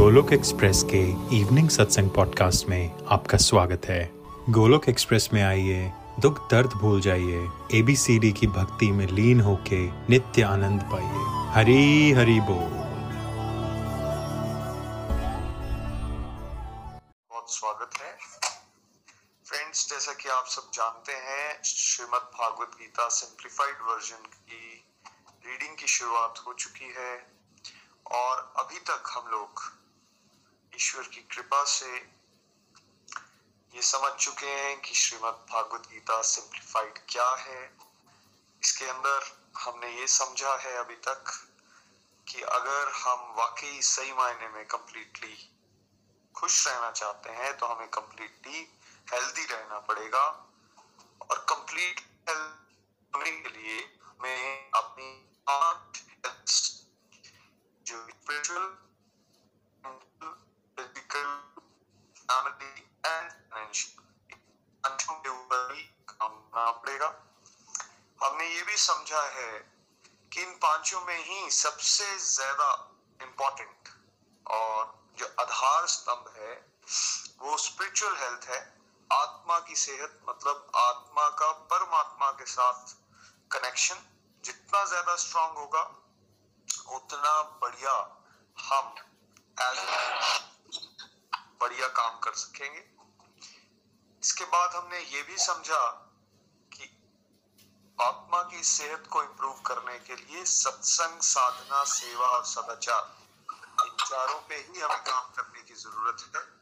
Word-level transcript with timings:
Golok 0.00 0.32
express 0.32 0.82
के 0.82 1.00
evening 1.36 1.68
सत्संग 1.68 2.10
podcast 2.10 2.66
में 2.66 3.06
आपका 3.06 3.38
स्वागत 3.38 3.82
है। 3.84 4.10
गोलोक 4.48 4.88
एक्सप्रेस 4.88 5.28
में 5.32 5.42
आइए, 5.42 5.92
दुख 6.20 6.50
दर्द 6.50 6.70
भूल 6.70 7.00
जाइए 7.00 7.50
एबीसीडी 7.74 8.32
की 8.32 8.46
भक्ति 8.46 8.92
में 8.92 9.06
लीन 9.06 9.40
होके 9.40 9.86
नित्य 9.86 10.42
आनंद 10.42 10.82
पाइए। 10.82 11.50
हरी 11.54 12.12
हरी 12.12 12.40
बोल। 12.40 12.70
बहुत 17.30 17.54
स्वागत 17.54 17.90
है। 18.00 18.16
फ्रेंड्स, 19.46 19.90
जैसा 19.90 20.12
कि 20.12 20.28
आप 20.28 20.44
सब 20.46 20.70
जानते 20.74 21.12
हैं, 21.12 21.62
श्रीमद् 21.62 22.40
भागवत 22.40 22.70
गीता 22.78 23.08
सिंप्लीफाइड 23.08 23.76
वर्जन 23.90 24.26
की 24.26 24.84
रीडिंग 25.46 25.76
की 25.76 25.86
शुरुआत 25.86 26.34
हो 26.46 26.52
चुकी 26.52 26.94
है 26.98 27.26
और 28.12 28.52
अभी 28.58 28.78
तक 28.78 29.02
हम 29.16 29.30
लोग 29.30 29.79
ईश्वर 30.80 31.08
की 31.14 31.20
कृपा 31.32 31.62
से 31.70 31.96
ये 33.74 33.82
समझ 33.82 34.12
चुके 34.12 34.46
हैं 34.46 34.80
कि 34.80 34.94
श्रीमद् 34.94 35.42
भागवत 35.50 35.88
गीता 35.88 36.20
सिंप्लीफाइड 36.22 36.98
क्या 37.08 37.28
है। 37.38 37.64
इसके 38.62 38.86
अंदर 38.86 39.26
हमने 39.58 39.90
ये 39.96 40.06
समझा 40.08 40.54
है 40.56 40.72
अभी 40.76 40.94
तक 41.08 41.32
कि 42.26 42.42
अगर 42.56 42.92
हम 42.96 43.28
वाकई 43.38 43.80
सही 43.82 44.12
मायने 44.12 44.48
में 44.48 44.64
कंप्लीटली 44.66 45.36
खुश 46.34 46.66
रहना 46.68 46.90
चाहते 46.90 47.30
हैं 47.30 47.56
तो 47.58 47.66
हमें 47.66 47.88
कंप्लीटली 47.90 48.66
हेल्दी 49.12 49.44
रहना 49.44 49.78
पड़ेगा। 49.90 50.26
और 51.20 51.46
कंप्लीट 51.48 52.00
हेल्थ 52.28 53.16
होने 53.16 53.30
के 53.30 53.48
लिए 53.50 53.78
हमें 54.02 54.70
अपनी 54.74 55.10
जो 57.86 58.06
स्पिरिचुअल 58.08 58.76
के 65.22 65.28
ऊपर 65.28 65.72
ही 65.74 65.82
काम 66.08 66.28
करना 66.28 66.70
पड़ेगा। 66.70 67.06
हमने 68.20 68.46
ये 68.48 68.62
भी 68.62 68.76
समझा 68.76 69.22
है 69.22 69.52
कि 70.32 70.42
इन 70.42 70.52
पाँचों 70.54 71.00
में 71.00 71.18
ही 71.18 71.50
सबसे 71.50 72.18
ज़्यादा 72.18 72.68
इम्पोर्टेंट 73.20 73.88
और 74.46 74.98
जो 75.18 75.26
आधार 75.40 75.86
स्तंभ 75.86 76.32
है, 76.36 76.52
वो 77.38 77.56
स्पिरिचुअल 77.56 78.16
हेल्थ 78.16 78.48
है। 78.48 78.60
आत्मा 79.10 79.58
की 79.58 79.76
सेहत 79.76 80.20
मतलब 80.28 80.70
आत्मा 80.76 81.28
का 81.28 81.50
परमात्मा 81.52 82.30
के 82.30 82.44
साथ 82.44 82.94
कनेक्शन 83.50 83.96
जितना 84.44 84.84
ज़्यादा 84.84 85.16
स्ट्रांग 85.16 85.56
होगा, 85.56 85.82
उतना 86.94 87.42
बढ़िया 87.42 87.94
हम 88.56 88.94
बढ़िया 91.60 91.88
काम 91.88 92.18
कर 92.18 92.32
सकेंगे। 92.32 92.84
इसके 94.22 94.44
बाद 94.44 94.74
हमने 94.74 95.00
ये 95.00 95.22
भी 95.22 95.38
समझा 95.38 95.88
कि 96.72 96.96
आत्मा 98.00 98.42
की 98.42 98.62
सेहत 98.62 99.06
को 99.10 99.22
इम्प्रूव 99.22 99.60
करने 99.60 99.98
के 99.98 100.16
लिए 100.16 100.44
सत्संग, 100.44 101.20
साधना, 101.20 101.84
सेवा 101.84 102.26
और 102.26 102.44
सदाचार, 102.44 103.16
इन 103.86 103.96
चारों 104.06 104.40
पे 104.40 104.54
ही 104.54 104.80
हमें 104.80 105.02
काम 105.02 105.30
करने 105.30 105.62
की 105.62 105.74
ज़रूरत 105.74 106.36
है। 106.36 106.60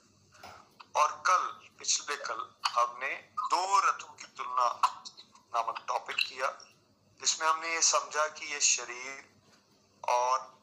और 1.03 1.23
कल, 1.27 1.69
पिछले 1.79 2.17
कल, 2.17 2.55
हमने 2.67 3.15
दो 3.39 3.79
रथों 3.81 4.09
की 4.09 4.25
तुलना 4.25 4.81
नामक 5.55 5.85
टॉपिक 5.89 6.17
किया, 6.17 6.51
जिसमें 7.21 7.49
हमने 7.49 7.75
ये 7.75 7.83
समझा 7.83 8.27
कि 8.29 8.53
ये 8.53 8.61
शरीर 8.61 9.25
और 10.09 10.59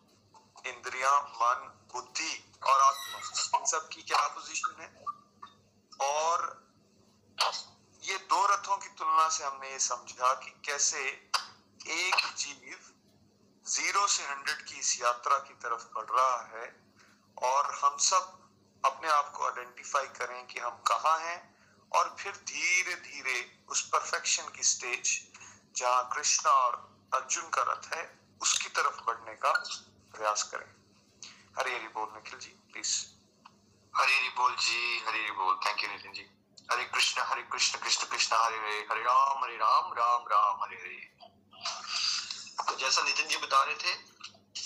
इंद्रियाँ, 0.67 1.22
मन 1.22 1.75
बुद्धि 1.95 2.33
और 2.63 2.81
आत्मा 2.81 3.59
इन 3.59 3.66
सब 3.66 3.89
की 3.89 4.01
क्या 4.03 4.28
पोजीशन 4.28 4.81
है? 4.81 4.89
और 6.09 6.63
ये 8.03 8.17
दो 8.31 8.45
रथों 8.45 8.78
की 8.78 8.89
तुलना 8.97 9.28
से 9.29 9.44
हमने 9.44 9.72
ये 9.72 9.79
समझा 9.79 10.34
कि 10.34 10.51
कैसे 10.66 11.03
एक 11.95 12.16
जीव 12.38 12.91
ज़ीरो 13.66 14.07
से 14.07 14.23
हंड्रेड 14.23 14.66
की 14.66 14.79
इस 14.79 15.01
यात्रा 15.01 15.38
की 15.38 15.53
तरफ़ 15.53 15.85
बढ़ 15.95 16.09
रहा 16.09 16.38
है 16.53 16.67
और 17.44 17.73
हम 17.84 17.97
सब 17.97 18.34
अपने 18.84 19.09
आप 19.09 19.31
को 19.31 19.45
आइडेंटिफाई 19.45 20.07
करें 20.19 20.45
कि 20.47 20.59
हम 20.59 20.78
कहाँ 20.88 21.17
हैं 21.19 21.39
और 21.91 22.16
फिर 22.19 22.34
धीरे 22.47 22.95
धीरे 22.95 23.38
उस 23.69 23.81
परफेक्शन 23.89 24.50
की 24.55 24.63
स्टेज 24.63 25.19
जहाँ 25.75 26.09
कृष्णा 26.13 26.51
और 26.51 26.75
अर्जुन 27.13 27.50
का 27.50 27.61
रथ 27.61 27.94
है, 27.94 28.03
उसकी 28.41 28.69
तरफ़ 28.69 29.01
बढ़ने 29.03 29.34
का 29.35 29.51
प्रयास 30.16 30.44
करें। 30.44 30.84
हरी 31.59 31.73
हरी 31.73 31.88
बोल 31.88 32.07
निखिल 32.13 32.39
जी 32.39 32.49
प्लीज़ 32.71 32.93
हरी 33.93 34.16
हरी 34.16 34.29
बोल 34.29 34.55
जी 34.55 35.03
हरी 35.07 35.21
हरी 35.21 35.31
बोल। 35.31 35.55
Thank 35.66 35.83
you 35.83 35.89
Nitin 35.89 36.13
ji. 36.13 36.25
हरे 36.71 36.83
कृष्ण 36.83 37.21
हरे 37.21 37.41
कृष्ण 37.41 37.79
कृष्ण 37.79 38.07
कृष्ण, 38.07 38.35
हरे 38.35 38.57
हरे। 38.57 38.88
हरे 38.91 39.01
राम 39.01 39.43
हरे 39.43 39.57
राम 39.57 39.93
राम 39.93 40.23
राम, 40.27 40.63
हरे 40.63 40.75
हरे। 40.75 41.16
तो 42.67 42.75
जैसा 42.75 43.01
नितिन 43.01 43.27
जी 43.27 43.38
बता 43.38 43.63
रहे 43.63 43.75
थे, 43.75 43.93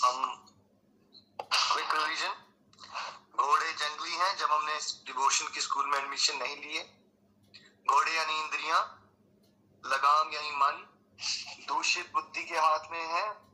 हम 0.06 0.46
क्विक 1.42 1.94
रिवीजन 1.94 2.34
घोड़े 3.36 3.72
जंगली 3.72 4.14
हैं, 4.14 4.36
जब 4.36 4.50
हमने 4.50 4.78
डिवोशन 5.06 5.48
की 5.48 5.60
स्कूल 5.60 5.86
में 5.86 5.98
एडमिशन 5.98 6.36
नहीं 6.36 6.56
लिए। 6.56 6.82
घोड़े 7.90 8.12
यानी 8.12 8.40
इंद्रियाँ, 8.40 8.80
लगाम 9.86 10.32
यानी 10.32 10.50
मन, 10.50 10.86
दूषित 11.68 12.12
बुद्धि 12.12 12.44
के 12.44 12.54
हाथ 12.54 12.90
में 12.90 13.06
है 13.06 13.49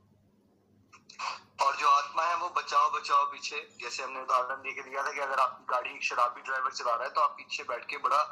और 1.58 1.76
जो 1.76 1.88
आत्मा 1.88 2.22
है 2.24 2.36
वो 2.36 2.48
बचाओ 2.56 2.90
बचाओ 2.92 3.24
पीछे। 3.32 3.60
जैसे 3.80 4.02
हमने 4.02 4.20
उदाहरण 4.22 4.62
दे 4.62 4.72
के 4.72 4.82
दिया 4.82 5.02
था 5.02 5.12
कि 5.12 5.20
अगर 5.20 5.40
आपकी 5.40 5.64
गाड़ी 5.70 6.00
शराबी 6.02 6.40
ड्राइवर 6.42 6.72
चला 6.72 6.94
रहा 6.94 7.04
है 7.04 7.10
तो 7.10 7.20
आप 7.20 7.34
पीछे 7.36 7.62
बैठ 7.64 7.84
के 7.90 7.96
बड़ा 7.98 8.22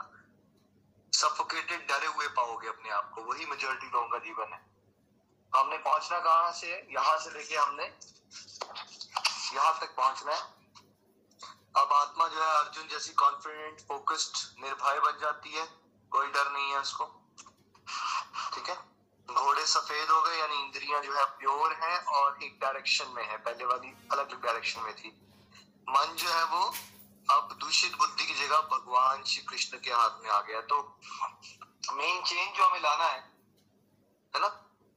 सफोकेटेड 1.12 1.86
डरे 1.88 2.06
हुए 2.08 2.26
पाओगे 2.36 2.68
अपने 2.68 2.90
आप 2.90 3.10
को। 3.14 3.22
वही 3.22 3.46
मेजोरिटी 3.46 3.86
लोगों 3.86 4.08
का 4.08 4.18
जीवन 4.18 4.52
है। 4.52 4.60
हमने 5.52 5.76
पहुँचना 5.80 6.18
कहाँ 6.20 6.52
से 6.52 6.68
यहाँ 6.92 7.16
से 7.18 7.30
लेके 7.30 7.56
हमने 7.56 7.84
यहाँ 9.54 9.78
तक 9.80 9.94
पहुँचना 9.96 10.32
है। 10.32 10.42
अब 11.76 11.92
आत्मा 11.92 12.26
जो 12.28 12.40
है 12.40 12.56
अर्जुन 12.56 12.88
जैसी 12.88 13.12
कॉन्फिडेंट 13.20 13.80
फोकस्ड 13.88 14.62
निर्भय 14.64 14.98
बन 15.00 15.18
जाती 15.20 15.52
है। 15.52 15.66
कोई 16.12 16.26
डर 16.28 16.50
नहीं 16.52 16.70
है 16.70 16.80
उसको। 16.80 17.04
ठीक 18.54 18.68
है? 18.68 18.76
घोड़े 19.30 19.66
सफ़ेद 19.66 20.10
हो 20.10 20.22
गए, 20.22 20.36
यानी 20.38 20.54
इंद्रियाँ 20.54 21.02
जो 21.02 21.12
है, 21.12 21.24
प्योर 21.24 21.72
है 21.72 21.98
और 21.98 22.42
एक 22.42 22.58
डायरेक्शन 22.60 23.08
में 23.08 23.24
है। 23.28 23.36
पहले 23.36 23.64
वाली 23.64 23.88
अलग 24.12 24.42
डायरेक्शन 24.42 24.80
में 24.80 24.94
थी। 24.94 25.08
मन 25.88 26.14
जो 26.16 26.28
है 26.28 26.44
वो 26.44 26.74
अब 27.30 27.56
दूषित 27.60 27.96
बुद्धि 27.96 28.26
की 28.26 28.34
जगह 28.34 28.58
भगवान 28.58 29.22
श्री 29.24 29.42
कृष्ण 29.42 29.78
के 29.78 29.90
हाथ 29.90 30.22
में 30.22 30.30
आ 30.30 30.40
गया। 30.40 30.60
तो 30.60 31.00
मेन 31.92 32.22
चेंज 32.22 32.56
जो 32.56 32.64
हमें 32.64 32.80
लाना 32.80 33.04
है 33.04 33.20
है 34.34 34.40
ना? 34.40 34.46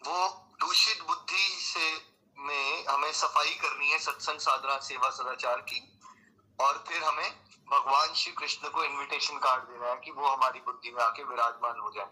वो 0.05 0.27
दूषित 0.59 1.03
बुद्धि 1.03 1.47
से 1.59 2.17
में 2.37 2.85
हमें 2.87 3.11
सफ़ाई 3.11 3.53
करनी 3.55 3.91
है, 3.91 3.99
सत्संग 3.99 4.39
साधना, 4.39 4.79
सेवा 4.79 5.09
सदाचार 5.09 5.61
की। 5.61 5.99
और 6.59 6.83
फिर 6.87 7.03
हमें 7.03 7.43
भगवान 7.71 8.13
श्री 8.13 8.31
कृष्ण 8.31 8.69
को 8.69 8.83
इनविटेशन 8.83 9.37
कार्ड 9.37 9.63
देना 9.63 9.87
है 9.87 9.95
कि 9.95 10.11
वो 10.11 10.27
हमारी 10.27 10.59
बुद्धि 10.59 10.91
में 10.91 11.03
आके 11.03 11.23
विराजमान 11.23 11.79
हो 11.79 11.91
जाए। 11.91 12.07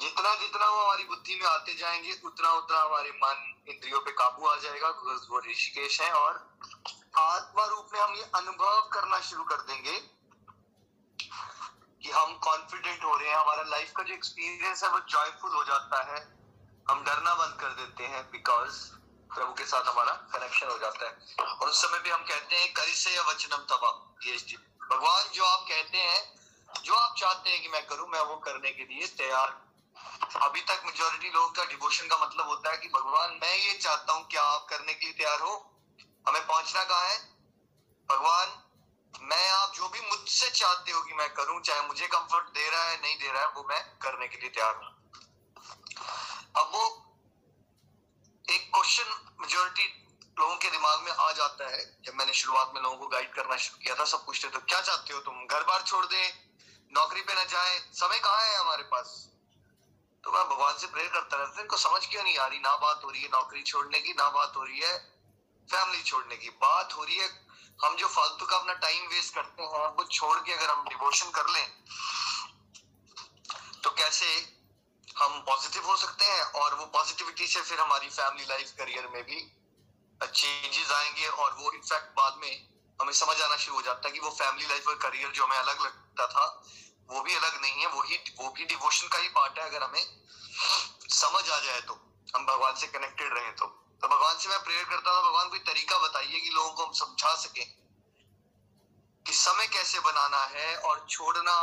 जितना 0.00 0.34
जितना 0.34 0.66
वो 0.66 0.82
हमारी 0.82 1.04
बुद्धि 1.04 1.34
में 1.34 1.46
आते 1.46 1.74
जाएँगे, 1.74 2.20
उतना 2.24 2.52
उतना 2.52 2.80
हमारे 2.82 3.10
मन 3.10 3.64
इंद्रियों 3.68 4.00
पे 4.00 4.10
काबू 4.10 4.46
आ 4.46 4.56
जाएगा 4.56 4.88
वो 4.88 5.50
ऋषिकेश 5.50 6.00
है 6.00 6.12
और 6.12 6.58
आत्मा 7.18 7.64
रूप 7.64 7.90
में 7.92 8.00
हम 8.00 8.14
ये 8.14 8.30
अनुभव 8.34 8.90
करना 8.92 9.20
शुरू 9.20 9.44
कर 9.44 9.56
देंगे 9.56 9.92
कि 12.02 12.10
हम 12.10 12.38
कॉन्फिडेंट 12.38 13.04
हो 13.04 13.16
रहे 13.16 13.28
हैं। 13.28 13.36
हमारा 13.36 13.62
लाइफ 13.62 13.92
का 13.96 14.02
जो 14.02 14.14
एक्सपीरियंस 14.14 14.82
है, 14.82 14.90
वो 14.90 15.00
जॉयफुल 15.00 15.54
हो 15.54 15.64
जाता 15.64 16.02
है। 16.02 16.38
हम 16.90 17.04
डरना 17.04 17.34
बंद 17.34 17.60
कर 17.60 17.68
देते 17.68 18.04
हैं 18.04 18.30
बिकॉज़ 18.30 18.92
प्रभु 19.34 19.54
के 19.54 19.64
साथ 19.64 19.82
हमारा 19.82 20.12
कनेक्शन 20.12 20.66
हो 20.66 20.78
जाता 20.78 21.06
है। 21.06 21.46
और 21.48 21.68
उस 21.68 21.82
समय 21.82 21.98
भी 21.98 22.10
हम 22.10 22.22
कहते 22.22 22.56
हैं, 22.56 22.72
करी 22.72 22.94
से 22.94 23.10
या 23.10 23.22
वचनम 23.22 23.56
तबा 23.56 23.90
भगवान, 24.90 25.28
जो 25.32 25.44
आप 25.44 25.66
कहते 25.68 25.98
हैं, 25.98 26.34
जो 26.82 26.94
आप 26.94 27.14
चाहते 27.18 27.50
हैं 27.50 27.62
कि 27.62 27.68
मैं 27.68 27.86
करूँ, 27.86 28.08
मैं 28.08 28.20
वो 28.20 28.36
करने 28.36 28.70
के 28.70 28.84
लिए 28.84 29.06
तैयार 29.06 29.63
अभी 30.42 30.60
तक 30.60 30.82
मेजोरिटी 30.86 31.30
लोग 31.30 31.56
का 31.56 31.64
डिवोशन 31.64 32.06
का 32.06 32.16
मतलब 32.16 32.46
होता 32.46 32.70
है 32.70 32.76
कि, 32.76 32.88
भगवान, 32.88 33.38
मैं 33.42 33.56
ये 33.56 33.72
चाहता 33.72 34.12
हूँ 34.12 34.28
क्या 34.28 34.42
आप 34.42 34.66
करने 34.70 34.94
के 34.94 35.06
लिए 35.06 35.14
तैयार 35.14 35.40
हो। 35.40 35.80
हमें 36.28 36.46
पहुँचना 36.46 36.84
कहा 36.84 37.02
है? 37.02 37.18
भगवान, 38.10 38.60
मैं 39.20 39.50
आप 39.50 39.72
जो 39.74 39.88
भी 39.88 40.00
मुझसे 40.00 40.50
चाहते 40.50 40.92
हो 40.92 41.02
कि 41.02 41.14
मैं 41.14 41.34
करूँ, 41.34 41.60
चाहे 41.60 41.82
मुझे 41.82 42.06
कंफर्ट 42.06 42.44
दे 42.44 42.70
रहा 42.70 42.84
है, 42.84 43.00
नहीं 43.02 43.18
दे 43.18 43.28
रहा 43.28 43.42
है, 43.42 43.48
वो 43.48 43.66
मैं 43.68 43.98
करने 43.98 44.28
के 44.28 44.36
लिए 44.36 44.50
तैयार 44.50 44.74
हूँ। 44.74 45.12
अब 46.56 46.70
वो 46.74 47.00
एक 48.50 48.70
क्वेश्चन 48.74 49.36
मेजोरिटी 49.40 50.00
लोगों 50.38 50.56
के 50.56 50.70
दिमाग 50.70 51.00
में 51.00 51.12
आ 51.12 51.32
जाता 51.32 51.68
है, 51.68 52.02
जब 52.04 52.14
मैंने 52.14 52.32
शुरुआत 52.32 52.72
में 52.74 52.82
लोगों 52.82 52.96
को 52.96 53.06
गाइड 53.06 53.34
करना 53.34 53.56
शुरू 53.56 53.84
किया 53.84 53.94
था, 53.94 54.04
सब 54.04 54.26
पूछते 54.26 54.48
तो 54.48 54.58
क्या 54.58 54.80
चाहते 54.80 55.14
हो 55.14 55.20
तुम? 55.20 55.46
घर 55.46 55.62
बार 55.62 55.82
छोड़ 55.82 56.06
दे, 56.06 56.34
नौकरी 56.92 57.20
पे 57.20 57.34
ना 57.34 57.44
जाए, 57.44 57.78
समय 57.78 58.18
कहाँ 58.18 58.42
है 58.42 58.56
हमारे 58.56 58.82
पास? 58.82 59.33
तो 60.24 60.32
मैं 60.32 60.42
भगवान 60.48 60.76
से 60.78 60.86
प्रेयर 60.86 61.08
करता 61.08 61.36
रहता 61.36 61.60
इनको 61.60 61.76
समझ 61.76 62.06
क्यों 62.06 62.22
नहीं 62.22 62.36
आ 62.38 62.46
रही? 62.46 62.58
ना 62.60 62.76
बात 62.76 63.00
हो 63.04 63.10
रही 63.10 63.22
है 63.22 63.28
नौकरी 63.28 63.62
छोड़ने 63.62 64.00
की, 64.00 64.12
ना 64.12 64.28
बात 64.30 64.56
हो 64.56 64.62
रही 64.64 64.78
है 64.80 64.96
फैमिली 65.68 66.02
छोड़ने 66.02 66.36
की। 66.36 66.48
बात 66.62 66.92
हो 66.92 67.04
रही 67.04 67.16
है, 67.16 67.28
हम 67.84 67.96
जो 67.96 68.08
फालतू 68.08 68.46
का 68.46 68.56
अपना 68.56 68.74
टाइम 68.80 69.06
वेस्ट 69.08 69.34
करते 69.34 69.62
हैं 69.62 69.86
वो 69.96 70.04
छोड़ 70.12 70.38
के 70.38 70.52
अगर 70.52 70.70
हम 70.70 70.84
डिवोशन 70.88 71.30
कर 71.30 71.48
लें 71.48 71.66
तो 73.84 73.90
कैसे 73.90 74.26
हम 75.18 75.40
पॉजिटिव 75.40 75.86
हो 75.86 75.96
सकते 75.96 76.24
हैं? 76.24 76.42
और 76.42 76.74
वो 76.74 76.86
पॉजिटिविटी 76.94 77.46
से 77.46 77.60
फिर 77.62 77.80
हमारी 77.80 78.08
फैमिली 78.08 78.46
लाइफ 78.46 78.72
करियर 78.78 79.08
में 79.08 79.22
भी 79.24 79.40
चेंजेस 80.22 80.90
आएँगे 80.92 81.26
और 81.28 81.52
वो 81.52 81.72
इनफैक्ट 81.72 82.16
बाद 82.16 82.36
में 82.40 82.52
हमें 83.00 83.12
समझ 83.12 83.40
आना 83.42 83.56
शुरू 83.56 83.76
हो 83.76 83.82
जाता 83.82 84.08
है 84.08 84.12
कि 84.12 84.20
वो 84.20 84.30
फैमिली 84.30 84.66
लाइफ 84.66 84.88
और 84.88 84.94
करियर 84.96 85.30
जो 85.30 85.44
हमें 85.44 85.56
अलग 85.56 85.80
लगता 85.80 86.26
था 86.26 86.44
वो 87.10 87.20
भी 87.20 87.34
अलग 87.34 87.60
नहीं 87.62 87.80
है 87.80 87.86
वही 87.86 88.16
वो 88.38 88.48
भी 88.50 88.64
डिवोशन 88.64 89.08
का 89.08 89.18
ही 89.18 89.28
पार्ट 89.28 89.58
है 89.58 89.64
अगर 89.64 89.82
हमें 89.82 90.22
समझ 91.12 91.50
आ 91.50 91.58
जाए 91.58 91.80
तो। 91.80 91.94
हम 92.36 92.46
भगवान 92.46 92.74
से 92.74 92.86
कनेक्टेड 92.86 93.34
रहे 93.34 93.50
तो। 93.52 93.66
तो 94.02 94.08
भगवान 94.08 94.38
से 94.38 94.48
मैं 94.48 94.62
प्रेयर 94.64 94.84
करता 94.84 95.14
था 95.14 95.20
भगवान 95.20 95.48
कोई 95.48 95.58
तरीका 95.58 95.98
बताइए 95.98 96.40
कि 96.40 96.50
लोगों 96.50 96.72
को 96.72 96.84
हम 96.84 96.92
समझा 96.92 97.34
सके 97.34 97.64
कि 99.26 99.32
समय 99.32 99.66
कैसे 99.66 100.00
बनाना 100.00 100.44
है 100.44 100.76
और 100.76 101.06
छोड़ना 101.10 101.56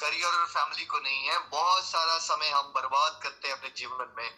करियर 0.00 0.34
और 0.34 0.46
फैमिली 0.46 0.84
को 0.84 0.98
नहीं 0.98 1.24
है। 1.24 1.38
बहुत 1.38 1.84
सारा 1.84 2.18
समय 2.18 2.48
हम 2.48 2.62
बर्बाद 2.62 3.20
करते 3.22 3.48
हैं 3.48 3.56
अपने 3.56 3.70
जीवन 3.70 4.14
में, 4.18 4.28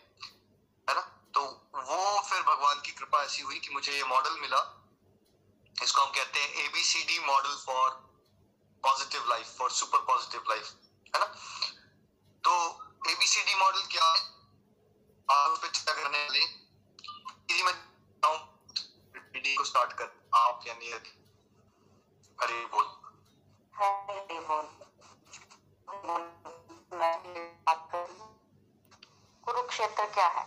है 0.88 0.94
ना? 0.94 1.00
तो 1.34 1.44
वो 1.74 2.22
फिर 2.22 2.42
भगवान 2.42 2.80
की 2.80 2.92
कृपा 2.92 3.22
ऐसी 3.22 3.42
हुई 3.42 3.58
कि 3.58 3.70
मुझे 3.70 3.92
ये 3.92 4.04
मॉडल 4.04 4.38
मिला। 4.40 4.62
इसको 5.82 6.02
हम 6.02 6.12
कहते 6.12 6.40
हैं 6.40 6.54
ABCD 6.54 7.18
model 7.18 7.56
for 7.66 8.11
positive 8.82 9.28
life 9.28 9.56
for 9.58 9.70
super 9.70 10.04
positive 10.06 10.44
life 10.48 10.72
है 11.14 11.20
ना? 11.20 11.26
तो 12.44 12.52
एबीसीडी 13.10 13.54
मॉडल 13.54 13.86
क्या 13.92 14.04
है? 14.04 14.20
आप 15.28 15.58
पर 15.62 15.68
चर्चा 15.68 15.92
करने 15.92 16.18
वाले 16.18 16.44
मैं 17.62 17.74
वीडियो 19.14 19.58
को 19.58 19.64
स्टार्ट 19.64 19.92
कर, 19.92 20.08
आप 20.34 20.60
यानी 20.66 20.90
हरे 22.38 22.64
बोल 22.66 22.84
हरे 23.74 24.40
बोल। 24.48 24.66
कुरुक्षेत्र 29.46 30.06
क्या 30.14 30.26
है? 30.28 30.44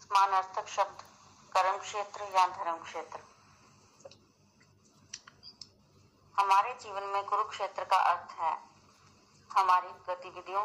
समानार्थक 0.00 0.68
शब्द, 0.68 1.02
कर्म 1.52 1.78
क्षेत्र 1.78 2.24
या 2.36 2.46
धर्म 2.48 2.82
क्षेत्र? 2.84 3.20
हमारे 6.40 6.74
जीवन 6.74 7.02
में 7.02 7.24
कुरुक्षेत्र 7.24 7.84
का 7.84 7.96
अर्थ 7.96 8.30
है 8.30 8.62
हमारी 9.58 9.88
गतिविधियों 9.88 10.64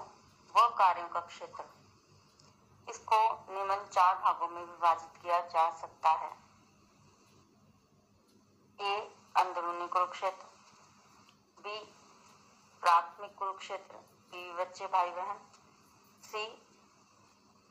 व 0.56 0.70
कार्यों 0.70 1.08
का 1.08 1.20
क्षेत्र। 1.20 1.64
इसको 2.90 3.46
निम्न 3.54 3.88
चार 3.88 4.16
भागों 4.16 4.48
में 4.48 4.62
विभाजित 4.62 5.22
किया 5.22 5.42
जा 5.42 5.72
सकता 5.72 6.10
है। 6.10 6.38
ए, 8.82 9.16
अंदरूनी 9.38 9.88
कुरुक्षेत्र। 9.88 10.46
बी, 11.62 11.80
प्राथमिक 12.82 13.36
कुरुक्षेत्र। 13.36 13.96
बीवी 14.32 14.54
बच्चे 14.54 14.88
भाई 14.88 15.10
बहन 15.10 15.40
सी, 16.24 16.62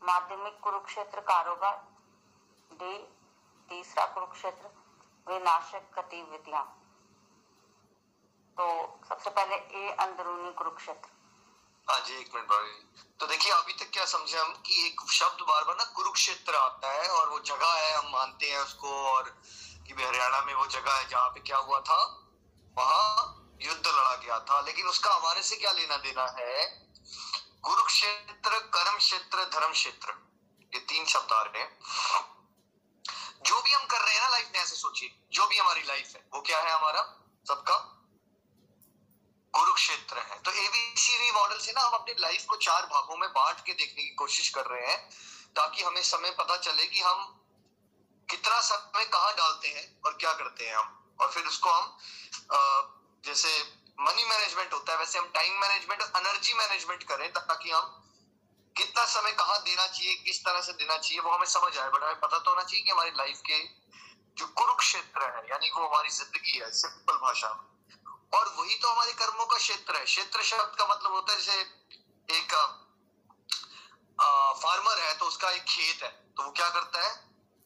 माध्यमिक 0.03 0.61
कुरुक्षेत्र 0.61 1.21
कारोबार। 1.21 1.85
डी, 2.73 2.99
तीसरा 3.69 4.07
कुरुक्षेत्र। 4.07 4.71
विनाशक 5.29 5.99
गतिविधियाँ। 5.99 6.84
तो 8.55 9.01
सबसे 9.09 9.31
पहले 9.31 9.55
ए 9.55 9.97
अंदरूनी 10.01 10.53
कुरुक्षेत्र। 10.53 11.09
हाँ 11.91 12.01
जी, 12.01 12.15
एक 12.15 12.35
मिनट 12.35 12.47
भाई। 12.47 12.67
तो 13.21 13.27
देखिए, 13.27 13.53
अभी 13.53 13.73
तक 13.73 13.91
क्या 13.93 14.05
समझे 14.05 14.39
हम 14.39 14.53
कि 14.53 14.87
एक 14.87 15.11
शब्द 15.11 15.43
बार 15.43 15.65
बार 15.65 15.77
ना 15.77 15.85
कुरुक्षेत्र 15.85 16.55
आता 16.55 16.93
है 16.93 17.09
और 17.09 17.29
वो 17.29 17.41
जगह 17.41 17.73
है, 17.73 17.95
हम 17.95 18.13
मानते 18.13 18.51
हैं 18.51 18.59
उसको 18.59 19.07
और 19.07 19.43
कि 19.87 20.05
हरियाणा 20.05 20.41
में 20.41 20.55
वो 20.55 20.67
जगह 20.67 20.95
है 20.95 21.09
जहाँ 21.09 21.29
पे 21.29 21.41
क्या 21.41 21.57
हुआ 21.57 21.81
था? 21.81 22.29
वहाँ 22.79 23.37
युद्ध 23.63 23.87
लड़ा 23.87 24.17
गया 24.17 24.41
था। 24.41 24.61
लेकिन 24.61 24.87
उसका 24.87 25.15
हमारे 25.15 25.43
से 25.43 25.57
क्या 25.57 25.73
लेना 25.73 25.97
देना 25.97 26.27
है? 26.39 26.87
कुरुक्षेत्र, 27.63 28.59
कर्म 28.59 28.99
क्षेत्र, 28.99 29.45
धर्म 29.45 29.73
क्षेत्र। 29.73 30.15
ये 30.75 30.81
तीन 30.81 31.05
शब्द 31.05 31.33
आ 31.33 31.43
रहे 31.43 31.63
हैं। 31.63 31.79
जो 33.43 33.63
भी 33.63 33.73
हम 33.73 33.87
कर 33.87 34.01
रहे 34.01 34.15
हैं 34.15 34.23
ना 34.23 34.29
लाइफ 34.29 34.51
में, 34.55 34.63
ऐसे 34.63 34.77
सोचिए। 34.77 35.23
जो 35.33 35.47
भी 35.47 35.59
हमारी 35.59 35.83
लाइफ 35.83 36.13
है, 36.17 36.27
वो 36.35 36.41
क्या 36.41 36.61
है 36.61 36.71
हमारा? 36.71 37.17
सबका 37.49 37.94
कुरुक्षेत्र 39.55 40.19
है। 40.21 40.39
तो 40.41 40.51
एबीसीडी 40.53 41.31
मॉडल 41.33 41.59
से 41.59 41.73
ना 41.73 41.81
हम 41.81 41.93
अपनी 41.95 42.15
लाइफ 42.21 42.45
को 42.49 42.57
चार 42.59 42.87
भागों 42.87 43.17
में 43.17 43.29
बांट 43.31 43.61
के 43.61 43.73
देखने 43.75 44.03
की 44.03 44.15
कोशिश 44.17 44.49
कर 44.51 44.67
रहे 44.67 44.87
हैं, 44.87 44.99
ताकि 45.57 45.83
हमें 45.83 46.03
समय 46.05 46.31
पता 46.39 46.57
चले 46.59 46.87
कि 46.87 47.01
हम 47.01 47.25
कितना 48.29 48.61
समय 48.63 49.05
कहाँ 49.07 49.33
डालते 49.37 49.69
हैं 49.69 49.85
और 50.03 50.17
क्या 50.21 50.33
करते 50.35 50.67
हैं 50.67 50.77
हम। 50.77 51.17
और 51.21 51.31
फिर 51.31 51.47
उसको 51.47 51.71
हम 51.71 51.97
जैसे 53.25 53.51
मनी 53.99 54.25
मैनेजमेंट 54.25 54.73
होता 54.73 54.93
है, 54.93 54.99
वैसे 54.99 55.19
हम 55.19 55.29
टाइम 55.35 55.61
मैनेजमेंट 55.61 56.03
और 56.03 56.09
एनर्जी 56.17 56.55
मैनेजमेंट 56.55 57.03
करें, 57.03 57.29
ताकि 57.33 57.71
हम 57.71 58.01
कितना 58.77 59.05
समय 59.07 59.33
कहाँ 59.35 59.59
देना 59.63 59.87
चाहिए, 59.87 60.15
किस 60.25 60.41
तरह 60.45 60.61
से 60.61 60.73
देना 60.75 60.97
चाहिए, 60.97 61.21
वो 61.21 61.31
हमें 61.31 61.47
समझ 61.49 61.77
आए। 61.77 61.89
बट 61.89 62.03
हमें 62.03 62.21
पता 62.21 62.39
तो 62.39 62.51
होना 62.51 62.63
चाहिए 62.63 62.85
कि 62.85 62.91
हमारी 62.91 63.11
लाइफ 63.17 63.41
के 63.47 63.63
जो 64.37 64.47
कुरुक्षेत्र 64.53 65.23
है, 65.27 65.43
यानी 65.51 65.71
वो 65.71 65.87
हमारी 65.87 66.09
ज़िंदगी 66.11 66.59
है 66.59 66.71
सिंपल 66.73 67.17
भाषा 67.19 67.53
में। 67.53 67.74
और 68.35 68.49
वही 68.59 68.75
तो 68.75 68.89
हमारे 68.89 69.13
कर्मों 69.13 69.47
का 69.47 69.57
क्षेत्र 69.57 69.97
है। 69.97 70.05
क्षेत्र 70.05 70.43
शब्द 70.43 70.77
का 70.79 70.87
मतलब 70.87 71.13
होता 71.13 71.33
है 71.33 71.39
जैसे 71.41 71.61
एक 72.29 72.55
आ, 74.21 74.53
फार्मर 74.55 75.01
है 75.01 75.17
तो 75.19 75.27
उसका 75.27 75.51
एक 75.51 75.65
खेत 75.65 76.03
है। 76.03 76.11
तो 76.37 76.43
वो 76.43 76.51
क्या 76.51 76.69
करता 76.69 77.07
है? 77.07 77.15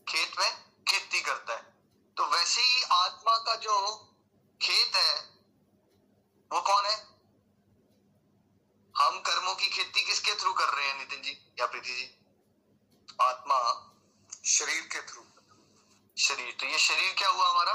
खेत 0.06 0.38
में 0.40 0.50
खेती 0.88 1.20
करता 1.20 1.54
है। 1.54 1.62
तो 2.16 2.26
वैसे 2.26 2.60
ही 2.60 2.82
आत्मा 2.92 3.36
का 3.38 3.54
जो 3.56 3.74
खेत 4.60 4.96
है 4.96 5.14
वो 6.50 6.60
कौन 6.60 6.86
है? 6.86 6.96
हम 8.94 9.18
कर्मों 9.20 9.54
की 9.54 9.68
खेती 9.68 10.04
किसके 10.04 10.34
थ्रू 10.34 10.52
कर 10.52 10.68
रहे 10.68 10.86
हैं 10.86 10.98
नितिन 10.98 11.22
जी 11.22 11.36
या 11.60 11.66
प्रीति 11.66 11.94
जी? 11.94 12.06
आत्मा 13.20 13.58
शरीर 14.46 14.82
के 14.94 15.00
थ्रू 15.02 15.24
शरीर 16.16 16.56
तो 16.60 16.66
ये 16.66 16.78
शरीर 16.78 17.14
क्या 17.14 17.28
हुआ 17.28 17.48
हमारा? 17.48 17.74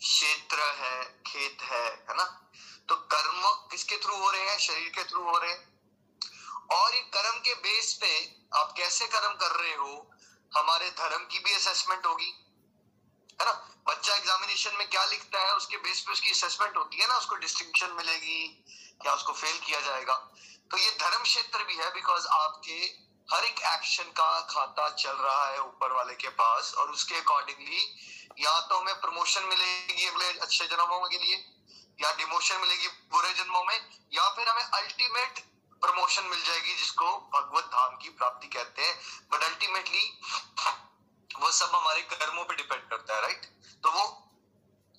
क्षेत्र 0.00 0.56
है, 0.60 1.22
खेत 1.26 1.62
है 1.62 2.06
है 2.08 2.16
ना? 2.16 2.50
तो 2.88 2.96
कर्म 2.96 3.42
किसके 3.70 3.96
थ्रू 3.96 4.16
हो 4.16 4.30
रहे 4.30 4.50
हैं? 4.50 4.58
शरीर 4.58 4.88
के 4.88 5.04
थ्रू 5.04 5.22
हो 5.22 5.38
रहे 5.38 5.50
हैं। 5.50 5.76
और 6.72 6.94
ये 6.94 7.00
कर्म 7.00 7.38
के 7.38 7.54
बेस 7.54 7.98
पे 8.00 8.36
आप 8.54 8.74
कैसे 8.76 9.06
कर्म 9.06 9.34
कर 9.34 9.50
रहे 9.50 9.74
हो, 9.74 10.10
हमारे 10.56 10.90
धर्म 10.90 11.24
की 11.24 11.38
भी 11.38 11.54
असेसमेंट 11.54 12.06
होगी। 12.06 12.32
है 13.40 13.46
ना? 13.46 13.52
बच्चा 13.88 14.14
एग्जामिनेशन 14.14 14.76
में 14.76 14.90
क्या 14.90 15.04
लिखता 15.04 15.40
है, 15.40 15.54
उसके 15.54 15.76
बेस 15.76 16.00
पे 16.00 16.12
उसकी 16.12 16.30
असेसमेंट 16.30 16.76
होती 16.76 16.96
है 16.96 17.08
ना? 17.08 17.16
उसको 17.16 17.34
डिस्टिंक्शन 17.34 17.90
मिलेगी, 17.90 18.64
या 19.06 19.14
उसको 19.14 19.32
फेल 19.32 19.58
किया 19.58 19.80
जाएगा। 19.80 20.14
तो 20.70 20.76
ये 20.76 20.90
धर्म 20.90 21.22
क्षेत्र 21.22 21.64
भी 21.64 21.76
है 21.76 21.94
बिकॉज़ 21.94 22.26
आपके 22.26 23.06
हर 23.34 23.44
एक 23.44 23.58
एक्शन 23.58 24.04
का 24.04 24.40
खाता 24.40 24.90
चल 24.90 25.12
रहा 25.12 25.50
है 25.50 25.60
ऊपर 25.60 25.92
वाले 25.92 26.14
के 26.14 26.28
पास, 26.28 26.74
और 26.74 26.90
उसके 26.90 27.14
अकॉर्डिंगली 27.14 28.02
या 28.38 28.60
तो 28.60 28.78
हमें 28.78 29.00
प्रमोशन 29.00 29.44
मिलेगी 29.44 30.06
अगले 30.06 30.26
अच्छे 30.38 30.66
जन्मों 30.66 31.08
के 31.08 31.18
लिए, 31.18 31.36
या 31.98 32.12
डिमोशन 32.14 32.60
मिलेगी 32.60 32.88
बुरे 33.12 33.32
जन्मों 33.34 33.64
में, 33.64 33.78
या 34.12 34.28
फिर 34.30 34.48
हमें 34.48 34.62
अल्टीमेट 34.62 35.38
प्रमोशन 35.82 36.24
मिल 36.24 36.42
जाएगी 36.44 36.74
जिसको 36.74 37.06
भगवत 37.34 37.64
धाम 37.72 37.96
की 37.96 38.08
प्राप्ति 38.10 38.46
कहते 38.48 38.82
हैं। 38.82 38.94
बट 39.32 39.42
अल्टीमेटली 39.42 40.04
वो 41.30 41.50
सब 41.52 41.74
हमारे 41.74 42.02
कर्मों 42.04 42.44
पे 42.44 42.54
डिपेंड 42.54 42.88
करता 42.90 43.14
है 43.14 43.22
राइट 43.22 43.44
तो 43.84 43.90
वो 43.90 44.04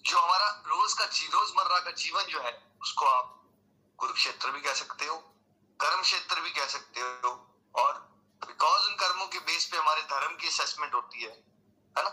जो 0.06 0.20
हमारा 0.20 0.50
रोज 0.68 0.94
का 0.94 1.06
रोज़मर्रा 1.06 1.80
का 1.80 1.92
जीवन 1.94 2.24
जो 2.26 2.42
है, 2.42 2.52
उसको 2.82 3.06
आप 3.06 3.34
कुरुक्षेत्र 4.00 4.52
भी 4.52 4.62
कह 4.62 4.74
सकते 4.74 5.06
हो 5.06 5.18
कर्म 5.80 6.02
क्षेत्र 6.02 6.42
भी 6.42 6.52
कह 6.52 6.66
सकते 6.68 7.00
हो, 7.00 7.32
और 7.76 7.94
बिकॉज़ 8.42 8.88
उन 8.88 8.96
कर्मों 8.96 9.28
के 9.28 9.40
बेस 9.42 9.66
पे 9.66 9.78
हमारे 9.78 10.02
धर्म 10.04 10.36
की 10.36 10.48
असेसमेंट 10.48 10.94
होती 10.94 11.22
है 11.22 11.30
है 11.30 12.04
ना? 12.04 12.10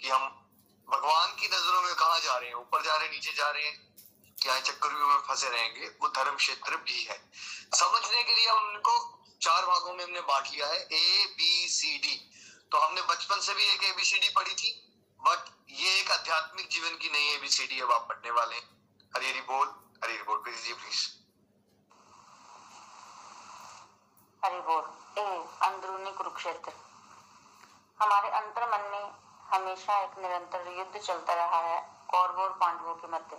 कि 0.00 0.08
हम 0.08 0.45
भगवान 0.88 1.34
की 1.36 1.46
नज़रों 1.46 1.82
में 1.82 1.94
कहा 1.94 2.18
जा 2.18 2.36
रहे 2.38 2.48
हैं? 2.48 2.56
ऊपर 2.56 2.82
जा 2.82 2.96
रहे 2.96 3.06
हैं, 3.06 3.12
नीचे 3.12 3.32
जा 3.32 3.50
रहे 3.50 3.64
हैं? 3.64 3.74
क्या 4.42 4.58
चक्रव्यूह 4.60 5.08
में 5.08 5.18
फंसे 5.18 5.48
रहेंगे? 5.48 5.86
वो 6.02 6.08
धर्म 6.08 6.36
क्षेत्र 6.36 6.76
भी 6.76 7.04
है। 7.04 7.18
समझने 7.74 8.22
के 8.22 8.34
लिए 8.34 8.50
उनको 8.50 8.94
चार 9.42 9.66
भागों 9.66 9.94
में 9.94 10.04
हमने 10.04 10.20
बांट 10.20 10.46
लिया 10.46 10.66
है। 10.66 10.80
ए 10.92 11.34
बी 11.36 11.68
सी 11.68 11.98
डी 11.98 12.14
तो 12.72 12.78
हमने 12.78 13.02
बचपन 13.02 13.40
से 13.40 13.54
भी 13.54 13.64
एक 13.64 13.82
एबीसीडी 13.84 14.28
पढ़ी 14.28 14.54
थी 14.54 14.70
बट 15.20 15.50
ये 15.70 16.00
एक 16.00 16.10
आध्यात्मिक 16.10 16.68
जीवन 16.68 16.96
की 16.96 17.10
नई 17.10 17.28
एबीसीडी 17.34 17.80
अब 17.80 17.92
आप 17.92 18.08
पढ़ने 18.08 18.30
वाले 18.30 18.56
हरी 19.16 19.30
हरी 19.30 19.40
बोल 19.40 19.66
हरी 20.04 20.14
हरी 20.14 20.22
बोल 20.22 20.38
प्लीज़ 20.38 20.62
जी 20.62 20.72
प्लीज़ 20.72 21.04
हरि 24.44 24.60
बोल, 24.60 24.84
ए, 25.18 25.26
अंदरूनी 25.68 26.12
कुरुक्षेत्र। 26.12 26.72
हमारे 28.00 28.28
अंतर 28.30 28.64
मन 28.72 28.90
में 28.90 29.25
हमेशा 29.52 29.98
एक 29.98 30.18
निरंतर 30.18 30.68
युद्ध 30.68 30.98
चलता 30.98 31.34
रहा 31.34 31.58
है, 31.58 31.80
कौरवों 32.10 32.44
और 32.44 32.52
पांडवों 32.52 32.94
के 32.94 33.08
मध्य। 33.08 33.36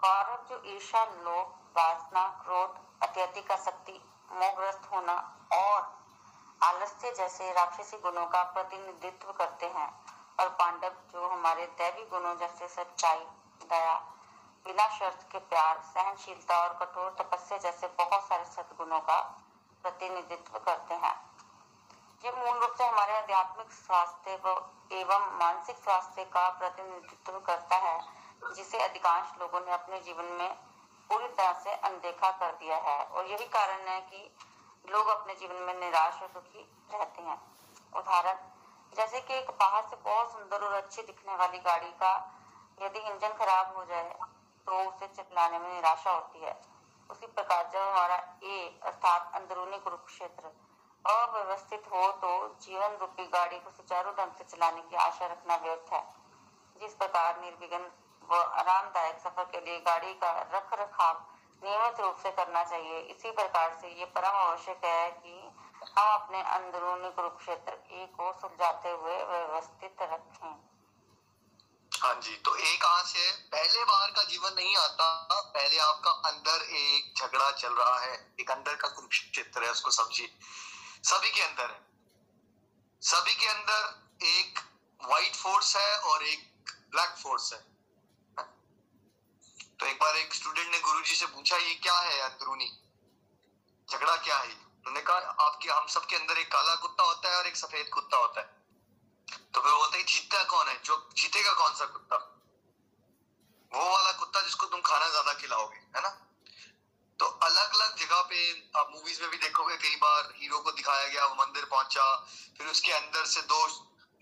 कौरव 0.00 0.46
जो 0.48 0.62
ईर्षा 0.64 1.04
लोभ, 1.04 1.54
वासना, 1.76 2.26
क्रोध, 2.44 2.78
अत्यधिक 3.02 3.52
आसक्ति, 3.52 4.00
मोहग्रस्त 4.32 4.88
होना 4.92 5.38
और 5.52 5.96
आलस्य 6.62 7.10
जैसे 7.10 7.52
राक्षसी 7.52 7.96
गुणों 7.96 8.26
का 8.26 8.42
प्रतिनिधित्व 8.42 9.32
करते 9.32 9.66
हैं 9.66 10.04
और 10.40 10.48
पांडव 10.48 10.92
जो 11.12 11.28
हमारे 11.28 11.66
दैवी 11.66 12.04
गुणों 12.04 12.36
जैसे 12.36 12.68
सच्चाई, 12.68 13.26
दया 13.62 13.94
बिना 14.66 14.88
शर्त 14.88 15.28
के 15.32 15.38
प्यार, 15.38 15.78
सहनशीलता 15.78 16.62
और 16.62 16.86
कठोर 16.86 17.16
तपस्या 17.20 17.58
जैसे 17.58 17.86
बहुत 17.86 18.28
सारे 18.28 18.44
सदगुणों 18.44 19.00
का 19.00 19.20
प्रतिनिधित्व 19.82 20.58
करते 20.58 20.94
हैं। 20.94 21.25
ये 22.24 22.30
मूल 22.32 22.58
रूप 22.58 22.74
से 22.78 22.84
हमारे 22.84 23.16
आध्यात्मिक 23.16 23.72
स्वास्थ्य 23.72 24.32
एवं 24.92 25.24
मानसिक 25.38 25.76
स्वास्थ्य 25.76 26.24
का 26.26 26.48
प्रतिनिधित्व 26.50 27.38
करता 27.40 27.76
है, 27.78 27.98
जिसे 28.54 28.78
अधिकांश 28.78 29.32
लोगों 29.40 29.60
ने 29.60 29.72
अपने 29.72 30.00
जीवन 30.00 30.24
में 30.38 30.54
पूरी 31.10 31.28
तरह 31.28 31.52
से 31.64 31.74
अनदेखा 31.82 32.30
कर 32.32 32.52
दिया 32.54 32.76
है। 32.78 32.98
और 33.06 33.26
यही 33.26 33.46
कारण 33.48 33.88
है 33.88 34.00
कि 34.02 34.30
लोग 34.84 35.08
अपने 35.08 35.34
जीवन 35.34 35.62
में 35.62 35.74
निराश 35.74 36.22
और 36.22 36.28
दुखी 36.28 36.66
रहते 36.92 37.22
हैं। 37.22 37.40
उदाहरण, 37.92 38.38
जैसे 38.92 39.20
कि 39.20 39.34
एक 39.34 39.50
बाहर 39.60 39.86
से 39.86 39.96
बहुत 39.98 40.32
सुंदर 40.32 40.64
और 40.64 40.72
अच्छी 40.74 41.02
दिखने 41.02 41.36
वाली 41.36 41.58
गाड़ी 41.60 41.90
का 42.02 42.14
यदि 42.78 42.98
इंजन 43.00 43.36
खराब 43.38 43.76
हो 43.76 43.84
जाए 43.84 44.14
तो 44.66 44.78
उसे 44.84 45.06
चलाने 45.08 45.58
में 45.58 45.72
निराशा 45.74 46.10
होती 46.10 46.38
है। 46.40 46.60
उसी 47.10 47.26
प्रकार 47.28 47.70
जब 47.72 47.80
हमारा 47.80 48.16
ए 48.44 48.80
अर्थात 48.84 49.34
अंदरूनी 49.34 49.78
कुरुक्षेत्र 49.78 50.50
अव्यवस्थित 51.06 51.82
हो 51.92 52.10
तो 52.22 52.30
जीवन 52.62 52.96
रूपी 53.00 53.26
गाड़ी 53.28 53.58
को 53.58 53.70
सुचारू 53.72 54.10
ढंग 54.12 54.32
से 54.38 54.44
चलाने 54.46 54.82
की 54.82 54.96
आशा 55.02 55.26
रखना 55.26 55.56
व्यर्थ 55.56 55.92
है। 55.92 56.04
जिस 56.76 56.94
प्रकार 56.94 57.40
निर्विघ्न 57.40 57.84
व 58.22 58.42
आरामदायक 58.60 59.18
सफ़र 59.20 59.44
के 59.52 59.60
लिए 59.60 59.78
गाड़ी 59.82 60.12
का 60.14 60.30
रख 60.54 60.72
रखाव 60.80 61.24
नियमित 61.62 62.00
रूप 62.00 62.16
से 62.22 62.30
करना 62.32 62.62
चाहिए, 62.64 62.98
इसी 63.00 63.30
प्रकार 63.32 63.76
से 63.80 63.88
ये 63.90 64.04
परम 64.06 64.36
आवश्यक 64.38 64.84
है 64.84 65.10
कि 65.12 65.34
हम 65.90 66.12
अपने 66.12 66.42
अंदरूनी 66.52 67.10
कुरुक्षेत्र 67.10 67.72
ए 67.72 68.06
को 68.16 68.32
सुलझाते 68.40 68.90
हुए 68.90 69.16
व्यवस्थित 69.24 70.02
रखें। 70.02 70.54
हाँ 71.92 72.14
जी 72.22 72.36
तो 72.36 72.54
एक 72.56 72.80
कहाँ 72.82 73.02
है। 73.06 73.30
पहले 73.52 73.84
बार 73.84 74.10
का 74.10 74.22
जीवन 74.24 74.54
नहीं 74.54 74.76
आता, 74.76 75.06
पहले 75.54 75.78
आपका 75.80 76.10
अंदर 76.30 76.62
एक 76.74 77.14
झगड़ा 77.16 77.50
चल 77.52 77.72
रहा 77.72 77.98
है, 78.00 78.14
एक 78.40 78.50
अंदर 78.50 78.74
का 78.74 78.88
कुरुक्षेत्र 78.88 79.64
है 79.64 79.70
उसको 79.70 79.90
समझिए। 79.92 80.28
सभी 81.04 81.30
के 81.30 81.42
अंदर 81.42 81.70
है। 81.70 81.86
सभी 83.02 83.34
के 83.34 83.46
अंदर 83.46 84.26
एक 84.26 84.58
व्हाइट 85.04 85.34
फोर्स 85.34 85.76
है 85.76 85.98
और 85.98 86.22
एक 86.22 86.72
ब्लैक 86.90 87.10
फोर्स 87.10 87.52
है। 87.52 87.58
तो 89.80 89.86
एक 89.86 89.96
बार 89.96 90.16
एक 90.16 90.34
स्टूडेंट 90.34 90.70
ने 90.72 90.78
गुरुजी 90.78 91.14
से 91.14 91.26
पूछा, 91.26 91.56
ये 91.56 91.74
क्या 91.74 91.98
है 91.98 92.20
अंदरूनी? 92.20 92.78
झगड़ा 93.90 94.16
क्या 94.16 94.38
है 94.38 94.48
उन्होंने 94.48 95.00
कहा, 95.00 95.16
आपके, 95.16 95.68
हम 95.68 95.86
सबके 95.86 96.16
अंदर 96.16 96.38
एक 96.38 96.52
काला 96.52 96.74
कुत्ता 96.74 97.04
होता 97.04 97.30
है 97.30 97.36
और 97.36 97.46
एक 97.46 97.56
सफ़ेद 97.56 97.88
कुत्ता 97.88 98.16
होता 98.16 98.40
है। 98.40 98.46
तो 99.54 99.60
फिर 99.60 99.72
बोलते 99.72 100.02
चीता 100.02 100.44
कौन 100.44 100.68
है? 100.68 100.82
जो 100.82 101.08
जीतेगा 101.16 101.52
कौन 101.52 101.74
सा 101.74 101.86
कुत्ता? 101.86 102.16
वो 103.72 103.90
वाला 103.92 104.12
कुत्ता 104.12 104.40
जिसको 104.40 104.66
तुम 104.66 104.80
खाना 104.80 105.08
ज़्यादा 105.08 105.32
खिलाओगे, 105.32 105.76
है 105.76 106.00
ना? 106.00 106.25
तो 107.20 107.26
अलग 107.26 107.74
अलग 107.74 107.96
जगह 107.96 108.20
पे 108.22 108.70
आप 108.76 108.90
मूवीज़ 108.94 109.20
में 109.22 109.30
भी 109.30 109.36
देखोगे, 109.36 109.76
कई 109.76 109.96
बार 109.96 110.32
हीरो 110.36 110.58
को 110.58 110.72
दिखाया 110.72 111.08
गया, 111.08 111.26
वो 111.26 111.34
मंदिर 111.34 111.64
पहुँचा, 111.64 112.16
फिर 112.58 112.66
उसके 112.66 112.92
अंदर 112.92 113.24
से 113.24 113.42
दो 113.42 113.66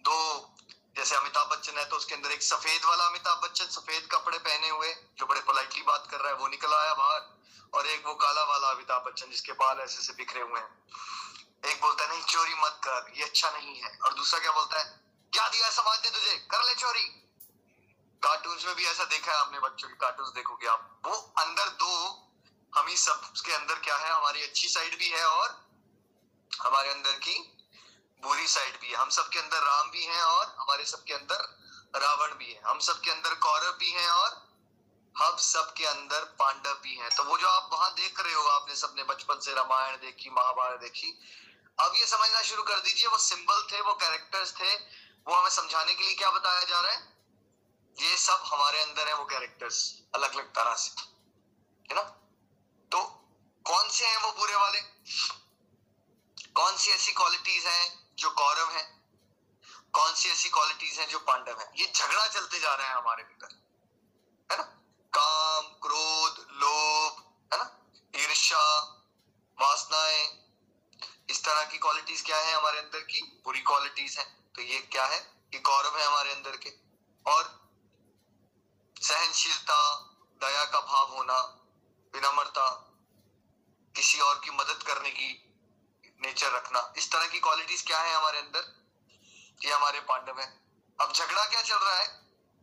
दो, 0.04 0.50
जैसे 0.96 1.16
अमिताभ 1.16 1.48
बच्चन 1.48 1.78
है 1.78 1.84
तो 1.84 1.96
उसके 1.96 2.14
अंदर 2.14 2.30
एक 2.30 2.42
सफ़ेद 2.42 2.84
वाला 2.84 3.06
अमिताभ 3.06 3.40
बच्चन, 3.44 3.64
सफ़ेद 3.64 4.08
कपड़े 4.12 4.38
पहने 4.38 4.68
हुए, 4.68 4.92
जो 5.18 5.26
बड़े 5.26 5.40
पोलाइटली 5.40 5.82
बात 5.82 6.06
कर 6.10 6.20
रहा 6.20 6.28
है, 6.28 6.34
वो 6.34 6.48
निकल 6.48 6.74
आया 6.74 6.94
बाहर, 6.94 7.38
और 7.74 7.86
एक 7.86 8.06
वो 8.06 8.14
काला 8.14 8.44
वाला 8.44 8.68
अमिताभ 8.68 9.02
बच्चन, 9.02 9.30
जिसके 9.30 9.52
बाल 9.52 9.80
ऐसे 9.80 10.02
से 10.02 10.12
बिखरे 10.12 10.40
हुए 10.40 10.60
हैं। 10.60 11.70
एक 11.70 11.80
बोलता 11.80 12.04
है, 12.04 12.10
नहीं, 12.10 12.22
चोरी 12.22 12.54
मत 12.54 12.80
कर, 12.84 13.12
ये 13.16 13.24
अच्छा 13.24 13.50
नहीं 13.50 13.76
है। 13.76 13.98
और 13.98 14.14
दूसरा 14.14 14.40
क्या 14.40 14.52
बोलता 14.52 14.78
है, 14.78 14.84
क्या 15.32 15.48
दिया 15.48 15.70
समाज 15.70 15.98
ने 16.04 16.10
तुझे, 16.10 16.36
कर 16.50 16.64
ले 16.64 16.74
चोरी। 16.74 17.06
कार्टून 18.22 18.58
में 18.66 18.74
भी 18.74 18.86
ऐसा 18.86 19.04
देखा 19.04 19.32
है 19.32 19.38
आपने 19.38 19.60
बच्चों 19.60 19.88
के 19.88 19.94
कार्टून 19.94 20.26
देखोगे 20.26 20.66
आप। 20.66 21.00
वो 21.04 21.12
अंदर 21.38 21.68
दो 21.68 22.23
हम 22.76 22.86
ही 22.86 22.96
सब 22.96 23.30
उसके 23.32 23.52
अंदर 23.52 23.74
क्या 23.74 23.96
है? 23.96 24.12
हमारी 24.12 24.42
अच्छी 24.42 24.68
साइड 24.68 24.98
भी 24.98 25.08
है 25.08 25.26
और 25.26 25.68
हमारे 26.62 26.90
अंदर 26.90 27.12
की 27.12 27.38
बुरी 28.22 28.48
साइड 28.48 28.80
भी 28.80 28.88
है। 28.88 28.94
हम 28.94 29.10
सबके 29.10 29.38
अंदर 29.38 29.62
राम 29.62 29.90
भी 29.90 30.04
हैं 30.04 30.22
और 30.22 30.56
हमारे 30.58 30.84
सबके 30.84 31.14
अंदर 31.14 31.64
रावण 31.96 32.34
भी 32.34 32.52
है। 32.52 32.62
हम 32.62 32.78
सबके 32.78 33.10
अंदर 33.10 33.34
कौरव 33.34 33.72
भी 33.72 33.90
हैं 33.90 34.08
और 34.08 34.44
हम 35.18 35.36
सबके 35.36 35.86
अंदर 35.86 36.24
पांडव 36.24 36.74
भी 36.74 36.94
हैं। 36.94 37.10
तो 37.10 37.24
वो 37.24 37.38
जो 37.38 37.48
आप 37.48 37.70
वहाँ 37.72 37.94
देख 37.94 38.20
रहे 38.20 38.34
हो, 38.34 38.42
आपने 38.42 38.76
सबने 38.76 39.02
बचपन 39.02 39.40
से 39.40 39.54
रामायण 39.54 39.96
देखी, 39.96 40.30
महाभारत 40.30 40.80
देखी, 40.80 41.18
अब 41.80 41.92
ये 41.96 42.06
समझना 42.06 42.42
शुरू 42.42 42.62
कर 42.62 42.80
दीजिए, 42.80 43.06
वो 43.06 43.18
सिंबल 43.18 43.66
थे, 43.72 43.80
वो 43.80 43.94
कैरेक्टर्स 43.94 44.52
थे, 44.52 44.74
वो 45.26 45.34
हमें 45.34 45.50
समझाने 45.50 45.94
के 45.94 46.04
लिए 46.04 46.14
क्या 46.14 46.30
बताया 46.30 46.64
जा 46.64 46.80
रहा 46.80 46.92
है? 46.92 47.14
ये 48.00 48.16
सब 48.16 48.42
हमारे 48.46 48.82
अंदर 48.82 49.08
है 49.08 49.14
वो 49.14 49.24
कैरेक्टर्स 49.24 49.94
अलग 50.14 50.34
अलग 50.34 50.54
तरह 50.54 50.74
से। 50.74 51.02
है 51.90 51.94
ना? 51.94 52.23
तो 52.94 53.02
कौन 53.64 53.88
से 53.88 54.06
हैं 54.06 54.16
वो 54.16 54.32
बुरे 54.32 54.54
वाले? 54.54 54.80
कौन 56.54 56.76
सी 56.76 56.90
ऐसी 56.90 57.12
क्वालिटीज 57.12 57.66
हैं 57.66 58.14
जो 58.16 58.30
कौरव 58.30 58.70
है? 58.70 59.02
कौन 59.92 60.14
सी 60.14 60.28
ऐसी 60.28 60.48
क्वालिटीज 60.48 60.98
हैं 60.98 61.08
जो 61.08 61.18
पांडव 61.18 61.60
है? 61.60 61.72
ये 61.76 61.92
झगड़ा 61.96 62.28
चलते 62.28 62.60
जा 62.60 62.74
रहा 62.74 62.88
है 62.88 62.94
हमारे 62.94 63.22
भीतर। 63.22 63.48
है 64.52 64.56
ना? 64.58 64.62
काम, 65.18 65.66
क्रोध, 65.66 66.46
लोभ, 66.50 67.12
है 67.52 67.58
ना? 67.64 67.78
ईर्षा 68.16 68.80
वासनाएँ। 69.60 70.44
इस 71.30 71.44
तरह 71.44 71.64
की 71.64 71.78
क्वालिटीज 71.78 72.22
क्या 72.22 72.38
है 72.38 72.52
हमारे 72.52 72.78
अंदर 72.78 73.00
की? 73.00 73.40
बुरी 73.44 73.60
क्वालिटीज 73.60 74.18
है। 74.18 74.24
तो 74.56 74.62
ये 74.62 74.80
क्या 74.80 75.06
है? 75.06 75.40
ये 75.54 75.60
गौरव 75.60 75.98
है 75.98 76.06
हमारे 76.06 76.32
अंदर 76.32 76.56
के। 76.56 76.72
और 77.26 77.72
सहनशीलता, 79.02 79.98
दया 80.40 80.64
का 80.64 80.80
भाव 80.80 81.12
होना, 81.12 81.60
विनम्रता 82.14 82.83
किसी 83.94 84.20
और 84.20 84.40
की 84.44 84.50
मदद 84.50 84.82
करने 84.82 85.10
की 85.10 85.28
नेचर 86.20 86.52
रखना। 86.52 86.92
इस 86.96 87.10
तरह 87.12 87.26
की 87.26 87.40
क्वालिटीज 87.40 87.82
क्या 87.82 87.98
है 87.98 88.14
हमारे 88.14 88.38
अंदर? 88.38 88.64
ये 89.64 89.72
हमारे 89.72 90.00
पांडव 90.00 90.40
है। 90.40 90.46
अब 90.98 91.12
झगड़ा 91.12 91.44
क्या 91.44 91.62
चल 91.62 91.76
रहा 91.76 91.98
है? 91.98 92.06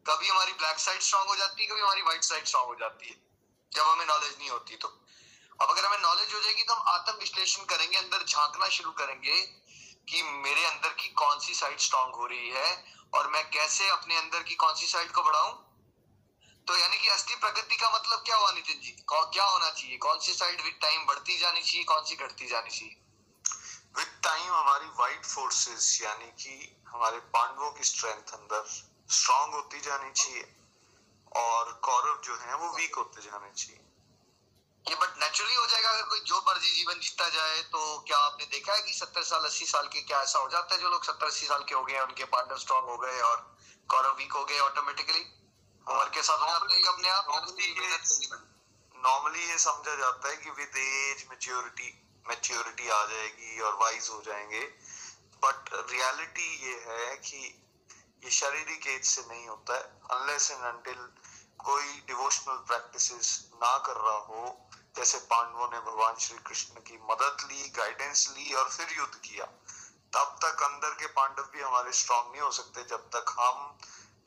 कभी 0.05 0.27
हमारी 0.27 0.53
ब्लैक 0.53 0.79
साइड 0.79 1.01
स्ट्रांग 1.01 1.27
हो 1.27 1.35
जाती 1.35 1.61
है, 1.61 1.67
कभी 1.67 1.81
हमारी 1.81 2.01
व्हाइट 2.01 2.23
साइड 2.23 2.45
स्ट्रांग 2.45 2.65
हो 2.65 2.75
जाती 2.75 3.09
है। 3.09 3.15
जब 3.71 3.87
हमें 3.87 4.05
नॉलेज 4.05 4.37
नहीं 4.39 4.49
होती 4.49 4.75
तो। 4.75 4.87
अब 5.61 5.69
अगर 5.69 5.85
हमें 5.85 6.01
नॉलेज 6.01 6.33
हो 6.33 6.41
जाएगी 6.41 6.63
तो 6.63 6.73
हम 6.73 6.87
आत्म 6.87 7.13
विश्लेषण 7.13 7.65
करेंगे, 7.65 7.97
अंदर 7.97 8.23
झांकना 8.23 8.67
शुरू 8.67 8.91
करेंगे 8.91 9.41
कि 10.09 10.21
मेरे 10.23 10.65
अंदर 10.65 10.93
की 10.93 11.07
कौन 11.07 11.39
सी 11.39 11.53
साइड 11.53 11.79
स्ट्रांग 11.79 12.13
हो 12.13 12.25
रही 12.25 12.49
है 12.49 12.85
और 13.13 13.27
मैं 13.27 13.49
कैसे 13.49 13.89
अपने 13.89 14.17
अंदर 14.17 14.43
की 14.43 14.55
कौन 14.55 14.73
सी 14.75 14.87
साइड 14.87 15.11
को 15.11 15.23
बढ़ाऊं? 15.23 15.53
तो 16.67 16.77
यानी 16.77 16.97
कि 16.97 17.07
असली 17.07 17.35
प्रगति 17.35 17.75
का 17.75 17.89
मतलब 17.89 18.23
क्या 18.25 18.35
हुआ 18.35 18.51
नितिन 18.51 18.79
जी? 18.81 18.91
क्या 19.11 19.45
होना 19.45 19.69
चाहिए? 19.69 19.97
कौन 19.97 20.19
सी 20.19 20.33
साइड 20.33 20.61
विद 20.63 20.77
टाइम 20.81 21.05
बढ़ती 21.05 21.37
जानी 21.37 21.61
चाहिए? 21.61 21.83
कौन 21.83 22.03
सी 22.05 22.15
घटती 22.15 22.47
जानी 22.47 22.69
चाहिए? 22.69 22.95
विद 23.97 24.19
टाइम 24.23 24.53
हमारी 24.53 24.87
वाइट 24.99 25.25
फोर्सेस 25.25 25.99
यानी 26.01 26.31
कि 26.43 26.53
हमारे 26.87 27.19
पांडवों 27.33 27.71
की 27.71 27.83
स्ट्रेंथ 27.83 28.33
अंदर 28.33 28.65
स्ट्रांग 28.69 29.53
होती 29.53 29.79
जानी 29.81 30.11
चाहिए 30.11 30.45
और 31.37 31.73
कौरव 31.83 32.21
जो 32.25 32.37
है 32.37 32.55
वो 32.55 32.71
वीक 32.75 32.95
होते 32.95 33.21
जाने 33.21 33.51
चाहिए। 33.55 33.79
ये 34.85 34.95
बट 34.95 35.19
नेचुरली 35.23 35.55
हो 35.55 35.65
जाएगा 35.67 35.89
अगर 35.89 36.03
कोई 36.09 36.19
जो 36.27 36.37
मर्ज़ी 36.47 36.71
जीवन 36.71 36.99
जीता 36.99 37.27
जाए 37.29 37.61
तो 37.73 37.81
क्या 38.07 38.17
आपने 38.17 38.45
देखा 38.45 38.73
है 38.73 38.81
कि 38.81 38.93
सत्तर 38.93 39.23
साल 39.23 39.45
अस्सी 39.45 39.65
साल 39.65 39.87
के 39.87 40.01
क्या 40.01 40.21
ऐसा 40.21 40.39
हो 40.39 40.49
जाता 40.49 40.75
है 40.75 40.81
जो 40.81 40.89
लोग 40.89 41.03
सत्तर 41.05 41.27
अस्सी 41.27 41.45
साल 41.47 41.63
के 41.69 41.75
हो 41.75 41.83
गए 41.83 41.99
उनके 41.99 42.25
पार्टनर 42.33 42.57
स्ट्रांग 42.59 42.89
हो 42.89 42.97
गए 42.97 43.19
और 43.27 43.37
कौरव 43.89 44.17
वीक 44.17 44.33
हो 44.33 44.43
गए 44.45 44.59
ऑटोमेटिकली 44.59 45.25
उम्र 45.87 46.09
के 46.15 46.21
साथ 46.23 46.41
अपने 46.87 47.09
आप 47.09 47.25
नॉर्मली 48.95 49.45
ये 49.45 49.57
समझा 49.57 49.95
जाता 49.95 50.29
है 50.29 50.35
कि 50.37 50.49
विद 50.49 50.75
एज 50.77 51.25
मेच्योरिटी 51.29 51.89
मेच्योरिटी 52.25 52.89
आ 52.89 53.03
जाएगी 53.05 53.59
और 53.59 53.73
वाइज 53.75 54.09
हो 54.09 54.21
जाएँगे। 54.25 54.59
बट 55.43 55.69
रियलिटी 55.91 56.49
ये 56.65 56.75
है 56.87 57.15
कि 57.17 57.39
ये 58.23 58.31
शारीरिक 58.31 58.87
एज 58.87 59.05
से 59.05 59.21
नहीं 59.29 59.47
होता 59.47 59.75
है। 59.75 59.83
अनलेस 60.11 60.51
एंड 60.51 60.63
अनटिल 60.63 61.01
कोई 61.59 61.85
डिवोशनल 62.07 62.57
प्रैक्टिसेस 62.67 63.31
ना 63.55 63.77
कर 63.87 63.97
रहा 63.97 64.17
हो 64.27 64.43
जैसे 64.95 65.17
पांडवों 65.31 65.67
ने 65.67 65.79
भगवान 65.79 66.15
श्री 66.19 66.37
कृष्ण 66.47 66.81
की 66.81 66.97
मदद 67.11 67.47
ली 67.51 67.69
गाइडेंस 67.77 68.27
ली 68.37 68.53
और 68.53 68.69
फिर 68.69 68.87
युद्ध 68.97 69.15
किया 69.15 69.45
तब 70.15 70.37
तक 70.43 70.63
अंदर 70.63 70.93
के 70.93 71.07
पांडव 71.17 71.43
भी 71.53 71.61
हमारे 71.61 71.91
स्ट्रांग 71.93 72.31
नहीं 72.31 72.41
हो 72.41 72.51
सकते। 72.51 72.83
जब 72.83 73.09
तक 73.09 73.25
हम 73.39 73.77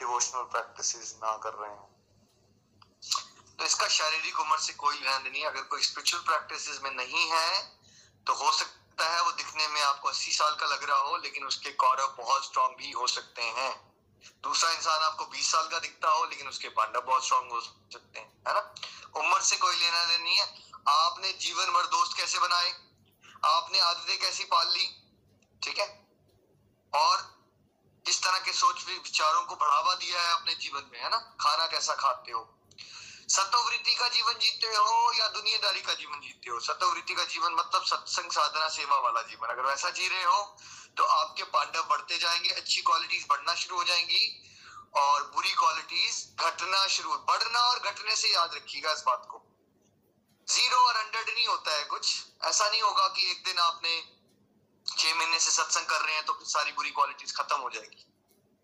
डिवोशनल 0.00 0.42
प्रैक्टिसेस 0.52 1.14
ना 1.16 1.36
कर 1.36 1.54
रहे 1.54 1.70
हो। 1.70 1.90
तो 3.58 3.64
इसका 3.64 3.88
शारीरिक 3.88 4.40
उम्र 4.40 4.58
से 4.58 4.72
कोई 4.74 4.94
लेना 4.96 5.18
नहीं 5.18 5.44
अगर 5.44 5.62
कोई 5.64 5.82
स्पिरिचुअल 5.82 6.22
प्रैक्टिसेस 6.22 6.80
में 6.82 6.90
नहीं 6.92 7.28
है 7.30 7.50
तो 8.26 8.34
हो 8.34 8.52
सकता 8.52 9.08
है 9.08 9.22
वो 9.22 9.32
दिखने 9.32 9.66
में 9.68 9.80
आपको 9.82 10.08
अस्सी 10.08 10.32
साल 10.32 10.54
का 10.54 10.66
लग 10.66 10.84
रहा 10.84 10.98
हो, 10.98 11.16
लेकिन 11.16 11.44
उसके 11.44 11.70
कौरव 11.72 12.14
बहुत 12.18 12.44
स्ट्रांग 12.44 12.76
भी 12.76 12.90
हो 12.92 13.06
सकते 13.06 13.42
हैं। 13.42 13.72
दूसरा 14.42 14.70
इंसान 14.70 15.02
आपको 15.02 15.24
बीस 15.24 15.50
साल 15.52 15.68
का 15.68 15.78
दिखता 15.78 16.10
हो, 16.10 16.24
लेकिन 16.24 16.48
उसके 16.48 16.68
पांडव 16.68 17.00
बहुत 17.00 17.24
स्ट्रांग 17.24 17.50
हो 17.50 17.60
सकते 17.60 18.20
हैं, 18.20 18.28
है 18.48 18.54
ना? 18.54 18.60
उम्र 19.16 19.40
से 19.40 19.56
कोई 19.56 19.76
लेना 19.76 20.04
देना 20.04 20.24
नहीं 20.24 20.36
है। 20.36 20.46
आपने 20.88 21.32
जीवन 21.32 21.72
भर 21.72 21.86
दोस्त 21.86 22.16
कैसे 22.16 22.38
बनाए? 22.38 22.70
आपने 23.44 23.80
आदतें 23.80 24.18
कैसी 24.18 24.44
पाल 24.44 24.68
ली? 24.68 24.86
ठीक 25.62 25.78
है? 25.78 25.86
और 26.92 27.33
किस 28.06 28.22
तरह 28.22 28.38
के 28.38 28.52
सोच 28.52 28.84
विचारों 28.86 29.42
को 29.44 29.56
बढ़ावा 29.56 29.94
दिया 29.94 30.20
है 30.22 30.32
अपने 30.32 30.54
जीवन 30.54 30.90
में, 30.92 31.00
है 31.00 31.10
ना? 31.10 31.18
खाना 31.40 31.66
कैसा 31.66 31.94
खाते 31.94 32.32
हो? 32.32 32.42
सतोवृत्ति 33.28 33.94
का 33.94 34.08
जीवन 34.08 34.32
जीते 34.38 34.66
हो 34.68 35.12
या 35.12 35.28
दुनियादारी 35.28 35.80
का 35.80 35.94
जीवन 35.94 36.20
जीते 36.20 36.50
हो? 36.50 36.58
सतोवृत्ति 36.60 37.14
का 37.14 37.24
जीवन 37.24 37.52
मतलब 37.52 37.84
सत्संग 37.84 38.30
साधना, 38.30 38.68
सेवा 38.68 38.98
वाला 38.98 39.22
जीवन। 39.22 39.48
अगर 39.48 39.66
वैसा 39.66 39.90
जी 39.90 40.08
रहे 40.08 40.24
हो 40.24 40.42
तो 40.96 41.04
आपके 41.04 41.44
पांडव 41.44 41.82
बढ़ते 41.82 42.18
जाएँगे, 42.18 42.50
अच्छी 42.50 42.80
क्वालिटीज 42.82 43.26
बढ़ना 43.30 43.54
शुरू 43.54 43.76
हो 43.76 43.84
जाएँगी 43.84 44.24
और 44.96 45.22
बुरी 45.34 45.52
क्वालिटीज 45.52 46.36
घटना 46.40 46.86
शुरू 46.86 47.16
बढ़ना 47.30 47.60
और 47.60 47.78
घटने 47.80 48.16
से 48.16 48.28
याद 48.28 48.54
रखिएगा 48.54 48.92
इस 48.92 49.02
बात 49.06 49.26
को। 49.30 49.40
ज़ीरो 50.48 50.78
और 50.78 50.96
हंड्रेड 50.96 51.28
नहीं 51.28 51.46
होता 51.46 51.74
है 51.74 51.84
कुछ। 51.84 52.14
ऐसा 52.44 52.68
नहीं 52.68 52.82
होगा 52.82 53.06
कि 53.08 53.30
एक 53.30 53.42
दिन 53.44 53.58
आपने 53.58 53.96
छह 54.86 55.14
महीने 55.14 55.40
से 55.40 55.50
सत्संग 55.50 55.86
कर 55.86 56.00
रहे 56.00 56.14
हैं 56.14 56.24
तो 56.24 56.38
सारी 56.42 56.72
बुरी 56.72 56.90
क्वालिटीज 56.90 57.36
खत्म 57.36 57.56
हो 57.56 57.70
जाएगी। 57.70 58.06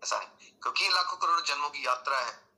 ऐसा 0.04 0.18
नहीं। 0.18 0.52
क्योंकि 0.62 0.88
लाखों 0.88 1.16
करोड़ों 1.16 1.44
जन्मों 1.44 1.70
की 1.70 1.86
यात्रा 1.86 2.18
है। 2.18 2.50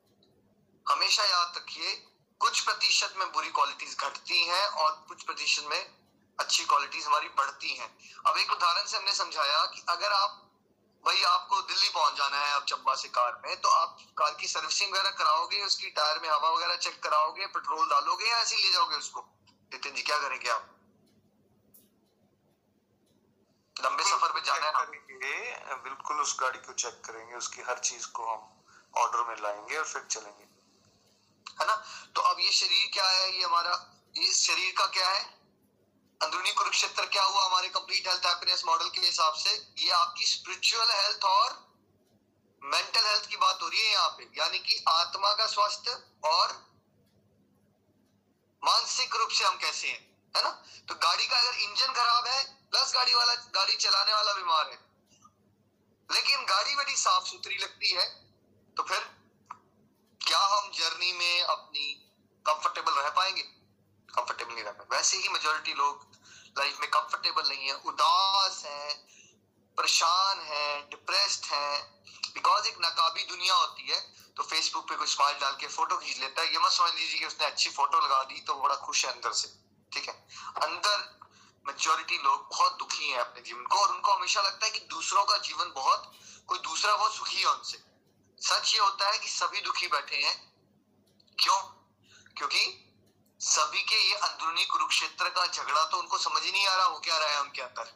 हमेशा 0.89 1.25
याद 1.25 1.53
रखिए, 1.57 1.95
कुछ 2.41 2.61
प्रतिशत 2.61 3.15
में 3.17 3.33
बुरी 3.33 3.49
क्वालिटीज 3.49 3.97
घटती 3.99 4.47
हैं 4.47 4.67
और 4.67 5.05
कुछ 5.09 5.23
प्रतिशत 5.23 5.63
में 5.63 5.95
अच्छी 6.41 6.65
क्वालिटीज 6.65 7.07
हमारी 7.07 7.29
बढ़ती 7.29 7.75
हैं। 7.77 7.99
अब 8.27 8.39
एक 8.39 8.53
उदाहरण 8.53 8.87
से 8.87 8.97
हमने 8.97 9.13
समझाया 9.13 9.67
कि 9.67 9.85
अगर 9.89 10.13
आप, 10.13 10.39
भाई 11.07 11.23
आपको 11.23 11.63
दिल्ली 11.63 11.89
पहुँच 11.89 12.15
जाना 12.15 12.39
है 12.39 12.53
आप 12.53 12.65
चंबा 12.65 12.95
से 12.95 13.09
कार 13.09 13.43
में 13.47 13.61
तो 13.61 13.69
आप 13.69 13.97
कार 14.19 14.35
की 14.35 14.47
सर्विसिंग 14.47 14.93
वगैरह 14.93 15.11
कराओगे, 15.11 15.65
उसकी 15.65 15.91
टायर 15.91 16.19
में 16.19 16.29
हवा 16.29 16.51
वगैरह 16.51 16.77
चेक 16.77 17.03
कराओगे 17.03 17.47
पेट्रोल 17.47 17.89
डालोगे 17.89 18.27
या 18.27 18.39
ऐसे 18.39 18.57
ले 18.57 18.73
जाओगे 18.73 18.97
उसको? 18.97 19.21
नितिन 19.73 19.95
जी, 19.95 20.03
क्या 20.03 20.19
करेंगे 20.19 20.49
आप? 20.49 20.82
लंबे 23.77 24.05
सफ़र 24.05 24.33
पे 24.33 24.41
जाना 24.41 24.67
है 24.67 24.73
करेंगे 24.73 25.75
बिल्कुल 25.83 26.21
उस 26.21 26.37
गाड़ी 26.41 26.59
को 26.59 26.73
चेक 26.73 27.01
करेंगे 27.05 27.35
उसकी 27.35 27.63
हर 27.63 27.79
चीज़ 27.79 28.07
को 28.07 28.25
हम 28.25 28.65
ऑर्डर 28.97 29.23
में 29.29 29.37
लाएँगे 29.43 29.77
और 29.77 29.85
फिर 29.85 30.03
चलेंगे। 30.11 30.45
है 31.61 31.67
ना? 31.67 31.75
तो 32.15 32.23
अब 32.23 32.41
ये 32.41 32.53
शरीर 32.53 32.91
क्या 32.93 33.09
है? 33.09 33.37
ये 33.37 33.45
हमारा 33.45 33.75
ये 34.17 34.33
शरीर 34.33 34.75
का 34.79 34.87
क्या 34.87 35.09
है? 35.09 35.23
अंदरूनी 36.21 36.53
कुरुक्षेत्र 36.53 37.07
क्या 37.07 37.23
हुआ 37.23 37.45
हमारे 37.47 37.69
कंप्लीट 37.69 38.09
हेल्थ 38.09 38.27
हैप्पीनेस 38.27 38.63
मॉडल 38.67 38.89
के 38.89 39.01
हिसाब 39.01 39.35
से? 39.35 39.51
ये 39.79 39.91
आपकी 39.91 40.27
स्पिरिचुअल 40.27 40.91
हेल्थ 40.91 41.25
और 41.25 41.51
मेंटल 42.63 43.07
हेल्थ 43.07 43.27
की 43.27 43.37
बात 43.37 43.63
हो 43.63 43.69
रही 43.69 43.81
है 43.81 43.93
यहाँ 43.93 44.09
पे। 44.09 44.31
यानी 44.39 44.59
कि 44.59 44.85
आत्मा 44.89 45.33
का 45.33 45.47
स्वास्थ्य 45.47 45.99
और 46.25 46.53
मानसिक 48.63 49.17
रूप 49.17 49.29
से 49.29 49.45
हम 49.45 49.57
कैसे 49.57 49.89
हैं 49.89 50.01
है 50.37 50.43
ना? 50.45 50.51
तो 50.89 50.95
गाड़ी 50.95 51.27
का 51.27 51.39
अगर 51.39 51.59
इंजन 51.59 51.93
खराब 51.93 52.27
है 52.27 52.62
प्लस 52.73 52.93
गाड़ी 52.95 53.15
वाला, 53.15 53.35
गाड़ी 53.35 53.77
चलाने 53.77 54.13
वाला 54.15 54.33
बीमार 54.33 54.71
है। 54.71 54.79
लेकिन 56.11 56.45
गाड़ी 56.47 56.75
बड़ी 56.77 56.97
साफ़ 56.97 57.25
सुथरी 57.25 57.59
लगती 57.59 57.91
है 57.91 58.07
तो 58.77 58.83
फिर 58.83 58.99
क्या 60.21 60.39
हम 60.39 60.71
जर्नी 60.71 61.13
में 61.13 61.43
अपनी 61.43 61.93
कंफर्टेबल 62.47 62.93
रह 62.93 63.09
पाएँगे? 63.11 63.43
कंफर्टेबल 64.09 64.55
नहीं 64.55 64.65
रह 64.65 64.71
पाएँगे। 64.71 64.97
वैसे 64.97 65.17
ही 65.17 65.29
मेजोरिटी 65.29 65.75
लोग 65.75 66.07
लाइफ 66.59 66.81
में 66.81 66.89
कंफर्टेबल 66.91 67.49
नहीं 67.49 67.67
है, 67.69 67.75
उदास 67.75 68.63
है, 68.65 68.95
परेशान 69.79 70.41
है 70.41 70.89
डिप्रेस्ड 70.91 71.45
है। 71.47 71.83
बिकॉज़ 72.35 72.69
एक 72.69 72.79
नाकाबी 72.81 73.25
दुनिया 73.25 73.55
होती 73.55 73.89
है 73.89 74.01
तो 74.37 74.43
फेसबुक 74.43 74.89
पे 74.89 74.97
कुछ 74.97 75.09
स्माइल 75.09 75.39
डाल 75.39 75.57
के 75.57 75.67
फ़ोटो 75.69 75.97
खींच 75.97 76.19
लेता 76.19 76.43
है। 76.43 76.53
ये 76.53 76.59
मत 76.59 76.73
समझ 76.73 76.95
लीजिए 76.95 77.19
कि 77.19 77.27
उसने 77.27 77.47
अच्छी 77.47 77.71
फ़ोटो 77.71 78.01
लगा 78.01 78.23
दी 78.25 78.41
तो 78.41 78.55
बड़ा 78.55 78.77
खुश 78.77 79.05
है 79.05 79.13
अंदर 79.13 79.33
से। 79.33 79.49
ठीक 79.93 80.09
है? 80.09 80.15
अंदर 80.63 81.22
मेजोरिटी 81.67 82.19
लोग 82.19 82.49
बहुत 82.51 82.79
दुखी 82.79 83.11
हैं 83.11 83.19
अपने 83.19 83.43
जीवन 83.43 83.63
को, 83.63 83.79
और 83.79 83.95
उनको 83.95 84.13
हमेशा 84.13 84.43
लगता 84.43 84.67
है 84.67 84.71
कि 84.73 84.79
दूसरों 84.91 85.25
का 85.25 85.37
जीवन 85.39 85.73
बहुत, 85.75 86.13
कोई 86.47 86.59
दूसरा 86.59 86.97
बहुत 86.97 87.15
सुखी 87.15 87.41
है 87.41 87.47
उनसे। 87.47 87.79
सच 88.39 88.75
ये 88.75 88.81
होता 88.81 89.11
है 89.11 89.19
कि 89.19 89.29
सभी 89.29 89.61
दुखी 89.61 89.87
बैठे 89.87 90.17
हैं। 90.17 90.37
क्यों? 91.39 91.61
क्योंकि 92.37 92.89
सभी 93.41 93.83
के 93.83 93.97
ये 94.09 94.15
अंदरूनी 94.15 94.65
कुरुक्षेत्र 94.65 95.29
का 95.29 95.47
झगड़ा 95.47 95.85
तो 95.85 95.99
उनको 95.99 96.19
समझ 96.19 96.43
ही 96.43 96.53
नहीं 96.53 96.67
आ 96.67 96.77
रहा 96.77 96.87
हो 96.87 96.99
क्या 96.99 97.19
रहा 97.19 97.29
है 97.29 97.41
उनके 97.41 97.63
अंदर 97.63 97.87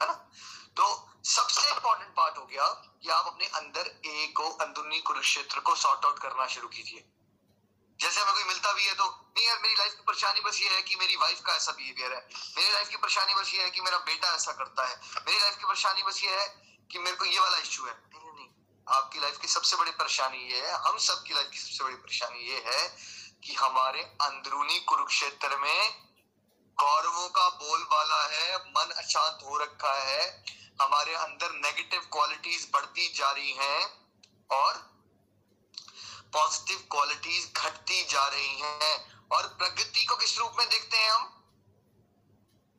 है 0.00 0.08
ना? 0.08 0.12
तो 0.76 1.10
सबसे 1.24 1.70
इंपॉर्टेंट 1.70 2.10
पार्ट 2.10 2.38
हो 2.38 2.44
गया 2.46 2.66
कि 3.02 3.08
आप 3.08 3.26
अपने 3.26 3.46
अंदर 3.46 4.00
ए 4.06 4.32
को 4.36 4.48
अंदरूनी 4.50 4.98
कुरुक्षेत्र 4.98 5.60
को 5.60 5.74
सॉर्ट 5.74 6.04
आउट 6.04 6.18
करना 6.18 6.46
शुरू 6.46 6.68
कीजिए। 6.68 7.04
जैसे 8.00 8.20
हमें 8.20 8.34
कोई 8.34 8.44
मिलता 8.44 8.72
भी 8.72 8.84
है 8.84 8.94
तो 8.94 9.04
नहीं 9.36 9.46
यार, 9.46 9.58
मेरी 9.62 9.74
लाइफ 9.74 9.92
की 9.92 10.02
परेशानी 10.06 10.40
बस 10.40 10.60
ये 10.60 10.68
है 10.68 10.82
कि 10.82 10.96
मेरी 10.96 11.16
वाइफ 11.16 11.40
का 11.46 11.54
ऐसा 11.54 11.72
बिहेवियर 11.72 12.12
है। 12.12 12.20
मेरी 12.56 12.72
लाइफ 12.72 12.88
की 12.88 12.96
परेशानी 12.96 13.34
बस 13.34 13.52
ये 13.54 13.62
है 13.62 13.70
कि 13.70 13.80
मेरा 13.80 13.98
बेटा 14.06 14.34
ऐसा 14.34 14.52
करता 14.52 14.86
है। 14.86 14.96
मेरी 15.26 15.38
लाइफ 15.38 15.56
की 15.56 15.64
परेशानी 15.64 16.02
बस 16.02 16.22
ये 16.22 16.40
है 16.40 16.46
कि 16.90 16.98
मेरे 16.98 17.16
को 17.16 17.24
ये 17.24 17.38
वाला 17.38 17.58
इश्यू 17.58 17.86
है। 17.86 17.92
नहीं 17.92 18.32
नहीं 18.32 18.48
आपकी 18.86 19.20
लाइफ 19.20 19.38
की 19.38 19.48
सबसे 19.48 19.76
बड़ी 19.76 19.90
परेशानी 19.92 20.38
ये 20.52 20.60
है, 20.60 20.72
हम 20.78 20.98
सबकी 21.00 21.34
लाइफ 21.34 21.50
की 21.50 21.58
सबसे 21.58 21.84
बड़ी 21.84 21.94
परेशानी 21.96 22.48
ये 22.48 22.62
है 22.66 22.88
कि 23.44 23.54
हमारे 23.54 24.02
अंदरूनी 24.22 24.78
कुरुक्षेत्र 24.80 25.56
में 25.56 26.04
कौरवों 26.78 27.28
का 27.28 27.48
बोलबाला 27.50 28.22
है, 28.28 28.56
मन 28.58 28.90
अशांत 28.96 29.38
हो 29.44 29.58
रखा 29.58 29.92
है, 30.00 30.44
हमारे 30.82 31.14
अंदर 31.16 31.52
नेगेटिव 31.56 32.08
क्वालिटीज 32.12 32.68
बढ़ती 32.72 33.12
जा 33.14 33.30
रही 33.30 33.52
हैं 33.52 33.80
और 34.50 34.82
पॉजिटिव 36.34 36.88
क्वालिटीज 36.90 37.52
घटती 37.56 38.04
जा 38.04 38.26
रही 38.26 38.60
हैं। 38.60 39.20
और 39.32 39.46
प्रगति 39.46 40.04
को 40.04 40.16
किस 40.16 40.38
रूप 40.38 40.52
में 40.58 40.68
देखते 40.68 40.96
हैं 40.96 41.10
हम? 41.10 41.24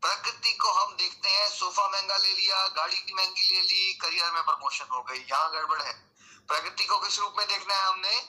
प्रगति 0.02 0.54
को 0.54 0.72
हम 0.72 0.96
देखते 0.96 1.30
हैं, 1.30 1.50
सोफा 1.50 1.88
महँगा 1.88 2.18
ले 2.18 2.34
लिया, 2.34 2.68
गाड़ी 2.68 3.00
की 3.00 3.14
महँगी 3.14 3.56
ले 3.56 3.62
ली, 3.62 3.94
करियर 3.94 4.32
में 4.32 4.44
प्रमोशन 4.44 4.86
हो 4.92 5.04
गई, 5.04 5.20
यहाँ 5.20 5.52
गड़बड़ 5.52 5.82
है। 5.82 5.94
प्रगति 6.48 6.86
को 6.86 7.00
किस 7.00 7.20
रूप 7.20 7.36
में 7.38 7.48
देखना 7.48 7.74
है 7.74 7.84
हमने? 7.84 8.22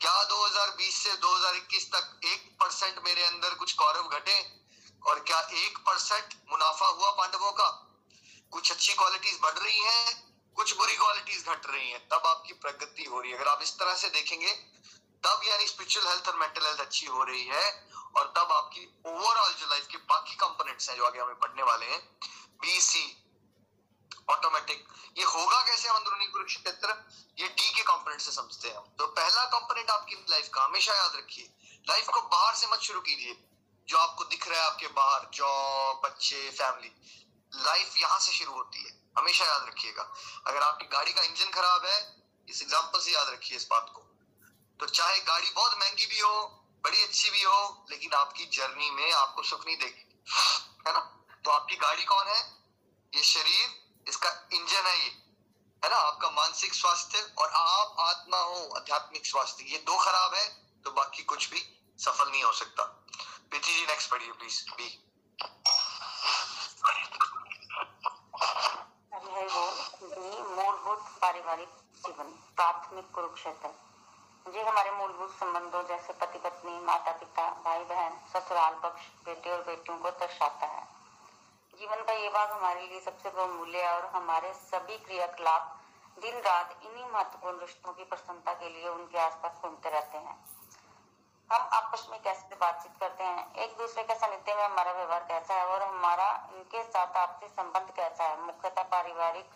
क्या 0.00 0.24
2020 0.24 1.02
से 1.02 1.16
2021 1.16 1.92
तक 1.94 2.20
एक 2.24 2.56
परसेंट 2.60 2.98
मेरे 3.04 3.24
अंदर 3.24 3.54
कुछ 3.54 3.76
गौरव 3.76 4.08
घटे? 4.08 4.60
और 5.06 5.20
क्या 5.20 5.40
एक 5.40 5.78
परसेंट 5.78 6.34
मुनाफा 6.50 6.86
हुआ 6.86 7.10
पांडवों 7.10 7.52
का? 7.52 7.68
कुछ 8.50 8.72
अच्छी 8.72 8.94
क्वालिटीज 8.94 9.38
बढ़ 9.42 9.58
रही 9.58 9.78
हैं? 9.78 10.27
क्वालिटीज 11.28 11.44
घट 11.46 11.66
रही 11.66 11.90
हैं, 11.90 12.00
तब 12.08 12.26
आपकी 12.26 12.52
प्रगति 12.54 13.04
हो 13.04 13.20
रही 13.20 13.30
है। 13.30 13.36
अगर 13.38 13.48
आप 13.48 13.62
इस 13.62 13.72
तरह 13.78 13.94
से 13.96 14.08
देखेंगे, 14.10 14.52
तब 15.22 15.40
यानी 15.44 15.66
स्पिरिचुअल 15.66 16.06
हेल्थ 16.08 16.28
और 16.28 16.36
मेंटल 16.38 16.66
हेल्थ 16.66 16.80
अच्छी 16.80 17.06
हो 17.08 17.24
रही 17.24 17.44
है 17.46 17.64
और 18.16 18.32
तब 18.36 18.52
आपकी 18.52 18.84
ओवरऑल 19.06 19.52
जो 19.54 19.66
लाइफ 19.66 19.86
के 19.86 19.98
बाकी 20.08 20.34
कंपोनेंट्स 20.36 20.88
हैं 20.90 20.96
जो 20.96 21.04
आगे 21.06 21.20
हमें 21.20 21.38
पढ़ने 21.38 21.62
वाले 21.62 21.86
हैं 21.86 22.00
बी 22.62 22.80
सी 22.80 23.04
ऑटोमेटिक 24.30 24.86
ये 25.18 25.24
होगा 25.26 25.60
कैसे 25.62 25.88
हम 25.88 25.96
अंदरूनी 25.96 26.26
कुरुक्षेत्र? 26.28 26.94
ये 27.38 27.48
डी 27.48 27.70
के 27.70 27.82
कंपोनेंट 27.82 28.20
से 28.20 28.32
समझते 28.32 28.68
हैं 28.68 28.96
तो 28.96 29.06
पहला 29.08 29.44
कंपोनेंट 29.48 29.90
आपकी 29.90 30.24
लाइफ 30.30 30.48
का, 30.54 30.64
हमेशा 30.64 30.94
याद 30.94 31.16
रखिए 31.16 31.44
लाइफ 31.84 32.08
को 32.08 32.20
बाहर 32.22 32.54
से 32.54 32.66
मत 32.72 32.80
शुरू 32.80 33.00
कीजिए, 33.02 33.36
जो 33.88 33.98
आपको 33.98 34.24
दिख 34.26 34.48
रहा 34.48 34.60
है 34.60 34.66
आपके 34.66 34.86
बाहर 34.94 35.28
जॉब 35.34 36.00
बच्चे 36.04 36.50
फैमिली 36.52 36.90
लाइफ 37.52 37.96
यहाँ 37.98 38.18
से 38.20 38.32
शुरू 38.32 38.52
होती 38.52 38.84
है। 38.84 38.96
हमेशा 39.18 39.44
याद 39.44 39.66
रखिएगा। 39.68 40.02
अगर 40.46 40.62
आपकी 40.62 40.86
गाड़ी 40.86 41.12
का 41.12 41.22
इंजन 41.22 41.50
खराब 41.50 41.84
है, 41.84 41.98
इस 42.48 42.62
एग्ज़ाम्पल 42.62 43.00
से 43.00 43.12
याद 43.12 43.28
रखिए 43.28 43.56
इस 43.56 43.66
बात 43.70 43.90
को। 43.94 44.00
तो 44.80 44.86
चाहे 44.86 45.20
गाड़ी 45.20 45.50
बहुत 45.50 45.78
महँगी 45.78 46.06
भी 46.06 46.20
हो, 46.20 46.34
बड़ी 46.84 47.02
अच्छी 47.02 47.30
भी 47.30 47.42
हो, 47.42 47.86
लेकिन 47.90 48.12
आपकी 48.14 48.44
जर्नी 48.46 48.90
में 48.90 49.12
आपको 49.12 49.42
सुख 49.42 49.64
नहीं 49.66 49.76
देगी। 49.76 50.04
है 50.86 50.92
ना? 50.92 51.00
तो 51.44 51.50
आपकी 51.50 51.76
गाड़ी 51.76 52.04
कौन 52.04 52.28
है? 52.28 52.40
ये 53.12 53.22
शरीर, 53.22 53.66
इसका 54.08 54.30
इंजन 54.52 54.86
है 54.86 54.98
ये। 54.98 55.10
है 55.82 55.90
ना? 55.90 55.96
आपका 55.96 56.30
मानसिक 56.30 56.74
स्वास्थ्य 56.74 57.18
और 57.38 57.50
आप 57.52 57.96
आत्मा 58.00 58.38
हो, 58.38 58.68
आध्यात्मिक 58.76 59.26
स्वास्थ्य। 59.26 59.64
ये 59.64 59.78
दो 59.78 59.98
खराब 59.98 60.34
है 60.34 60.46
तो 60.84 60.90
बाकी 60.92 61.22
कुछ 61.24 61.50
भी 61.50 61.62
सफल 61.98 62.30
नहीं 62.30 62.42
हो 62.42 62.52
सकता। 62.52 62.82
प्रीति 63.50 63.74
जी 63.74 63.86
नेक्स्ट 63.86 64.10
पढ़िए 64.10 64.32
प्लीज़ 64.32 64.62
बी 64.70 64.88
मूलभूत 69.48 71.04
पारिवारिक 71.20 71.68
जीवन, 72.04 72.32
प्राथमिक 72.56 73.10
कुरुक्षेत्र 73.14 73.68
जी 74.46 74.60
हमारे 74.60 74.90
मूलभूत 74.90 75.30
संबंधों 75.32 75.82
जैसे 75.88 76.12
पति 76.14 76.38
पत्नी 76.38 76.72
माता 76.82 77.12
पिता 77.12 77.48
भाई 77.64 77.84
बहन 77.84 78.18
ससुराल 78.32 78.74
पक्ष, 78.82 79.06
बेटे 79.24 79.50
और 79.50 79.62
बेटियों 79.62 79.96
को 79.98 80.10
दर्शाता 80.10 80.66
है। 80.66 80.82
जीवन 81.74 82.04
का 82.04 82.12
ये 82.12 82.28
भाग 82.28 82.50
हमारे 82.50 82.86
लिए 82.86 83.00
सबसे 83.00 83.30
बहुमूल्य 83.30 83.78
है 83.78 83.94
और 83.94 84.06
हमारे 84.14 84.52
सभी 84.54 84.98
क्रियाकलाप 84.98 85.74
दिन 86.16 86.40
रात 86.42 86.78
इन्हीं 86.84 87.06
महत्वपूर्ण 87.06 87.60
रिश्तों 87.60 87.92
की 87.92 88.04
प्रसन्नता 88.04 88.52
के 88.54 88.68
लिए 88.68 88.88
उनके 88.88 89.18
आसपास 89.20 89.60
घूमते 89.62 89.90
रहते 89.90 90.18
हैं। 90.18 90.38
हम 91.52 91.68
आपस 91.72 92.06
में 92.10 92.22
कैसे 92.22 92.56
बातचीत 92.56 92.92
करते 93.00 93.24
हैं? 93.24 93.54
एक 93.54 93.78
दूसरे 93.78 94.02
के 94.02 94.14
सानिध्य 94.14 94.54
में 94.54 94.64
हमारा 94.64 94.92
व्यवहार 94.92 95.20
कैसा 95.20 95.54
है 95.54 95.66
और 95.66 95.82
हमारा 95.82 96.48
इनके 96.54 96.82
साथ 96.82 97.16
आपसी 97.16 97.48
संबंध 97.48 97.90
कैसा 97.96 98.24
है? 98.24 98.40
मुख्यतः 98.40 98.82
पारिवारिक 98.82 99.50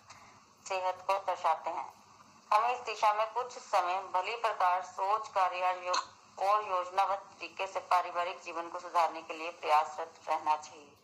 सेहत 0.69 1.05
को 1.07 1.19
दर्शाते 1.19 1.71
हैं। 1.71 2.05
हमें 2.53 2.75
इस 2.75 2.81
दिशा 2.81 3.13
में 3.15 3.33
कुछ 3.33 3.59
समय 3.59 4.01
भली 4.15 4.37
प्रकार 4.37 4.83
सोच 4.83 5.29
कार्य 5.29 5.85
यो, 5.87 5.93
और 6.47 6.69
योजनाबद्ध 6.69 7.23
तरीके 7.23 7.67
से 7.67 7.81
पारिवारिक 7.81 8.41
जीवन 8.43 8.69
को 8.69 8.79
सुधारने 8.81 9.23
के 9.23 9.35
लिए 9.35 9.51
प्रयासरत 9.51 10.15
रहना 10.29 10.57
चाहिए। 10.57 10.97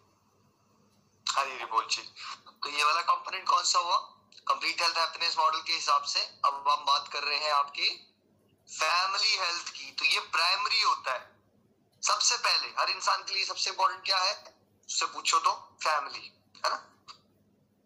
तो 2.63 2.69
ये 2.69 2.85
वाला 2.85 3.01
कंपोनेंट 3.01 3.49
कौन 3.49 3.63
सा 3.63 3.79
हुआ? 3.79 3.97
कंप्लीट 4.49 4.83
हेल्थ 4.83 4.99
हैप्पीनेस 4.99 5.39
मॉडल 5.39 5.61
के 5.61 5.73
हिसाब 5.73 6.03
से 6.03 6.21
अब 6.45 6.69
हम 6.69 6.85
बात 6.85 7.09
कर 7.09 7.23
रहे 7.23 7.39
हैं 7.39 7.53
आपके 7.53 8.08
फैमिली 8.69 9.37
हेल्थ 9.37 9.69
की 9.69 9.93
तो 9.93 10.05
ये 10.05 10.21
प्राइमरी 10.21 10.81
होता 10.81 11.13
है। 11.13 11.37
सबसे 12.03 12.37
पहले, 12.37 12.67
हर 12.79 12.91
इंसान 12.91 13.23
के 13.23 13.35
लिए 13.35 13.45
सबसे 13.45 13.71
इंपॉर्टेंट 13.71 14.05
क्या 14.05 14.19
है? 14.19 14.55
उससे 14.89 15.07
पूछो 15.07 15.39
तो 15.39 15.79
फैमिली, 15.83 16.33
है 16.57 16.71
ना? 16.71 16.85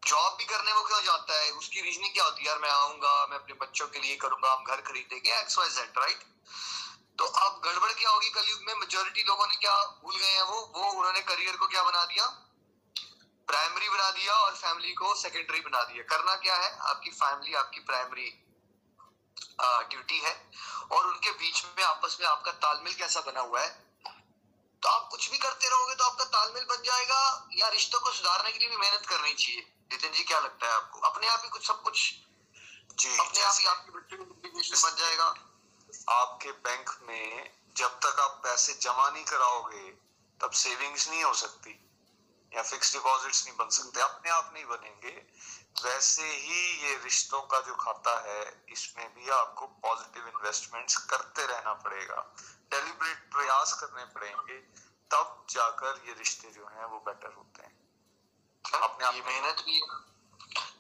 जॉब 0.07 0.37
भी 0.39 0.45
करने 0.45 0.73
वो 0.73 0.83
क्यों 0.83 1.03
जाता 1.03 1.41
है? 1.41 1.51
उसकी 1.51 1.81
रीजनिंग 1.81 2.13
क्या 2.15 2.25
होती 2.25 2.43
है? 2.43 2.49
यार, 2.49 2.59
मैं 2.59 2.71
आऊँगा, 2.71 3.27
मैं 3.27 3.39
अपने 3.39 3.55
बच्चों 3.55 3.87
के 3.87 3.99
लिए 3.99 4.17
करूँगा, 4.17 4.53
हम 4.53 4.65
घर 4.65 4.81
खरीदेंगे 4.81 5.41
एक्स 5.41 5.59
वाई 5.59 5.69
जेड 5.69 5.99
राइट 5.99 6.23
तो 7.19 7.25
अब 7.25 7.61
गड़बड़ 7.65 7.93
क्या 7.93 8.11
होगी 8.11 8.31
कलयुग 8.31 8.61
में? 8.63 8.75
मेजोरिटी 8.75 9.23
लोगों 9.23 9.47
ने 9.47 9.57
क्या 9.57 9.87
भूल 10.03 10.17
गए 10.17 10.31
हैं 10.31 10.43
वो? 10.43 10.73
वो, 10.77 10.91
उन्होंने 10.91 11.21
करियर 11.21 11.57
को 11.57 11.67
क्या 11.67 11.83
बना 11.83 12.05
दिया? 12.05 12.27
प्राइमरी 13.49 13.89
बना 13.89 14.11
दिया 14.11 14.35
और 14.35 14.57
फैमिली 14.57 14.93
को 14.93 15.15
सेकेंडरी 15.15 15.61
बना 15.61 15.83
दिया। 15.83 16.03
करना 16.03 16.37
क्या 16.37 16.57
है? 16.57 16.79
आपकी 16.79 17.11
फैमिली 17.11 17.55
आपकी 17.55 17.81
प्राइमरी 17.81 18.42
ड्यूटी 19.61 20.19
है 20.19 20.35
और 20.93 21.07
उनके 21.07 21.31
बीच 21.31 21.65
में 21.79 21.85
आपस 21.85 22.17
में 22.21 22.27
आपका 22.27 22.53
तालमेल 22.63 22.95
कैसा 22.95 23.21
बना 23.21 23.41
हुआ 23.41 23.61
है? 23.61 23.71
तो 24.83 24.89
आप 24.89 25.09
कुछ 25.11 25.31
भी 25.31 25.39
करते 25.39 25.69
रहोगे 25.69 25.95
तो 25.95 26.05
आपका 26.05 26.25
तालमेल 26.25 26.65
बन 26.65 26.83
जाएगा 26.83 27.49
या 27.57 27.69
रिश्तों 27.69 28.01
को 28.01 28.13
सुधारने 28.13 28.53
के 28.53 28.59
लिए 28.59 28.69
भी 28.69 28.77
मेहनत 28.77 29.07
करनी 29.07 29.35
चाहिए? 29.35 29.61
नितिन 29.93 30.13
जी 30.13 30.25
क्या 30.25 30.39
लगता 30.41 30.67
है 30.67 30.73
आपको? 30.73 31.01
अपने 31.01 31.29
आप 31.29 31.41
ही 31.45 31.49
कुछ 31.49 31.67
सब 31.67 31.83
कुछ 31.83 32.15
जी 32.99 33.17
अपने 33.19 33.43
आप 33.43 33.57
ही 33.59 33.67
आपके 33.67 33.91
बच्चे 33.91 34.17
को 34.17 34.25
बन 34.25 34.97
जाएगा। 34.97 35.35
आपके 36.11 36.53
बैंक 36.67 36.91
में 37.03 37.51
जब 37.77 37.99
तक 37.99 38.21
आप 38.21 38.41
पैसे 38.45 38.73
जमा 38.83 39.09
नहीं 39.11 39.25
कराओगे 39.25 39.91
तब 40.41 40.51
सेविंग्स 40.51 41.09
नहीं 41.09 41.23
हो 41.25 41.33
सकती। 41.35 41.79
या 42.57 42.63
फिक्स 42.63 42.93
डिपॉजिट्स 42.93 43.47
नहीं 43.47 43.57
बन 43.57 43.69
सकते 43.69 44.01
अपने 44.01 44.31
आप 44.31 44.51
नहीं 44.55 44.65
बनेंगे। 44.65 45.27
वैसे 45.85 46.23
ही 46.23 46.85
ये 46.85 46.97
रिश्तों 46.97 47.43
का 47.43 47.61
जो 47.61 47.75
खाता 47.75 48.21
है 48.21 48.65
इसमें 48.69 49.15
भी 49.15 49.29
आपको 49.29 49.67
पॉजिटिव 49.67 50.29
इन्वेस्टमेंट्स 50.29 50.97
करते 50.97 51.47
रहना 51.47 51.73
पड़ेगा। 51.73 52.35
डेलिब्रेट 52.71 53.33
प्रयास 53.33 53.73
करने 53.73 54.05
पड़ेंगे 54.05 54.59
तब 55.11 55.47
जाकर 55.51 56.03
ये 56.07 56.15
रिश्ते 56.15 56.51
जो 56.51 56.67
हैं 56.67 56.85
वो 56.85 56.99
बेटर 56.99 57.33
होते 57.33 57.63
हैं। 57.63 57.83
अपने 58.81 59.07
आप 59.07 59.15
मेहनत 59.15 59.57
भी 59.65 59.75
है। 59.75 60.13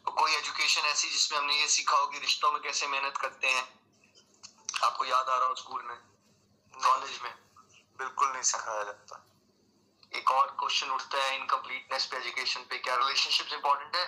तो 0.04 0.12
कोई 0.12 0.32
एजुकेशन 0.32 0.80
ऐसी 0.80 1.11
जिसमें 1.11 1.38
हमने 1.38 1.61
ये 1.61 1.68
सीखा 1.68 1.96
हो 1.96 2.06
कि 2.06 2.18
रिश्तों 2.18 2.52
में 2.52 2.62
कैसे 2.62 2.87
मेहनत 2.87 3.16
करते 3.16 3.46
हैं? 3.46 3.80
आपको 4.85 5.04
याद 5.04 5.28
आ 5.28 5.37
रहा 5.37 5.46
हो 5.46 5.54
स्कूल 5.54 5.82
में? 5.82 5.96
कॉलेज 6.82 7.20
में? 7.22 7.35
बिल्कुल 7.98 8.28
नहीं 8.28 8.42
सिखाया 8.42 8.85
जाता। 8.85 9.26
एक 10.16 10.31
और 10.31 10.46
क्वेश्चन 10.61 10.90
उठता 10.90 11.22
है 11.22 11.37
इनकम्प्लीटनेस 11.37 12.07
पे 12.07 12.16
एजुकेशन 12.16 12.61
पे, 12.61 12.79
क्या 12.79 12.94
रिलेशनशिप 12.96 13.53
इंपॉर्टेंट 13.53 13.96
है? 13.96 14.07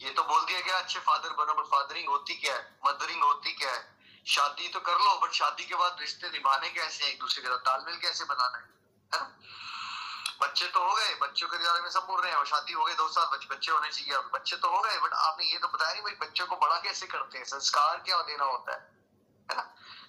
ये 0.00 0.10
तो 0.10 0.22
बोल 0.22 0.44
दिया 0.44 0.60
गया, 0.60 0.78
अच्छे 0.78 0.98
फादर 1.00 1.30
बनो 1.32 1.54
बट 1.54 1.66
फादरिंग 1.66 2.08
होती 2.08 2.34
क्या 2.34 2.54
है? 2.54 2.78
मदरिंग 2.86 3.22
होती 3.22 3.52
क्या 3.52 3.70
है? 3.72 3.84
शादी 4.26 4.68
तो 4.68 4.80
कर 4.80 4.98
लो 4.98 5.18
बट 5.20 5.32
शादी 5.32 5.64
के 5.64 5.74
बाद 5.74 5.96
रिश्ते 6.00 6.30
निभाने 6.30 6.70
कैसे 6.70 7.04
हैं 7.04 7.12
एक 7.12 7.20
दूसरे 7.20 7.42
के 7.42 7.48
साथ? 7.48 7.58
तालमेल 7.68 7.96
कैसे 7.96 8.24
बनाना 8.24 8.58
है? 8.58 8.74
बच्चे 10.40 10.66
तो 10.66 10.80
हो 10.84 10.94
गए, 10.94 11.14
बच्चों 11.14 11.48
के 11.48 11.58
बारे 11.58 11.80
में 11.80 11.90
सब 11.90 12.06
बोल 12.06 12.20
रहे 12.20 12.32
हैं 12.32 12.44
शादी 12.44 12.72
हो 12.72 12.84
गए 12.84 12.94
दो 12.94 13.08
साल 13.08 13.26
बच्चे 13.32 13.54
बच्चे 13.54 13.72
होने 13.72 13.90
चाहिए 13.90 14.18
बच्चे 14.32 14.56
तो 14.56 14.68
हो 14.68 14.80
गए 14.80 14.98
बट 14.98 15.12
आपने 15.12 15.44
ये 15.44 15.58
तो 15.58 15.68
बताया 15.68 15.92
नहीं 15.92 16.02
भाई 16.02 16.26
बच्चों 16.26 16.46
को 16.46 16.56
बड़ा 16.56 16.76
कैसे 16.80 17.06
करते 17.06 17.38
हैं? 17.38 17.44
संस्कार 17.44 17.96
क्या 17.98 18.20
देना 18.22 18.44
होता 18.44 18.72
है? 18.72 18.80
है 19.50 19.56
ना? 19.56 19.62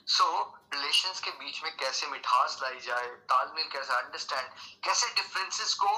सो 0.07 0.23
so, 0.23 0.73
रिलेशन 0.73 1.13
के 1.23 1.31
बीच 1.39 1.63
में 1.63 1.75
कैसे 1.77 2.07
मिठास 2.07 2.57
लाई 2.61 2.79
जाए 2.79 3.07
तालमेल 3.31 3.67
कैसे 3.71 3.93
अंडरस्टैंड 3.93 4.49
कैसे 4.83 5.07
डिफरेंसेस 5.15 5.73
को 5.73 5.89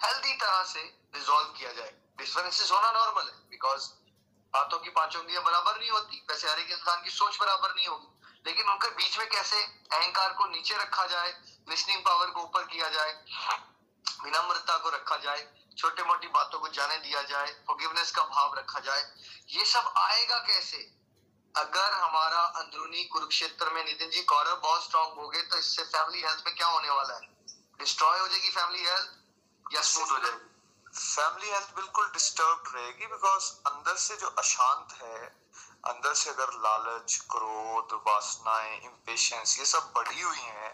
हेल्दी 0.00 0.32
तरह 0.34 0.62
से 0.64 0.80
रिजोल्व 1.14 1.52
किया 1.58 1.72
जाए। 1.72 1.92
डिफरेंसेस 2.18 2.70
होना 2.70 2.90
नॉर्मल 2.92 3.28
है 3.28 3.36
बिकॉज़ 3.50 3.84
हाथों 4.52 4.78
की 4.78 4.90
पाँच 4.90 5.16
उंगलियाँ 5.16 5.42
बराबर 5.44 5.78
नहीं 5.78 5.90
होती 5.90 6.24
वैसे 6.30 6.48
हर 6.50 6.58
एक 6.58 6.70
इंसान 6.70 7.02
की 7.04 7.10
सोच 7.10 7.38
बराबर 7.40 7.74
नहीं 7.74 7.86
होगी। 7.86 8.08
लेकिन 8.46 8.68
उनके 8.68 8.88
बीच 8.96 9.18
में 9.18 9.28
कैसे 9.28 9.62
अहंकार 9.62 10.32
को 10.32 10.46
नीचे 10.46 10.76
रखा 10.76 11.06
जाए 11.06 11.30
लिसनिंग 11.68 12.00
पावर 12.04 12.30
को 12.30 12.42
ऊपर 12.42 12.64
किया 12.64 12.88
जाए 12.88 13.12
विनम्रता 14.24 14.76
को 14.78 14.90
रखा 14.90 15.16
जाए 15.16 15.46
छोटे 15.78 16.02
मोटी 16.04 16.28
बातों 16.28 16.58
को 16.60 16.68
जाने 16.70 16.96
दिया 16.98 17.22
जाए 17.30 17.52
फॉरगिवनेस 17.66 18.10
का 18.10 18.22
भाव 18.24 18.58
रखा 18.58 18.80
जाए 18.80 19.02
ये 19.48 19.64
सब 19.66 19.92
आएगा 19.98 20.38
कैसे? 20.46 20.82
अगर 21.54 21.92
हमारा 21.92 22.40
अंदरूनी 22.58 23.04
कुरुक्षेत्र 23.04 23.70
में 23.70 23.84
नितिन 23.84 24.10
जी, 24.10 24.22
कौरव 24.24 24.56
बहुत 24.58 24.84
स्ट्रांग 24.84 25.18
हो 25.18 25.28
गए 25.28 25.42
तो 25.42 25.58
इससे 25.58 25.82
फैमिली 25.84 26.22
हेल्थ 26.22 26.42
में 26.46 26.54
क्या 26.56 26.66
होने 26.66 26.90
वाला 26.90 27.14
है? 27.14 27.28
डिस्ट्रॉय 27.78 28.18
हो 28.20 28.28
जाएगी 28.28 28.50
फैमिली 28.50 28.84
हेल्थ 28.84 29.74
या 29.74 29.82
स्मूथ 29.82 30.10
हो 30.10 30.18
जाएगी? 30.18 30.48
फैमिली 30.86 31.50
हेल्थ 31.50 31.74
बिल्कुल 31.76 32.08
डिस्टर्ब 32.12 32.72
रहेगी 32.74 33.06
बिकॉज़ 33.06 33.50
अंदर 33.66 33.96
से 33.96 34.16
जो 34.16 34.28
अशांत 34.38 34.92
है, 35.02 35.20
अंदर 35.86 36.14
से 36.14 36.30
अगर 36.30 36.52
लालच, 36.58 37.16
क्रोध, 37.30 37.92
वासनाएँ 38.06 38.78
इम्पेशंस 38.80 39.58
ये 39.58 39.64
सब 39.66 39.92
बढ़ी 39.96 40.20
हुई 40.20 40.38
हैं 40.38 40.72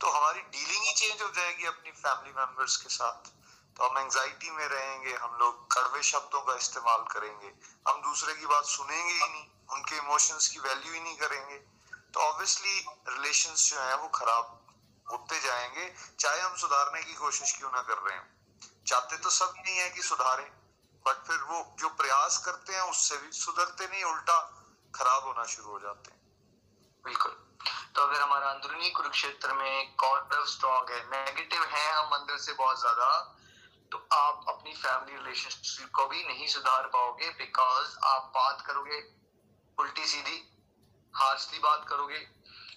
तो 0.00 0.10
हमारी 0.10 0.40
डीलिंग 0.40 0.84
ही 0.84 0.92
चेंज 0.94 1.22
हो 1.22 1.28
जाएगी 1.30 1.66
अपनी 1.66 1.90
फैमिली 1.92 2.32
मेंबर्स 2.32 2.76
के 2.76 2.88
साथ। 2.88 3.30
तो 3.76 3.88
हम 3.88 3.98
एंजाइटी 3.98 4.50
में 4.50 4.66
रहेंगे, 4.66 5.14
हम 5.14 5.36
लोग 5.40 5.66
कड़वे 5.72 6.02
शब्दों 6.04 6.40
का 6.42 6.54
इस्तेमाल 6.56 7.04
करेंगे, 7.10 7.52
हम 7.88 8.00
दूसरे 8.02 8.34
की 8.34 8.46
बात 8.46 8.64
सुनेंगे 8.66 9.12
ही 9.12 9.28
नहीं। 9.28 9.46
उनके 9.72 9.96
इमोशंस 9.96 10.48
की 10.48 10.58
वैल्यू 10.58 10.92
ही 10.92 11.00
नहीं 11.00 11.16
करेंगे। 11.16 11.56
तो 12.14 12.20
ऑब्वियसली 12.20 12.78
रिलेशंस 13.08 13.70
जो 13.70 13.80
है, 13.80 13.96
वो 13.96 14.08
खराब 14.08 14.54
होते 15.12 15.40
जाएँगे। 15.40 15.94
चाहे 16.20 16.40
हम 16.40 16.56
सुधारने 16.56 17.02
की 17.02 17.14
कोशिश 17.14 17.56
क्यों 17.58 17.70
ना 17.70 17.82
कर 17.82 17.98
रहे 17.98 18.16
हैं। 18.16 18.84
चाहते 18.86 19.16
तो 19.16 19.30
सब 19.30 19.54
नहीं 19.56 19.76
है 19.76 19.90
कि 19.90 20.02
सुधारें 20.02 20.50
बट 21.06 21.26
फिर 21.26 21.36
वो 21.36 21.76
जो 21.78 21.88
प्रयास 21.88 22.38
करते 22.44 22.74
हैं, 22.74 22.80
उससे 22.80 23.16
भी 23.16 23.32
सुधरते 23.32 23.86
नहीं, 23.86 24.04
उल्टा 24.04 24.38
खराब 24.94 25.24
होना 25.24 25.44
शुरू 25.44 25.68
हो 25.68 25.78
जाते 25.80 26.10
हैं। 26.10 26.20
बिल्कुल। 27.04 27.32
तो 27.94 28.02
अगर 28.02 28.20
हमारा 28.20 28.50
अंदरूनी 28.50 28.90
कुरुक्षेत्र 28.90 29.52
में 29.52 29.94
कॉर्डर 29.94 30.44
स्ट्रॉन्ग 30.46 30.90
है 30.90 31.00
नेगेटिव 31.10 31.64
है 31.64 31.92
हम 31.92 32.12
अंदर 32.12 32.38
से 32.38 32.52
बहुत 32.52 32.80
ज़्यादा 32.80 33.34
तो 33.92 33.98
आप 34.12 34.44
अपनी 34.48 34.74
फैमिली 34.74 35.16
रिलेशनशिप 35.16 35.90
को 35.94 36.06
भी 36.06 36.24
नहीं 36.24 36.46
सुधार 36.46 36.86
पाओगे 36.86 37.30
बिकॉज़ 37.30 37.96
आप 38.04 38.32
बात 38.34 38.60
करोगे 38.66 39.00
उल्टी 39.78 40.06
सीधी। 40.06 40.54
हार्शली 41.14 41.58
बात 41.58 41.86
करोगे, 41.88 42.28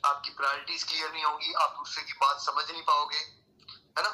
आपकी 0.05 0.29
प्रायोरिटीज 0.29 0.83
क्लियर 0.83 1.11
नहीं 1.11 1.23
होगी, 1.23 1.53
आप 1.53 1.71
दूसरे 1.71 2.03
की 2.03 2.13
बात 2.13 2.37
समझ 2.39 2.71
नहीं 2.71 2.83
पाओगे, 2.83 3.17
है 3.97 4.03
ना? 4.03 4.09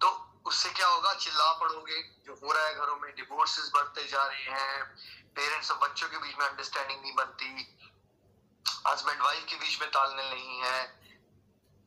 तो 0.00 0.40
उससे 0.44 0.70
क्या 0.70 0.86
होगा, 0.86 1.14
चिल्ला 1.14 1.52
पड़ोगे, 1.52 2.02
जो 2.02 2.34
हो 2.34 2.52
रहा 2.52 2.66
है 2.66 2.74
घरों 2.74 2.96
में 2.96 3.14
डिवोर्सेस 3.14 3.70
बढ़ते 3.74 4.04
जा 4.04 4.22
रहे 4.22 4.42
हैं 4.42 4.96
पेरेंट्स 5.34 5.70
और 5.70 5.78
बच्चों 5.78 6.08
के 6.08 6.18
बीच 6.18 6.36
में 6.36 6.46
अंडरस्टैंडिंग 6.46 7.00
नहीं 7.00 7.14
बनती 7.14 7.76
हस्बैंड 8.86 9.22
वाइफ 9.22 9.46
के 9.48 9.56
बीच 9.56 9.80
में 9.80 9.90
तालमेल 9.90 10.26
नहीं 10.26 10.58
है। 10.58 11.00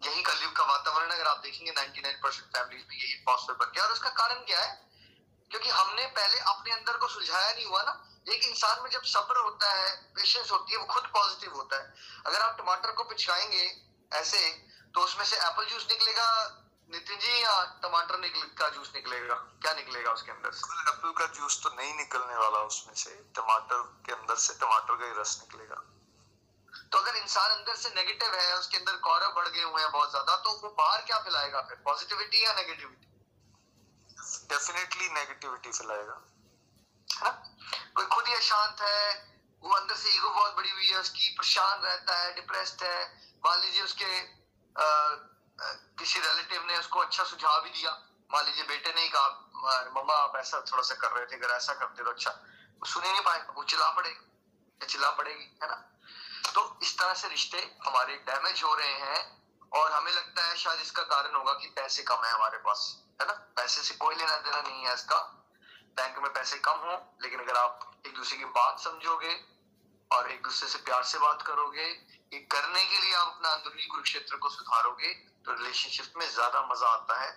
यही 0.05 0.21
कलयुग 0.21 0.55
का 0.55 0.63
वातावरण 0.63 1.09
अगर 1.09 1.27
आप 1.27 1.37
देखेंगे 1.37 1.71
99 1.71 2.23
परसेंट 2.23 2.45
फैमिलीज़ 2.45 2.85
में 2.89 2.95
यही 2.95 3.13
पॉसिबल 3.13 3.65
बन 3.65 3.71
गया। 3.71 3.83
और 3.83 3.91
उसका 3.91 4.09
कारण 4.09 4.35
क्या 4.35 4.59
है? 4.59 4.89
क्योंकि 5.49 5.69
हमने 5.69 6.05
पहले 6.05 6.39
अपने 6.39 6.73
अंदर 6.73 6.97
को 6.97 7.07
सुलझाया 7.07 7.53
नहीं 7.53 7.65
हुआ 7.65 7.83
ना। 7.83 8.12
एक 8.27 8.43
इंसान 8.43 8.83
में 8.83 8.89
जब 8.89 9.03
सब्र 9.07 9.39
होता 9.39 9.71
है 9.71 9.89
पेशेंस 10.15 10.51
होती 10.51 10.73
है 10.73 10.77
वो 10.79 10.85
खुद 10.87 11.07
पॉजिटिव 11.13 11.53
होता 11.53 11.77
है। 11.77 11.93
अगर 12.25 12.41
आप 12.41 12.57
टमाटर 12.57 12.91
को 12.91 13.03
पिछकाएँगे 13.05 13.65
ऐसे 14.11 14.49
तो 14.95 15.01
उसमें 15.01 15.25
से 15.25 15.37
एप्पल 15.37 15.65
जूस 15.65 15.87
निकलेगा 15.89 16.27
नितिन 16.89 17.19
जी 17.19 17.41
या 17.43 17.53
टमाटर 17.83 18.19
निकल 18.19 18.41
का 18.57 18.67
जूस 18.69 18.91
निकलेगा? 18.95 19.35
क्या 19.61 19.73
निकलेगा 19.73 20.11
उसके 20.11 20.31
अंदर 20.31 20.51
से? 20.51 20.61
एप्पल 20.91 21.11
का 21.19 21.25
जूस 21.35 21.61
तो 21.63 21.69
नहीं 21.71 21.93
निकलने 21.95 22.35
वाला 22.35 22.59
उसमें 22.65 22.93
से। 22.95 23.11
टमाटर 23.35 23.81
के 24.05 24.11
अंदर 24.13 24.35
से 24.43 24.53
टमाटर 24.59 24.95
का 24.95 25.05
ही 25.05 25.19
रस 25.19 25.37
निकलेगा। 25.41 25.81
तो 26.91 26.97
अगर 26.99 27.15
इंसान 27.17 27.49
अंदर 27.51 27.75
से 27.75 27.89
नेगेटिव 27.95 28.35
है 28.35 28.57
उसके 28.57 28.77
अंदर 28.77 28.97
कौरव 29.05 29.33
बढ़ 29.35 29.47
गए 29.47 29.63
हुए 29.63 29.81
हैं 29.81 29.91
बहुत 29.91 30.09
ज़्यादा 30.11 30.35
तो 30.37 30.51
वो 30.59 30.69
बाहर 30.77 31.01
क्या 31.01 31.17
फैलाएगा 31.19 31.61
फिर? 31.61 31.77
पॉजिटिविटी 31.85 32.45
या 32.45 32.53
नेगेटिविटी 32.53 33.07
डेफिनेटली 34.49 35.09
नेगेटिविटी 35.11 35.71
फैलाएगा। 35.71 36.21
है 37.09 37.23
ना? 37.23 37.31
कोई 37.95 38.05
खुद 38.05 38.27
ही 38.27 38.33
अशांत 38.33 38.81
है 38.81 39.31
वो 39.63 39.73
अंदर 39.73 39.95
से 39.95 40.09
ईगो 40.15 40.29
बहुत 40.29 40.55
बड़ी 40.55 40.69
हुई 40.69 40.87
है 40.87 40.99
उसकी 40.99 41.35
परेशान 41.37 41.81
रहता 41.81 42.17
है 42.17 42.33
डिप्रेस्ड 42.35 42.83
है। 42.83 42.97
मान 43.45 43.59
लीजिए 43.59 43.83
उसके 43.83 44.11
आ, 44.75 44.85
किसी 45.99 46.19
रिलेटिव 46.19 46.65
ने 46.67 46.77
उसको 46.77 46.99
अच्छा 46.99 47.23
सुझाव 47.23 47.61
भी 47.63 47.69
दिया। 47.69 47.91
मान 48.29 48.45
लीजिए 48.45 48.63
बेटे 48.67 48.93
ने 48.93 49.07
कहा 49.09 49.91
मम्मा 49.95 50.13
आप 50.13 50.35
ऐसा 50.37 50.59
थोड़ा 50.71 50.83
सा 50.83 50.95
कर 50.95 51.11
रहे 51.11 51.25
थे 51.25 51.35
अगर 51.35 51.53
ऐसा 51.55 51.73
करते 51.73 52.03
तो 52.03 52.09
अच्छा। 52.09 52.31
वो 52.31 52.85
सुने 52.85 53.11
नहीं 53.11 53.21
पाए 53.21 53.45
वो 53.55 53.63
चिल्ला 53.63 53.89
पड़ेगी 53.89 54.87
चिल्ला 54.87 55.09
पड़ेगी 55.11 55.45
है 55.63 55.67
ना? 55.69 55.75
तो 56.55 56.79
इस 56.83 56.97
तरह 56.99 57.13
से 57.13 57.27
रिश्ते 57.27 57.59
हमारे 57.85 58.15
डैमेज 58.27 58.63
हो 58.63 58.73
रहे 58.75 58.93
हैं 59.01 59.21
और 59.71 59.91
हमें 59.91 60.11
लगता 60.11 60.45
है 60.45 60.57
शायद 60.57 60.81
इसका 60.81 61.03
कारण 61.03 61.35
होगा 61.35 61.53
कि 61.53 61.67
पैसे 61.77 62.03
कम 62.03 62.25
है 62.25 62.31
हमारे 62.33 62.57
पास 62.65 62.81
है 63.21 63.27
ना? 63.27 63.33
पैसे 63.55 63.81
से 63.81 63.95
कोई 63.95 64.15
लेना 64.15 64.35
देना 64.37 64.61
नहीं 64.61 64.85
है 64.85 64.93
इसका। 64.93 65.21
बैंक 65.97 66.17
में 66.17 66.31
पैसे 66.33 66.57
कम 66.59 66.77
हो, 66.79 66.93
लेकिन 67.23 67.39
अगर 67.39 67.57
आप 67.57 67.91
एक 68.05 68.15
दूसरे 68.15 68.37
की 68.37 68.45
बात 68.57 68.79
समझोगे 68.79 69.33
और 70.11 70.31
एक 70.31 70.41
दूसरे 70.43 70.69
से 70.69 70.77
प्यार 70.79 71.03
से 71.03 71.19
बात 71.19 71.41
करोगे, 71.41 71.85
ये 72.33 72.39
करने 72.51 72.83
के 72.85 72.99
लिए 72.99 73.13
आप 73.15 73.27
अपना 73.27 73.49
अंदरूनी 73.49 73.85
कुरुक्षेत्र 73.85 74.37
को 74.37 74.49
सुधारोगे 74.49 75.13
तो 75.45 75.53
रिलेशनशिप 75.53 76.13
में 76.17 76.29
ज़्यादा 76.29 76.61
मज़ा 76.71 76.87
आता 76.87 77.19
है। 77.21 77.31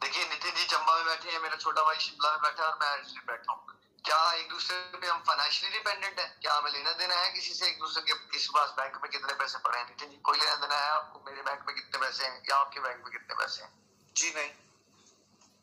देखिए, 0.00 0.24
नितिन 0.24 0.54
जी 0.54 0.64
चंबा 0.64 0.96
में 0.96 1.04
बैठे 1.06 1.30
हैं, 1.30 1.40
मेरा 1.40 1.56
छोटा 1.56 1.82
भाई 1.82 1.98
शिमला 1.98 2.30
में 2.30 2.40
बैठा 2.42 2.62
है 2.62 2.68
और 2.68 2.78
मैं 2.82 3.26
बैठा 3.26 3.52
हूँ। 3.52 3.74
क्या 4.04 4.32
एक 4.32 4.48
दूसरे 4.48 4.76
पे 5.00 5.06
हम 5.06 5.22
फाइनेंशियली 5.28 5.78
डिपेंडेंट 5.78 6.18
है? 6.20 6.26
क्या 6.42 6.54
हमें 6.54 6.70
लेना 6.72 6.92
देना 6.92 7.14
है 7.14 7.30
किसी 7.32 7.54
से? 7.54 7.68
एक 7.68 7.78
दूसरे 7.78 8.02
के, 8.02 8.14
किसी 8.28 8.48
पास 8.54 8.74
बैंक 8.76 9.00
में 9.02 9.10
कितने 9.12 9.34
पैसे 9.34 9.58
पड़े 9.58 9.78
हैं? 9.78 9.86
नितिन 9.88 10.10
जी, 10.10 10.16
कोई 10.16 10.38
लेना 10.38 10.54
देना 10.54 10.74
है 10.74 10.90
आपको? 10.90 11.22
मेरे 11.30 11.42
बैंक 11.42 11.64
में 11.66 11.74
कितने 11.76 12.00
पैसे 12.00 12.26
हैं? 12.26 12.42
या 12.50 12.56
आपके 12.56 12.80
बैंक 12.80 12.96
में 12.96 13.12
कितने 13.12 13.34
पैसे 13.34 13.62
हैं? 13.62 13.72
जी 14.16 14.32
नहीं। 14.34 14.50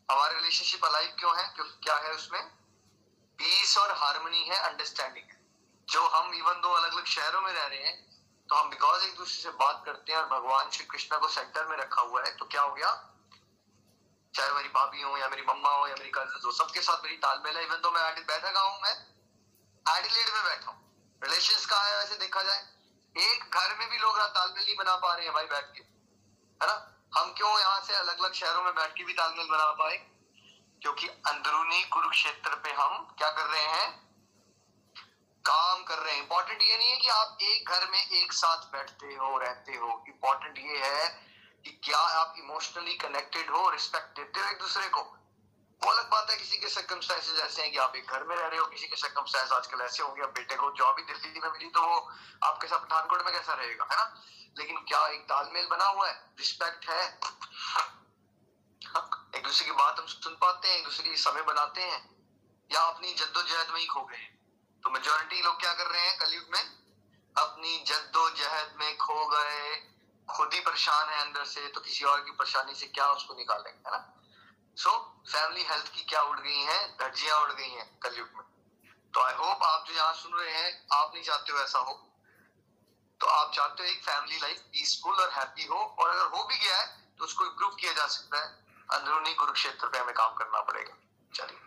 हमारे 0.10 0.36
रिलेशनशिप 0.36 0.86
अलाइव 0.86 1.16
क्यों 1.20 1.38
है? 1.38 1.48
क्योंकि 1.56 1.80
क्या 1.84 1.96
है 1.98 2.12
उसमें? 2.13 2.42
पीस 3.39 3.78
और 3.78 3.92
हारमोनी 3.98 4.44
है 4.44 4.58
अंडरस्टैंडिंग 4.62 5.32
जो 5.88 6.08
हम 6.08 6.34
इवन 6.34 6.62
दो 6.62 6.72
अलग 6.72 6.94
अलग 6.94 7.06
शहरों 7.08 7.42
में 7.42 7.52
रह 7.54 7.66
रहे 7.66 7.80
हैं 7.80 7.96
तो 8.50 8.56
हम 8.56 8.70
बिकॉज़ 8.70 9.04
एक 9.04 9.16
दूसरे 9.16 9.42
से 9.44 9.50
बात 9.58 9.82
करते 9.86 10.13
हैं 10.13 10.20
और 10.20 10.28
भगवान 10.30 10.70
श्री 10.70 10.86
कृष्ण 10.86 11.20
को 11.20 11.28
सेंटर 11.30 11.66
में 11.68 11.78
रखा 11.78 12.02
हुआ 12.02 12.24
है 12.24 12.36
तो 12.38 12.46
क्या 12.46 12.62
हो 12.62 12.74
गया? 12.74 12.92
चाहे 14.34 14.52
मेरी 14.54 14.70
भाभी 14.70 15.02
हो 15.02 15.18
या 15.18 15.28
मेरी 15.30 15.42
मम्मा 15.44 15.70
हो 15.70 15.88
या 15.88 15.96
मेरी 15.96 16.10
कज़न 16.12 16.42
हो, 16.46 16.52
सबके 16.54 16.82
साथ 16.82 17.04
मेरी 17.04 17.18
तालमेल 17.18 17.58
है। 17.58 17.63
इवन 17.63 17.82
तो 17.82 17.92
मैं 17.92 18.04
बैठा 18.18 18.52
कहा 18.52 18.63
हूँ 18.63 18.82
मैं 18.82 18.94
एडिलेड 19.86 20.34
में 20.34 20.44
बैठा 20.44 20.72
हूँ। 20.72 20.80
रिलेशन 21.22 21.66
कहा 21.66 21.84
है 21.84 21.98
वैसे 21.98 22.16
देखा 22.18 22.44
जाए? 22.44 22.62
एक 23.16 23.44
घर 23.52 23.76
में 23.80 23.89
भी 23.89 23.98
लोग 23.98 24.20
तालमेल 24.20 24.63
नहीं 24.66 24.76
बना 24.76 24.96
पा 24.98 25.13
रहे 25.13 25.26
हैं 25.26 25.34
भाई 25.34 25.46
बैठ 25.48 25.66
के, 25.74 25.82
है 25.82 26.68
ना? 26.68 26.76
हम 27.17 27.34
क्यों 27.34 27.60
यहाँ 27.60 27.82
से 27.82 27.93
अलग 27.93 28.19
अलग 28.19 28.34
शहरों 28.34 28.63
में 28.63 28.76
बैठ 28.76 28.91
के 28.93 29.04
भी 29.04 29.13
तालमेल 29.13 29.47
बना 29.47 29.71
पाए? 29.71 29.97
क्योंकि 30.82 31.08
अंदरूनी 31.08 31.84
कुरुक्षेत्र 31.84 32.56
पे 32.56 32.71
हम 32.71 33.15
क्या 33.17 33.30
कर 33.30 33.45
रहे 33.45 33.65
हैं? 33.65 34.04
काम 35.45 35.84
कर 35.84 35.97
रहे 35.97 36.13
हैं। 36.13 36.21
इंपॉर्टेंट 36.21 36.62
ये 36.62 36.78
नहीं 36.78 36.89
है 36.89 36.97
कि 36.97 37.10
आप 37.10 37.38
एक 37.41 37.69
घर 37.69 37.89
में 37.89 38.10
एक 38.12 38.34
साथ 38.34 38.58
बैठते 38.58 39.06
हो, 39.06 39.38
रहते 39.38 39.71
हो। 39.71 40.04
इंपॉर्टेंट 40.08 40.58
ये 40.58 40.78
है 40.78 41.10
कि 41.63 41.82
क्या 41.84 41.97
आप 41.97 42.34
इमोशनली 42.38 42.93
कनेक्टेड 42.93 43.49
हो 43.49 43.69
रिस्पेक्ट 43.69 44.15
देते 44.15 44.39
हो 44.39 44.52
एक 44.52 44.60
दूसरे 44.60 44.88
को। 44.89 45.17
वो 45.84 45.91
अलग 45.91 46.10
बात 46.10 46.30
है 46.30 46.38
किसी 46.38 46.58
के 46.58 46.67
सर्कमस्टेंसेस 46.69 47.39
ऐसे 47.39 47.62
हैं 47.62 47.72
कि 47.72 47.78
आप 47.78 47.96
एक 47.96 48.08
घर 48.08 48.24
में 48.24 48.36
रह 48.36 48.48
रहे 48.48 48.60
हो 48.60 48.65
किसी 48.65 48.88
के 48.88 48.96
सर्कमस्टेंस 48.96 49.52
आजकल 49.52 49.82
ऐसे 49.82 50.04
होंगे 50.04 50.22
अब 50.22 50.30
बेटे 50.30 50.56
को 50.56 50.72
जॉब 50.72 50.96
ही 51.00 51.04
दिल्ली 51.13 51.39
में 51.39 51.52
मिली 51.52 51.69
तो 51.69 51.82
वो 51.82 52.12
आपके 52.43 52.67
साथ 52.67 52.80
पठानकोट 52.80 53.26
में 53.26 53.34
कैसा 53.34 53.54
रहेगा 53.54 53.88
है 53.91 53.96
ना? 53.96 54.22
लेकिन 54.58 54.78
क्या 54.78 55.08
एक 55.08 55.22
तालमेल 55.22 55.67
बना 55.67 55.86
हुआ 55.86 56.08
है? 56.08 56.34
रिस्पेक्ट 56.39 56.89
हाँ, 58.96 59.32
एक 59.36 59.43
दूसरे 59.43 59.65
की 59.65 59.72
बात 59.72 60.00
हम 60.00 60.06
सुन 60.06 60.34
पाते 60.34 60.67
हैं 60.67 60.78
एक 60.78 60.84
दूसरे 60.84 61.10
की 61.10 61.17
समय 61.17 61.41
बनाते 61.41 61.82
हैं 61.82 62.15
या 62.72 62.82
अपनी 62.82 63.13
जद्दोजहद 63.13 63.69
में 63.69 63.80
ही 63.80 63.86
खो 63.86 64.02
गए 64.02 64.30
तो 64.84 64.89
मेजोरिटी 64.89 65.41
लोग 65.41 65.60
क्या 65.60 65.74
कर 65.74 65.88
रहे 65.88 66.02
हैं 66.02 66.17
कलयुग 66.17 66.46
में? 66.56 66.63
अपनी 67.38 67.84
जद्दोजहद 67.88 68.76
में 68.80 68.98
खो 68.98 69.26
गए 69.26 69.76
खुद 70.36 70.54
ही 70.54 70.60
परेशान 70.60 71.10
है 71.10 71.22
अंदर 71.22 71.46
से 71.46 71.67
तो 71.67 71.82
किसी 71.82 72.06
और 72.06 72.22
की 72.22 72.32
परेशानी 72.32 72.76
से 72.76 72.88
क्या 72.88 73.08
उसको 73.08 73.34
निकालेंगे 73.34 73.89
है 73.89 73.98
ना? 73.98 74.23
सो 74.78 74.92
फैमिली 75.28 75.64
हेल्थ 75.64 75.88
की 75.88 76.04
क्या 76.04 76.22
उड़ 76.22 76.40
गई 76.40 76.62
है? 76.62 76.78
धज्जियाँ 76.98 77.40
उड़ 77.42 77.52
गई 77.52 77.70
हैं 77.70 78.00
कलयुग 78.00 78.30
में। 78.30 78.46
तो 79.14 79.22
आई 79.22 79.34
होप 79.34 79.64
आप 79.64 79.86
जो 79.88 79.94
यहाँ 79.94 80.14
सुन 80.14 80.34
रहे 80.34 80.54
हैं, 80.54 80.88
आप 80.94 81.12
नहीं 81.14 81.24
चाहते 81.24 81.52
हो 81.52 81.60
ऐसा 81.60 81.80
हो। 81.80 81.94
तो 83.22 83.28
आप 83.28 83.52
चाहते 83.54 83.84
हो 83.84 83.90
एक 83.90 84.04
फैमिली 84.04 84.40
लाइफ 84.40 84.60
पीसफुल 84.72 85.16
और 85.16 85.32
हैप्पी 85.32 85.66
हो, 85.66 85.76
और 85.76 86.10
अगर 86.10 86.26
हो 86.28 86.44
भी 86.44 86.58
गया 86.58 86.78
है 86.78 86.88
तो 87.18 87.24
उसको 87.26 87.46
इम्प्रूव 87.46 87.76
किया 87.76 87.94
जा 87.94 88.08
सकता 88.08 88.40
है। 88.40 88.48
अंदरूनी 88.90 89.34
कुरुक्षेत्र 89.34 89.88
पे 89.88 89.98
हमें 89.98 90.14
काम 90.16 90.34
करना 90.34 90.62
पड़ेगा। 90.62 90.96
चलिए। 91.34 91.60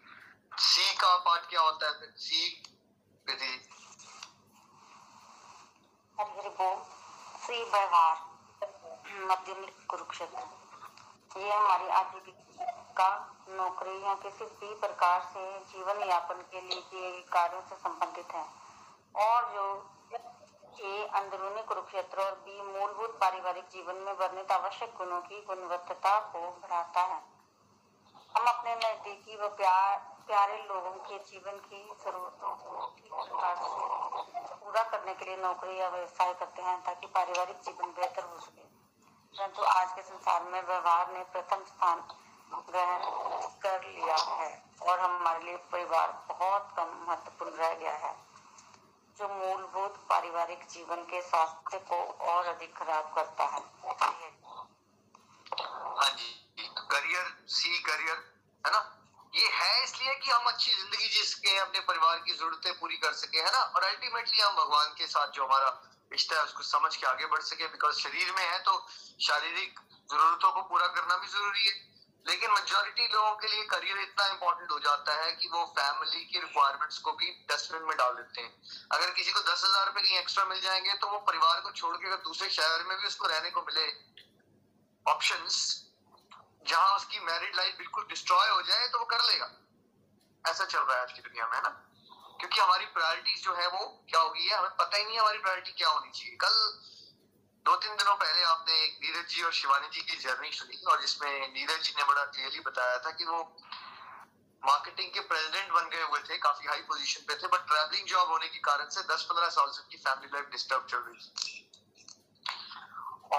सी 0.59 0.95
का 0.95 1.17
पार्ट 1.19 1.49
क्या 1.49 1.61
होता 1.61 1.87
है 1.87 2.11
सी 2.17 2.41
विधि। 3.27 3.55
व्यवहार। 7.51 8.17
मध्यम 9.23 9.67
कुरुक्षेत्र। 9.89 11.41
ये 11.41 11.53
हमारी 11.53 11.89
आजीविका 11.91 12.46
नौकरी 13.01 14.05
या 14.05 14.15
किसी 14.15 14.45
भी 14.45 14.75
प्रकार 14.75 15.21
से 15.21 15.59
जीवन 15.61 16.03
यापन 16.03 16.35
के 16.35 16.61
लिए 16.61 16.81
किए 16.81 17.13
गए 17.13 17.21
कार्यों 17.21 17.61
से 17.61 17.77
संबंधित 17.77 18.27
है। 18.33 18.47
और 19.17 19.53
जो 19.53 19.91
ए 20.81 21.07
अंदरूनी 21.15 21.63
कुरुक्षेत्र 21.63 22.21
और 22.21 22.33
बी 22.33 22.63
मूलभूत 22.63 23.19
पारिवारिक 23.21 23.65
जीवन 23.65 23.95
में 23.95 24.13
वर्णित 24.13 24.53
आवश्यक 24.53 24.95
गुणों 24.99 25.21
की 25.21 25.43
गुणवत्ता 25.43 26.21
को 26.21 26.39
बढ़ाता 26.39 27.01
है। 27.01 27.23
हम 28.37 28.47
अपने 28.47 28.77
नजदीकी 28.77 29.37
व 29.37 29.49
प्यार, 29.49 29.99
प्यारे 30.27 30.63
लोगों 30.63 30.91
के 30.91 31.19
जीवन 31.19 31.53
की 31.53 31.95
जरूरतों 32.05 32.57
को 32.57 32.87
पूरा 34.57 34.83
करने 34.83 35.15
के 35.15 35.25
लिए 35.25 35.37
नौकरी 35.37 35.81
या 35.81 35.89
व्यवसाय 35.89 36.35
करते 36.35 36.63
हैं 36.63 36.85
ताकि 36.85 37.07
पारिवारिक 37.07 37.61
जीवन 37.61 37.87
बेहतर 37.87 38.25
हो 38.25 38.39
सके। 38.39 38.63
परंतु 39.39 39.63
आज 39.63 39.93
के 39.93 40.03
संसार 40.03 40.43
में 40.43 40.63
व्यवहार 40.63 41.13
ने 41.13 41.25
प्रथम 41.25 41.65
स्थान 41.65 42.09
ग्रहण 42.63 43.03
कर 43.63 43.85
लिया 43.85 44.17
है 44.33 44.51
और 44.83 45.01
हमारे 45.01 45.45
लिए 45.45 45.57
परिवार 45.73 46.13
बहुत 46.29 46.73
कम 46.77 46.95
महत्वपूर्ण 47.07 47.55
रह 47.55 47.75
गया 47.75 47.95
है, 47.97 48.15
जो 49.17 49.29
मूलभूत 49.31 49.97
पारिवारिक 50.09 50.67
जीवन 50.71 51.03
के 51.05 51.21
स्वास्थ्य 51.23 51.79
को 51.89 52.03
और 52.27 52.47
अधिक 52.47 52.77
खराब 52.77 53.13
करता 53.15 53.45
है। 53.47 53.61
हाँ 55.97 56.11
जी, 56.11 56.31
करियर, 56.91 57.35
सी 57.49 57.79
करियर, 57.83 58.17
है 58.65 58.73
ना? 58.73 58.81
ये 59.35 59.49
है 59.53 59.83
इसलिए 59.85 60.15
कि 60.15 60.31
हम 60.31 60.45
अच्छी 60.47 60.71
ज़िंदगी 60.73 61.09
जी 61.09 61.25
सके 61.25 61.57
अपने 61.59 61.81
परिवार 61.83 62.19
की 62.19 62.35
जरूरतें 62.35 62.79
पूरी 62.79 62.97
कर 62.99 63.13
सके, 63.15 63.39
है 63.39 63.51
ना? 63.53 63.59
और 63.59 63.85
अल्टीमेटली 63.85 64.41
हम 64.41 64.55
भगवान 64.57 64.95
के 64.99 65.07
साथ 65.09 65.33
जो 65.33 65.45
हमारा 65.45 65.69
रिश्ता 66.13 66.37
है, 66.37 66.43
उसको 66.45 66.63
समझ 66.65 66.95
के 66.97 67.07
आगे 67.07 67.27
बढ़ 67.27 67.43
सके 67.43 67.67
बिकॉज़ 67.69 67.99
शरीर 67.99 68.33
में 68.33 68.43
है 68.43 68.59
तो 68.65 68.79
शारीरिक 69.21 69.81
जरूरतों 70.11 70.53
को 70.53 70.63
पूरा 70.65 70.87
करना 70.89 71.17
भी 71.17 71.27
ज़रूरी 71.29 71.65
है। 71.65 71.75
लेकिन 72.27 72.51
मेजोरिटी 72.51 73.07
लोगों 73.09 73.35
के 73.37 73.49
लिए 73.49 73.65
करियर 73.67 73.99
इतना 73.99 74.27
इंपॉर्टेंट 74.27 74.71
हो 74.71 74.79
जाता 74.81 75.15
है 75.17 75.33
कि 75.33 75.49
वो 75.49 75.65
फैमिली 75.77 76.25
की 76.25 76.41
रिक्वायरमेंट्स 76.41 76.99
को 76.99 77.13
भी 77.13 77.31
डस्टबिन 77.51 77.83
में 77.83 77.97
डाल 77.97 78.15
देते 78.15 78.41
हैं। 78.41 78.51
अगर 78.93 79.11
किसी 79.11 79.33
को 79.33 79.41
दस 79.43 79.65
हज़ार 79.65 79.87
रुपए 79.87 80.03
कहीं 80.03 80.19
एक्स्ट्रा 80.19 80.45
मिल 80.45 80.61
जाएँगे 80.61 80.95
तो 80.95 81.09
वो 81.09 81.19
परिवार 81.29 81.61
को 81.61 81.71
छोड़ 81.73 81.97
के 81.97 82.07
अगर 82.07 82.23
दूसरे 82.25 82.49
शहर 82.51 82.85
में 82.85 82.97
भी 82.99 83.07
उसको 83.07 83.27
रहने 83.27 83.51
को 83.51 83.63
मिले 83.63 83.87
ऑप्शन 85.07 85.47
जहाँ 86.67 86.95
उसकी 86.97 87.21
मैरिड 87.21 87.57
लाइफ 87.57 87.77
बिल्कुल 87.79 88.07
डिस्ट्रॉय 88.09 88.49
हो 88.49 88.63
जाए 88.63 88.89
तो 88.89 88.99
वो 88.99 89.05
कर 89.05 89.23
लेगा। 89.25 89.51
ऐसा 90.45 90.65
चल 90.65 90.79
रहा 90.79 90.97
है 90.97 91.03
आज 91.03 91.13
की 91.13 91.21
दुनिया 91.21 91.47
में, 91.47 91.57
है 91.57 91.63
ना? 91.63 91.69
क्योंकि 92.41 92.61
हमारी 92.61 92.87
प्रायोरिटीज 92.95 93.45
जो 93.45 93.55
है 93.55 93.67
वो 93.69 93.87
क्या 94.11 94.21
होगी 94.21 94.49
है? 94.49 94.57
हमें 94.59 94.77
पता 94.77 94.97
ही 94.97 95.05
नहीं 95.05 95.19
हमारी 95.19 95.39
प्रायोरिटी 95.39 95.73
क्या 95.73 95.89
होनी 95.89 96.11
चाहिए। 96.11 96.37
कल 96.37 96.57
दो 97.67 97.75
तीन 97.77 97.97
दिनों 97.97 98.15
पहले 98.15 98.43
आपने 98.47 98.75
एक 98.81 98.99
नीरज 99.03 99.27
जी 99.29 99.43
और 99.43 99.53
शिवानी 99.53 99.89
जी 99.95 100.01
की 100.09 100.17
जर्नी 100.17 100.51
सुनी 100.57 100.77
और 100.91 101.01
जिसमें 101.01 101.31
नीरज 101.55 101.81
जी 101.85 101.95
ने 101.97 102.05
बड़ा 102.11 102.25
क्लियरली 102.27 102.61
बताया 102.67 102.99
था 103.07 103.11
कि 103.19 103.25
वो 103.25 103.39
मार्केटिंग 104.63 105.09
के 105.15 105.21
प्रेसिडेंट 105.31 105.73
बन 105.73 105.89
गए 105.95 106.03
हुए 106.03 106.21
थे, 106.29 106.37
काफ़ी 106.39 106.67
हाई 106.67 106.83
पोजीशन 106.91 107.25
पे 107.29 107.35
थे 107.43 107.51
बट 107.55 107.67
ट्रैवलिंग 107.71 108.07
जॉब 108.09 108.29
होने 108.29 108.49
के 108.49 108.59
कारण 108.69 108.89
से 108.97 109.03
10-15 109.09 109.51
साल 109.57 109.71
से 109.71 109.83
उनकी 109.83 109.99
फैमिली 110.05 110.31
लाइफ 110.35 110.47
डिस्टर्ब 110.53 110.87
चल 110.91 111.03
रही 111.09 111.19
थी। 111.19 111.57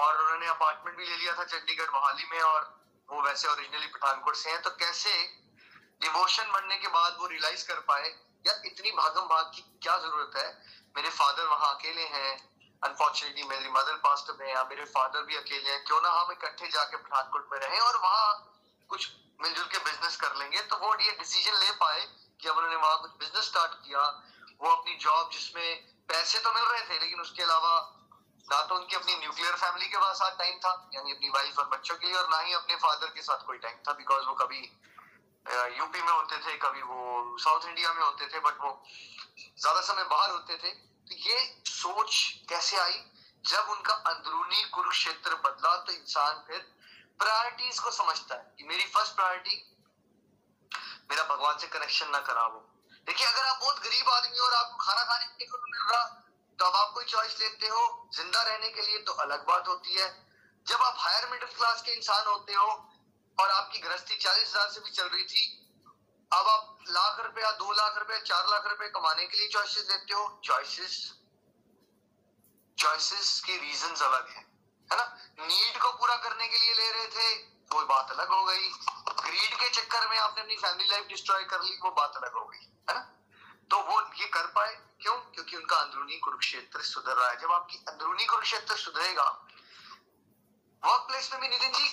और 0.02 0.20
उन्होंने 0.22 0.46
अपार्टमेंट 0.46 0.96
भी 0.98 1.08
ले 1.08 1.16
लिया 1.16 1.34
था 1.38 1.44
चंडीगढ़ 1.54 1.90
मोहाली 1.94 2.28
में 2.32 2.40
और 2.40 2.68
वो 3.08 3.22
वैसे 3.22 3.48
ओरिजिनली 3.48 3.90
पठानकोट 3.96 4.36
से 4.36 4.50
हैं 4.50 4.60
तो 4.62 4.70
कैसे 4.84 5.14
डिवोशन 6.02 6.52
बनने 6.52 6.76
के 6.76 6.88
बाद 6.98 7.16
वो 7.20 7.32
रियलाइज़ 7.34 7.66
कर 7.68 7.80
पाए 7.88 8.12
या 8.46 8.60
इतनी 8.66 8.90
भागम 9.00 9.32
भाग 9.32 9.50
की 9.56 9.66
क्या 9.82 9.98
ज़रूरत 9.98 10.36
है? 10.36 10.46
मेरे 10.96 11.16
फादर 11.16 11.46
वहाँ 11.46 11.74
अकेले 11.74 12.06
हैं 12.18 12.57
अनफॉर्चुनेटली 12.82 13.42
मेरी 13.44 13.68
मदर 13.70 13.96
पास्ट 14.02 14.30
में 14.40 14.48
या 14.48 14.62
मेरे 14.64 14.84
फादर 14.86 15.22
भी 15.24 15.36
अकेले 15.36 15.70
हैं। 15.70 15.84
क्यों 15.84 16.00
ना 16.02 16.10
हम 16.10 16.32
इकट्ठे 16.32 16.68
जाके 16.68 16.96
पठानकोट 16.98 17.48
में 17.52 17.58
रहें 17.58 17.80
और 17.80 17.96
वहाँ 18.02 18.30
कुछ 18.90 19.08
मिलजुल 19.40 19.66
के 19.66 19.78
बिज़नेस 19.80 20.16
कर 20.16 20.34
लेंगे। 20.36 20.60
तो 20.62 20.76
वो 20.78 20.94
ये 20.96 21.12
डिसीज़न 21.18 21.58
ले 21.58 21.70
पाए 21.82 22.06
कि 22.40 22.48
अब 22.48 22.56
उन्होंने 22.56 22.76
वहाँ 22.76 22.98
कुछ 23.02 23.10
बिज़नेस 23.20 23.44
स्टार्ट 23.44 23.72
किया। 23.84 24.02
वो 24.60 24.70
अपनी 24.70 24.94
जॉब 24.98 25.30
जिसमें 25.32 25.68
पैसे 26.08 26.38
तो 26.38 26.52
मिल 26.52 26.64
रहे 26.64 26.82
थे, 26.82 26.98
लेकिन 26.98 27.20
उसके 27.20 27.42
अलावा 27.42 27.74
ना 28.48 28.60
तो 28.62 28.74
उनकी 28.74 28.96
अपनी 28.96 29.16
न्यूक्लियर 29.16 29.54
फैमिली 29.56 29.88
के 29.88 29.98
पास 29.98 30.20
टाइम 30.38 30.58
था, 30.58 30.72
यानी 30.94 31.12
अपनी 31.12 31.28
वाइफ 31.30 31.58
और 31.58 31.68
बच्चों 31.68 31.96
के 31.96 32.06
लिए, 32.06 32.16
और 32.16 32.28
ना 32.30 32.38
ही 32.38 32.52
अपने 32.54 32.76
फादर 32.76 33.06
के 33.14 33.22
साथ 33.22 33.44
कोई 33.46 33.58
टाइम 33.58 33.76
था 33.88 33.92
बिकॉज़ 33.94 34.26
वो 34.26 34.34
कभी 34.36 34.60
यूपी 35.78 36.02
में 36.02 36.12
होते 36.12 36.38
थे, 36.38 36.56
कभी 36.58 36.82
वो 36.82 37.36
साउथ 37.38 37.66
इंडिया 37.66 37.92
में 37.92 38.02
होते 38.02 38.26
थे 38.26 38.40
बट 38.40 38.60
वो 38.62 38.70
ज़्यादा 39.58 39.80
समय 39.82 40.04
बाहर 40.06 40.30
होते 40.30 40.56
थे। 40.56 40.72
ये 41.10 41.38
सोच 41.66 42.12
कैसे 42.48 42.76
आई? 42.78 43.00
जब 43.44 43.68
उनका 43.70 43.94
अंदरूनी 44.06 44.62
कुरुक्षेत्र 44.70 45.34
बदला 45.36 45.76
तो 45.78 45.92
इंसान 45.92 46.42
फिर 46.48 46.58
प्रायोरिटीज 47.20 47.78
को 47.78 47.90
समझता 47.92 48.34
है 48.34 48.54
कि 48.58 48.64
मेरी 48.64 48.84
फ़र्स्ट 48.86 49.14
प्रायोरिटी 49.14 49.64
मेरा 51.10 51.22
भगवान 51.26 51.58
से 51.58 51.66
कनेक्शन 51.68 52.10
ना 52.10 52.18
करा 52.20 52.46
वो। 52.46 52.60
देखिए, 53.06 53.26
अगर 53.26 53.42
आप 53.42 53.58
बहुत 53.60 53.78
गरीब 53.78 54.08
आदमी 54.10 54.38
हो 54.38 54.44
और 54.46 54.54
आपको 54.54 54.76
खाना 54.78 55.04
खाने 55.04 55.46
को 55.46 55.58
मिल 55.58 55.80
रहा 55.82 56.04
तो 56.58 56.64
अब 56.64 56.76
आप 56.76 56.90
कोई 56.94 57.04
चॉइस 57.04 57.38
लेते 57.40 57.68
हो, 57.68 58.10
ज़िंदा 58.14 58.42
रहने 58.42 58.68
के 58.68 58.82
लिए 58.82 58.98
तो 59.02 59.12
अलग 59.24 59.46
बात 59.46 59.68
होती 59.68 59.94
है। 59.94 60.08
जब 60.66 60.82
आप 60.82 60.94
हायर 60.98 61.28
मिडिल 61.30 61.48
क्लास 61.48 61.82
के 61.82 61.92
इंसान 61.92 62.26
होते 62.26 62.54
हो, 62.54 62.66
और 63.38 63.50
आपकी 63.50 63.78
गृहस्थी 63.78 64.16
चालीस 64.16 64.48
हज़ार 64.48 64.70
से 64.70 64.80
भी 64.80 64.90
चल 64.90 65.08
रही 65.08 65.24
थी 65.24 65.57
अब 66.32 66.46
आप 66.46 66.78
लाख 66.88 67.20
रुपया 67.20 67.50
दो 67.50 67.72
लाख 67.72 67.98
रुपया 67.98 68.18
चार 68.18 68.46
लाख 68.48 68.66
रुपए 68.66 68.88
कमाने 68.88 69.26
के 69.26 69.36
लिए 69.36 69.48
चॉइसेस 69.48 69.84
देते 69.84 70.14
हो। 70.14 70.40
चॉइसेस 70.44 71.14
चॉइसेस 72.78 73.42
के 73.46 73.56
रीजन 73.56 73.94
अलग 74.06 74.28
है 74.28 74.48
है 74.92 74.96
ना? 74.96 75.18
नीड 75.40 75.78
को 75.82 75.92
पूरा 75.92 76.16
करने 76.16 76.48
के 76.48 76.58
लिए 76.58 76.74
ले 76.74 76.90
रहे 76.90 77.06
थे, 77.06 77.34
वो 77.42 77.84
बात 77.84 78.10
अलग 78.10 78.28
हो 78.28 78.44
गई। 78.44 78.68
ग्रीड 79.08 79.54
के 79.54 79.68
चक्कर 79.70 80.08
में 80.08 80.18
आपने 80.18 80.42
अपनी 80.42 80.56
फैमिली 80.56 80.90
लाइफ 80.90 81.06
डिस्ट्रॉय 81.06 81.44
कर 81.44 81.62
ली, 81.62 81.78
वो 81.82 81.90
बात 81.90 82.12
अलग 82.16 82.32
हो 82.32 82.44
गई, 82.44 82.58
है 82.58 82.94
ना? 82.94 83.00
तो 83.70 83.82
वो 83.82 84.00
ये 84.14 84.26
कर 84.26 84.46
पाए। 84.46 84.74
क्यों? 85.02 85.16
क्योंकि 85.16 85.56
उनका 85.56 85.76
अंदरूनी 85.76 86.18
कुरुक्षेत्र 86.18 86.82
सुधर 86.82 87.12
रहा 87.12 87.28
है। 87.28 87.36
जब 87.36 87.52
आपकी 87.52 87.76
अंदरूनी 87.88 88.24
कुरुक्षेत्र 88.24 88.76
सुधरेगा 88.76 89.24
वर्क 90.84 91.02
प्लेस 91.08 91.32
में 91.32 91.40
भी 91.40 91.48
नितिन 91.48 91.72
जी 91.72 91.88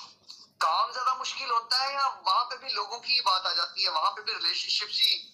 काम 0.62 0.92
ज़्यादा 0.92 1.14
मुश्किल 1.14 1.50
होता 1.50 1.78
है 1.78 1.94
या 1.94 2.08
वहाँ 2.28 2.44
पे 2.44 2.58
भी 2.58 2.74
लोगों 2.74 3.00
की 3.00 3.22
बात 3.22 3.46
आ 3.46 3.54
जाती 3.54 3.84
है? 3.84 3.90
वहाँ 3.90 4.12
पे 4.12 4.22
भी 4.22 4.34
रिलेशनशिप 4.34 4.90
ही 4.92 5.32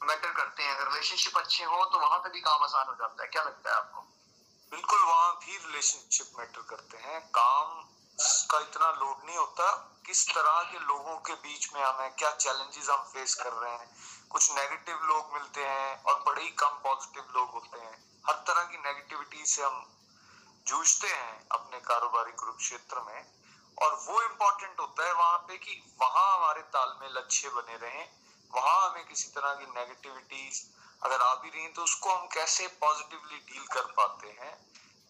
मैटर 0.00 0.32
करते 0.32 0.62
हैं। 0.62 0.76
अगर 0.76 0.88
रिलेशनशिप 0.88 1.38
अच्छे 1.38 1.64
हो 1.64 1.84
तो 1.84 1.98
वहाँ 1.98 2.18
पे 2.18 2.30
भी 2.30 2.40
काम 2.40 2.62
आसान 2.62 2.86
हो 2.88 2.94
जाता 2.94 3.22
है। 3.22 3.28
क्या 3.28 3.42
लगता 3.42 3.70
है 3.70 3.76
आपको? 3.76 4.00
बिल्कुल, 4.72 4.98
वहाँ 4.98 5.32
भी 5.34 5.56
रिलेशनशिप 5.56 6.32
मैटर 6.38 6.62
करते 6.62 6.96
हैं। 6.96 7.20
काम 7.30 7.82
का 8.50 8.58
इतना 8.58 8.90
लोड 8.90 9.24
नहीं 9.26 9.36
होता। 9.36 9.70
किस 10.06 10.26
तरह 10.28 10.62
के 10.62 10.78
लोगों 10.78 11.16
के 11.18 11.34
बीच 11.34 11.72
में 11.74 11.82
हम 11.82 12.00
हैं, 12.00 12.10
क्या 12.16 12.30
चैलेंजेस 12.30 12.88
हम 12.88 13.02
फेस 13.04 13.34
कर 13.34 13.52
रहे 13.52 13.72
हैं। 13.72 13.88
कुछ 14.30 14.50
नेगेटिव 14.52 15.04
लोग 15.04 15.32
मिलते 15.34 15.64
हैं 15.64 16.02
और 16.02 16.22
बड़े 16.26 16.42
ही 16.42 16.50
कम 16.50 16.78
पॉजिटिव 16.84 17.32
लोग 17.36 17.50
होते 17.50 17.80
हैं। 17.80 17.96
हर 18.28 18.34
तरह 18.46 18.62
की 18.62 18.78
नेगेटिविटी 18.78 19.46
से 19.46 19.62
हम 19.62 19.84
जूझते 20.66 21.08
हैं 21.08 21.48
अपने 21.48 21.80
कारोबारी 21.80 22.32
कुरुक्षेत्र 22.32 23.00
में। 23.00 23.35
और 23.78 23.94
वो 24.02 24.20
इम्पोर्टेंट 24.22 24.80
होता 24.80 25.06
है 25.06 25.12
वहाँ 25.14 25.38
पे 25.38 25.56
कि 25.58 25.80
वहाँ 26.00 26.26
हमारे 26.34 26.62
तालमेल 26.74 27.16
अच्छे 27.16 27.48
बने 27.50 27.76
रहें। 27.78 28.08
वहाँ 28.50 28.88
हमें 28.88 29.06
किसी 29.06 29.28
तरह 29.30 29.54
की 29.54 29.66
नेगेटिविटीज 29.70 30.64
अगर 31.02 31.22
आ 31.22 31.34
भी 31.34 31.50
रही 31.50 31.68
तो 31.68 31.82
उसको 31.82 32.14
हम 32.14 32.26
कैसे 32.34 32.66
पॉजिटिवली 32.80 33.38
डील 33.38 33.66
कर 33.66 33.92
पाते 33.92 34.28
हैं, 34.40 34.54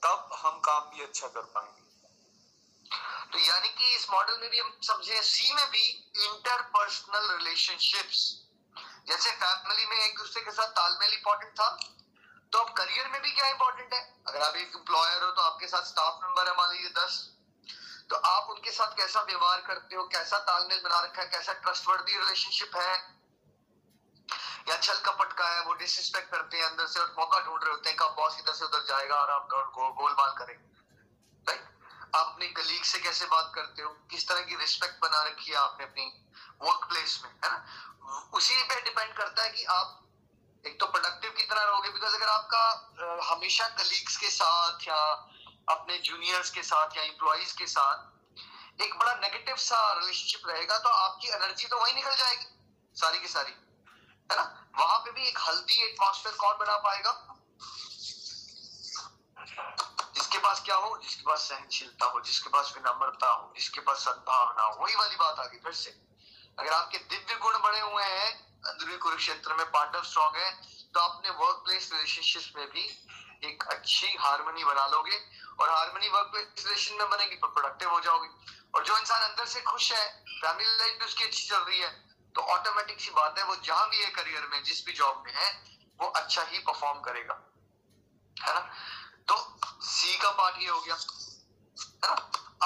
तब 0.03 0.31
हम 0.35 0.59
काम 0.61 0.89
भी 0.91 1.03
अच्छा 1.03 1.29
कर 1.29 1.43
पाएँगे। 1.55 1.85
तो 3.33 3.39
यानी 3.41 3.69
कि 3.69 3.95
इस 3.97 4.09
मॉडल 4.11 4.39
में 4.41 4.51
भी 4.51 4.59
हम 4.59 4.73
समझे 4.83 5.21
सी 5.25 5.53
में 5.55 5.71
भी 5.71 5.87
इंटरपर्सनल 6.25 7.31
रिलेशनशिप्स 7.31 8.25
जैसे 9.09 9.31
फैमिली 9.33 9.87
में 9.87 9.97
एक 9.97 10.19
दूसरे 10.19 10.43
के 10.43 10.51
साथ 10.51 10.69
तालमेल 10.77 11.13
इंपॉर्टेंट 11.15 11.53
था 11.53 11.69
तो 12.53 12.59
अब 12.59 12.73
करियर 12.73 13.09
में 13.09 13.21
भी 13.23 13.31
क्या 13.33 13.49
इंपॉर्टेंट 13.49 13.95
है? 13.95 14.01
अगर 14.29 14.43
आप 14.43 14.57
एक 14.57 14.73
एम्प्लॉयर 14.77 15.23
हो 15.25 15.31
तो 15.31 15.43
आपके 15.43 15.67
साथ 15.69 15.83
स्टाफ 15.85 16.21
मेंबर 16.23 16.49
है, 16.49 16.57
मान 16.57 16.71
लीजिए 16.73 16.91
दस। 16.99 17.19
तो 18.11 18.17
आप 18.17 18.51
उनके 18.51 18.71
साथ 18.71 18.97
कैसा 18.97 19.21
व्यवहार 19.21 19.61
करते 19.61 19.97
हो? 19.97 20.05
कैसा 20.05 20.39
तालमेल 20.39 20.81
बना 20.85 21.01
रखा 21.01 21.23
है? 21.23 21.29
कैसा 21.29 21.53
ट्रस्टवर्दी 21.53 22.19
रिलेशनशिप 22.19 22.77
है? 22.77 22.95
या 24.69 24.77
छल 24.77 25.01
कपट 25.07 25.33
का 25.33 25.49
है? 25.49 25.63
वो 25.63 25.75
डिसरिस्पेक्ट 25.75 26.31
करते 26.31 26.57
हैं 26.57 26.65
अंदर 26.65 26.87
से 26.87 27.01
और 27.01 27.15
मौका 27.19 27.41
ढूंढ 27.41 27.65
रहे 27.65 27.71
होते 27.71 27.91
हैं 27.91 27.99
कब 27.99 28.15
बॉस 28.17 28.39
इधर 28.39 28.53
से 28.53 28.65
उधर 28.65 28.85
जाएगा 28.85 29.15
और 29.15 29.31
आप 29.31 29.49
गो, 29.51 29.93
गोलमाल 29.93 30.33
करेंगे 30.39 30.65
आप 32.15 32.27
अपने 32.27 32.47
कलीग 32.47 32.83
से 32.83 32.99
कैसे 32.99 33.27
बात 33.27 33.53
करते 33.55 33.83
हो? 33.83 33.91
किस 34.11 34.29
तरह 34.29 34.41
की 34.41 34.57
रिस्पेक्ट 34.57 35.01
बना 35.03 35.23
रखी 35.23 35.51
है 35.51 35.57
आपने 35.57 35.85
अपनी 35.85 36.05
वर्क 36.63 36.85
प्लेस 36.89 37.21
में? 37.25 37.31
है 37.31 37.51
ना? 37.51 37.67
उसी 38.35 38.63
पे 38.63 38.81
डिपेंड 38.81 39.17
करता 39.17 39.43
है 39.43 39.51
कि 39.51 39.65
आप 39.65 40.03
एक 40.67 40.81
तो 40.81 40.87
प्रोडक्टिव 40.87 41.31
कितना 41.31 41.63
रहोगे 41.63 41.91
बिकॉज़ 41.91 42.15
अगर 42.15 42.29
आपका 42.29 42.63
हमेशा 43.25 43.69
कलीग्स 43.69 44.17
के 44.17 44.31
साथ 44.31 44.89
या 44.89 45.01
अपने 45.69 45.99
जूनियर्स 45.99 46.51
के 46.51 46.63
साथ 46.63 46.97
या 46.97 47.03
एम्प्लॉयज़ 47.03 47.57
के 47.57 47.67
साथ, 47.67 48.83
एक 48.83 48.99
बड़ा 48.99 49.15
नेगेटिव 49.15 49.57
सा 49.57 49.93
रिलेशनशिप 49.93 50.49
रहेगा 50.49 50.79
तो 50.79 50.89
आपकी 50.89 51.29
एनर्जी 51.29 51.69
तो 51.69 51.81
वही 51.81 51.93
निकल 51.93 52.17
जाएगी, 52.17 52.47
सारी 52.97 53.19
की 53.19 53.29
सारी। 53.29 53.53
है 54.31 54.37
ना? 54.37 54.71
वहाँ 54.79 54.99
पे 54.99 55.11
भी 55.11 55.27
एक 55.29 55.39
हल्दी 55.39 55.83
एटमॉस्फेयर 55.85 56.35
कौन 56.35 56.57
बना 56.59 56.77
पाएगा? 56.77 57.13
जिसके 60.15 60.39
पास 60.39 60.63
क्या 60.65 60.77
हो, 60.77 60.97
जिसके 60.99 61.23
पास 61.23 61.49
सहनशीलता 61.49 62.07
हो, 62.07 62.21
जिसके 62.21 62.49
पास 62.49 62.73
विनम्रता 62.77 63.29
हो, 63.29 63.53
जिसके 63.57 63.81
पास 63.81 63.99
सद्भावना 63.99 64.63
हो, 64.63 64.85
वही 64.85 64.95
वाली 64.95 65.17
बात 65.17 65.39
आ 65.39 65.45
गई 65.45 65.59
फिर 65.59 65.73
से। 65.73 65.91
अगर 66.59 66.73
आपके 66.73 66.99
दिव्य 66.99 67.37
गुण 67.37 67.59
बड़े 67.59 67.81
हुए 67.81 68.05
हैं 68.05 68.31
अंदरूनी 68.63 68.97
कुरुक्षेत्र 68.97 69.55
में 69.55 69.67
पार्टनर 69.71 70.05
स्ट्रॉन्ग 70.05 70.37
है 70.37 70.51
तो 70.95 71.01
अपने 71.01 71.31
वर्क 71.31 71.63
प्लेस 71.65 71.91
रिलेशनशिप 71.93 72.57
में 72.57 72.67
भी 72.71 72.85
एक 73.45 73.63
अच्छी 73.63 74.17
हारमोनी 74.21 74.65
बना 74.65 74.87
लोगे 74.87 75.19
और 75.61 75.71
हारमोनी 75.71 76.09
वर्क 76.09 76.33
रिलेशन 76.35 76.95
में 76.95 77.11
बनेगी 77.11 77.37
तो 77.37 77.47
प्रोडक्टिव 77.47 77.91
हो 77.91 78.01
जाओगे। 78.01 78.29
और 78.75 78.85
जो 78.85 78.99
इंसान 78.99 79.23
अंदर 79.23 79.47
से 79.47 79.61
खुश 79.61 79.93
है 79.93 80.07
फैमिली 80.25 80.77
लाइफ 80.77 80.99
भी 80.99 81.05
उसकी 81.05 81.25
अच्छी 81.25 81.49
चल 81.49 81.59
रही 81.59 81.81
है 81.81 81.91
तो 82.35 82.43
ऑटोमेटिक 82.43 83.01
सी 83.01 83.11
बात 83.11 83.39
है, 83.39 83.45
वो 83.45 83.57
जहाँ 83.57 83.89
भी 83.91 84.03
है 84.03 84.11
करियर 84.11 84.47
में, 84.47 84.63
जिस 84.63 84.85
भी 84.87 84.93
जॉब 84.93 85.23
में 85.27 85.33
है, 85.35 85.51
वो 86.01 86.09
अच्छा 86.09 86.43
ही 86.43 86.59
परफॉर्म 86.59 87.01
करेगा। 87.01 87.35
है 88.37 88.55
ना? 88.55 88.61
तो 89.29 89.59
सी 89.83 90.17
का 90.17 90.31
पार्ट 90.31 90.57
ये 90.59 90.69
हो 90.69 90.81
गया। 90.81 90.95
है 90.95 92.11
ना? 92.11 92.15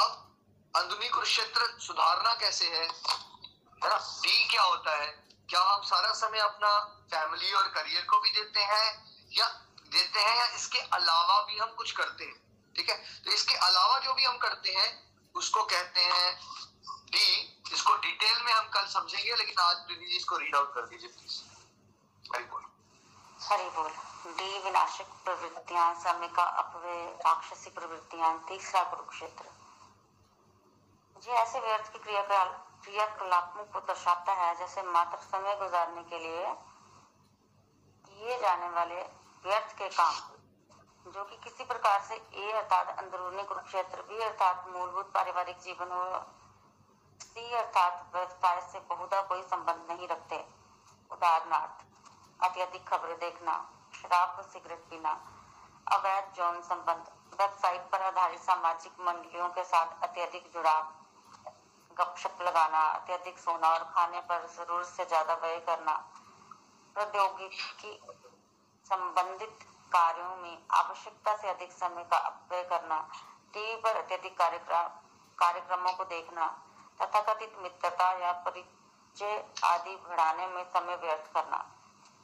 अब 0.02 0.72
अंदरूनी 0.76 1.08
कुरुक्षेत्र 1.08 1.78
सुधारना 1.80 2.34
कैसे 2.34 2.68
है? 2.68 2.82
है 2.82 3.88
ना? 3.88 3.98
डी 4.22 4.48
क्या 4.48 4.62
होता 4.62 4.96
है? 4.96 5.06
क्या 5.50 5.60
हम 5.62 5.82
सारा 5.82 6.12
समय 6.12 6.38
अपना 6.38 6.78
फैमिली 7.14 7.52
और 7.52 7.68
करियर 7.68 8.04
को 8.04 8.18
भी 8.18 8.30
देते 8.30 8.60
हैं 8.60 8.86
या 9.32 9.46
देते 9.90 10.20
हैं 10.20 10.36
या 10.36 10.46
इसके 10.46 10.78
अलावा 10.78 11.40
भी 11.42 11.58
हम 11.58 11.68
कुछ 11.68 11.92
करते 11.92 12.24
हैं? 12.24 12.34
ठीक 12.76 12.90
है? 12.90 12.96
तो 13.24 13.30
इसके 13.30 13.54
अलावा 13.54 13.98
जो 13.98 14.14
भी 14.14 14.24
हम 14.24 14.36
करते 14.38 14.72
हैं, 14.72 14.88
उसको 15.34 15.62
कहते 15.62 16.00
हैं 16.00 16.38
डी 17.10 17.56
इसको 17.72 17.94
डिटेल 17.96 18.42
में 18.42 18.52
हम 18.52 18.68
कल 18.68 18.86
समझेंगे, 18.86 19.34
लेकिन 19.34 19.58
आज 19.58 19.76
प्लीज़ 19.76 20.16
इसको 20.16 20.36
रीड 20.36 20.56
आउट 20.56 20.74
कर 20.74 20.86
दीजिए 20.86 21.08
प्लीज़ 21.08 22.34
हरी 22.34 22.44
बोल। 22.44 22.64
हरि 23.40 23.68
बोल। 23.70 23.90
डी 24.26 24.58
विनाशक 24.58 25.06
प्रवृत्तियाँ 25.24 25.94
अपव्यय 26.36 27.04
राक्षसी 27.26 27.70
प्रवृत्तियाँ, 27.70 28.44
तीसरा 28.48 28.82
कुरुक्षेत्र। 28.82 29.44
ये 31.28 31.32
ऐसे 31.32 31.60
व्यर्थ 31.60 31.92
की 31.92 31.98
क्रियाकलाप 31.98 32.66
क्रियाकलापों 32.84 33.64
को 33.64 33.80
दर्शाता 33.80 34.32
है, 34.32 34.54
जैसे 34.58 34.82
मात्र 34.82 35.18
समय 35.18 35.56
गुजारने 35.56 36.02
के 36.02 36.18
लिए 36.18 36.44
किए 38.04 38.38
जाने 38.40 38.68
वाले 38.68 39.19
व्यर्थ 39.44 39.72
के 39.78 39.88
काम, 39.90 40.14
जो 41.06 41.24
कि 41.24 41.36
किसी 41.44 41.64
प्रकार 41.64 42.00
से 42.00 42.14
ए 42.14 42.50
अर्थात 42.52 42.98
अंदरूनी 42.98 43.42
कुरुक्षेत्र, 43.44 44.02
बी 44.02 44.22
अर्थात 44.22 44.64
मूलभूत 44.68 45.10
पारिवारिक 45.14 45.58
जीवन 45.60 45.92
हो 45.92 46.04
सी 47.20 47.52
अर्थात 47.54 48.10
व्यवसाय 48.14 48.60
से 48.62 48.80
बहुधा 48.88 49.20
कोई 49.24 49.42
संबंध 49.44 49.90
नहीं 49.90 50.08
रखते। 50.08 50.36
उदाहरणार्थ, 51.10 51.84
अत्यधिक 52.40 52.86
खबरें 52.88 53.18
देखना, 53.18 53.54
शराब 53.94 54.36
और 54.38 54.44
सिगरेट 54.44 54.84
पीना, 54.90 55.12
अवैध 55.86 56.38
यौन 56.38 56.60
संबंध, 56.62 57.10
वेबसाइट 57.40 57.90
पर 57.92 58.02
आधारित 58.02 58.40
सामाजिक 58.40 59.00
मंडलियों 59.00 59.48
के 59.48 59.64
साथ 59.64 60.02
अत्यधिक 60.02 60.50
जुड़ाव, 60.54 60.82
गपशप 61.96 62.42
लगाना, 62.42 62.80
अत्यधिक 62.90 63.38
सोना 63.38 63.68
और 63.68 63.84
खाने 63.94 64.20
पर 64.28 64.46
ज़रूर 64.56 64.84
से 64.86 65.04
ज़्यादा 65.04 65.34
व्यय 65.36 65.58
करना, 65.66 65.94
प्रौद्योगिकी 66.96 67.98
संबंधित 68.90 69.64
कार्यों 69.92 70.36
में 70.36 70.56
आवश्यकता 70.74 71.36
से 71.36 71.48
अधिक 71.48 71.72
समय 71.72 72.04
का 72.10 72.16
अपव्यय 72.28 72.62
करना, 72.70 72.98
टीवी 73.54 73.76
पर 73.82 73.96
अत्यधिक 73.96 74.36
कार्यक्रम 75.38 75.90
को 75.92 76.04
देखना 76.06 76.46
तथा 77.00 77.20
कथित 77.24 77.52
मित्रता 77.62 78.10
या 78.18 78.32
परिचय 78.46 79.44
आदि 79.64 79.94
बढ़ाने 79.98 80.46
में 80.48 80.64
समय 80.66 80.96
व्यर्थ 80.96 81.32
करना। 81.34 81.64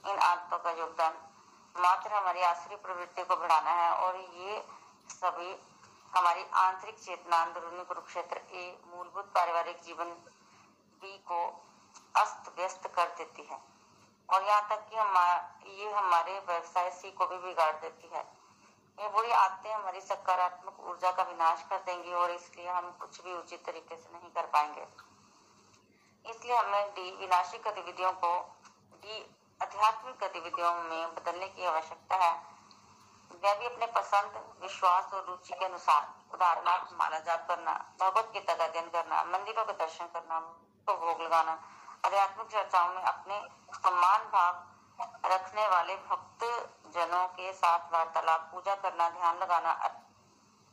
इन 0.05 0.19
आदतों 0.23 0.59
का 0.59 0.71
योगदान 0.73 1.15
मात्र 1.75 2.13
हमारी 2.13 2.43
आश्री 2.45 2.77
प्रवृत्ति 2.79 3.25
को 3.25 3.37
बढ़ाना 3.37 3.71
है 3.73 3.91
और 3.99 4.17
ये 4.17 4.63
सभी 5.11 5.55
हमारी 6.13 6.45
आंतरिक 6.57 6.99
चेतना 6.99 7.43
अंदरूनी 7.45 7.85
कुरुक्षेत्र 7.85 8.41
ए 8.53 8.65
मूलभूत 8.87 9.33
पारिवारिक 9.35 9.83
जीवन 9.85 10.11
बी 11.03 11.17
को 11.29 11.41
अस्त 12.17 12.53
व्यस्त 12.57 12.87
कर 12.97 13.15
देती 13.19 13.49
है। 13.51 13.59
और 14.31 14.43
यहाँ 14.43 14.69
तक 14.69 14.89
कि 14.91 14.97
हम, 14.97 15.17
ये 15.67 15.93
हमारे 15.93 16.39
व्यवसाय 16.39 16.91
सी 16.91 17.11
को 17.11 17.27
भी 17.27 17.37
बिगाड़ 17.37 17.73
देती 17.73 18.09
है। 18.15 18.47
ये 19.01 19.09
बुरी 19.09 19.31
आदतें 19.31 19.73
हमारी 19.75 20.01
सकारात्मक 20.01 20.81
ऊर्जा 20.81 21.11
का 21.11 21.23
विनाश 21.23 21.63
कर 21.71 21.77
देंगी 21.77 22.13
और 22.13 22.31
इसलिए 22.31 22.69
हम 22.69 22.91
कुछ 22.91 23.25
भी 23.25 23.35
उचित 23.35 23.65
तरीके 23.67 23.97
से 23.97 24.19
नहीं 24.19 24.31
कर 24.31 24.47
पाएँगे। 24.47 24.87
इसलिए 26.31 26.57
हमें 26.57 26.91
डी, 26.91 27.11
विनाशी 27.17 27.59
गतिविधियों 27.59 28.13
को, 28.13 28.39
डी, 28.93 29.37
आध्यात्मिक 29.63 30.17
गतिविधियों 30.17 30.75
में 30.75 31.15
बदलने 31.15 31.49
की 31.49 31.65
आवश्यकता 31.65 32.17
है। 32.17 32.57
वह 33.45 33.55
भी 33.55 33.67
अपने 33.67 33.87
पसंद, 33.87 34.57
विश्वास 34.63 35.13
और 35.15 35.25
रुचि 35.25 35.55
के 35.55 35.65
अनुसार 35.65 36.35
उदाहरणार्थ 36.35 36.93
माला 36.93 37.19
जाप 37.19 37.49
करना, 37.49 37.95
भगवत 38.01 38.31
गीता 38.33 38.55
का 38.55 38.65
अध्ययन 38.65 38.89
करना, 38.89 39.25
मंदिरों 39.25 39.65
के 39.65 39.73
दर्शन 39.73 40.07
करना 40.07 40.41
भोग 40.41 41.23
लगाना 41.23 41.59
आध्यात्मिक 42.07 42.47
चर्चाओं 42.49 42.89
में 42.89 43.03
अपने 43.05 43.37
सम्मान 43.77 44.21
भाव 44.33 44.55
रखने 45.27 45.67
वाले 45.69 45.95
भक्त 46.03 46.45
जनों 46.95 47.27
के 47.29 47.53
साथ 47.55 47.93
वार्तालाप, 47.93 48.41
पूजा 48.53 48.75
करना, 48.77 49.09
ध्यान 49.11 49.39
लगाना 49.39 49.73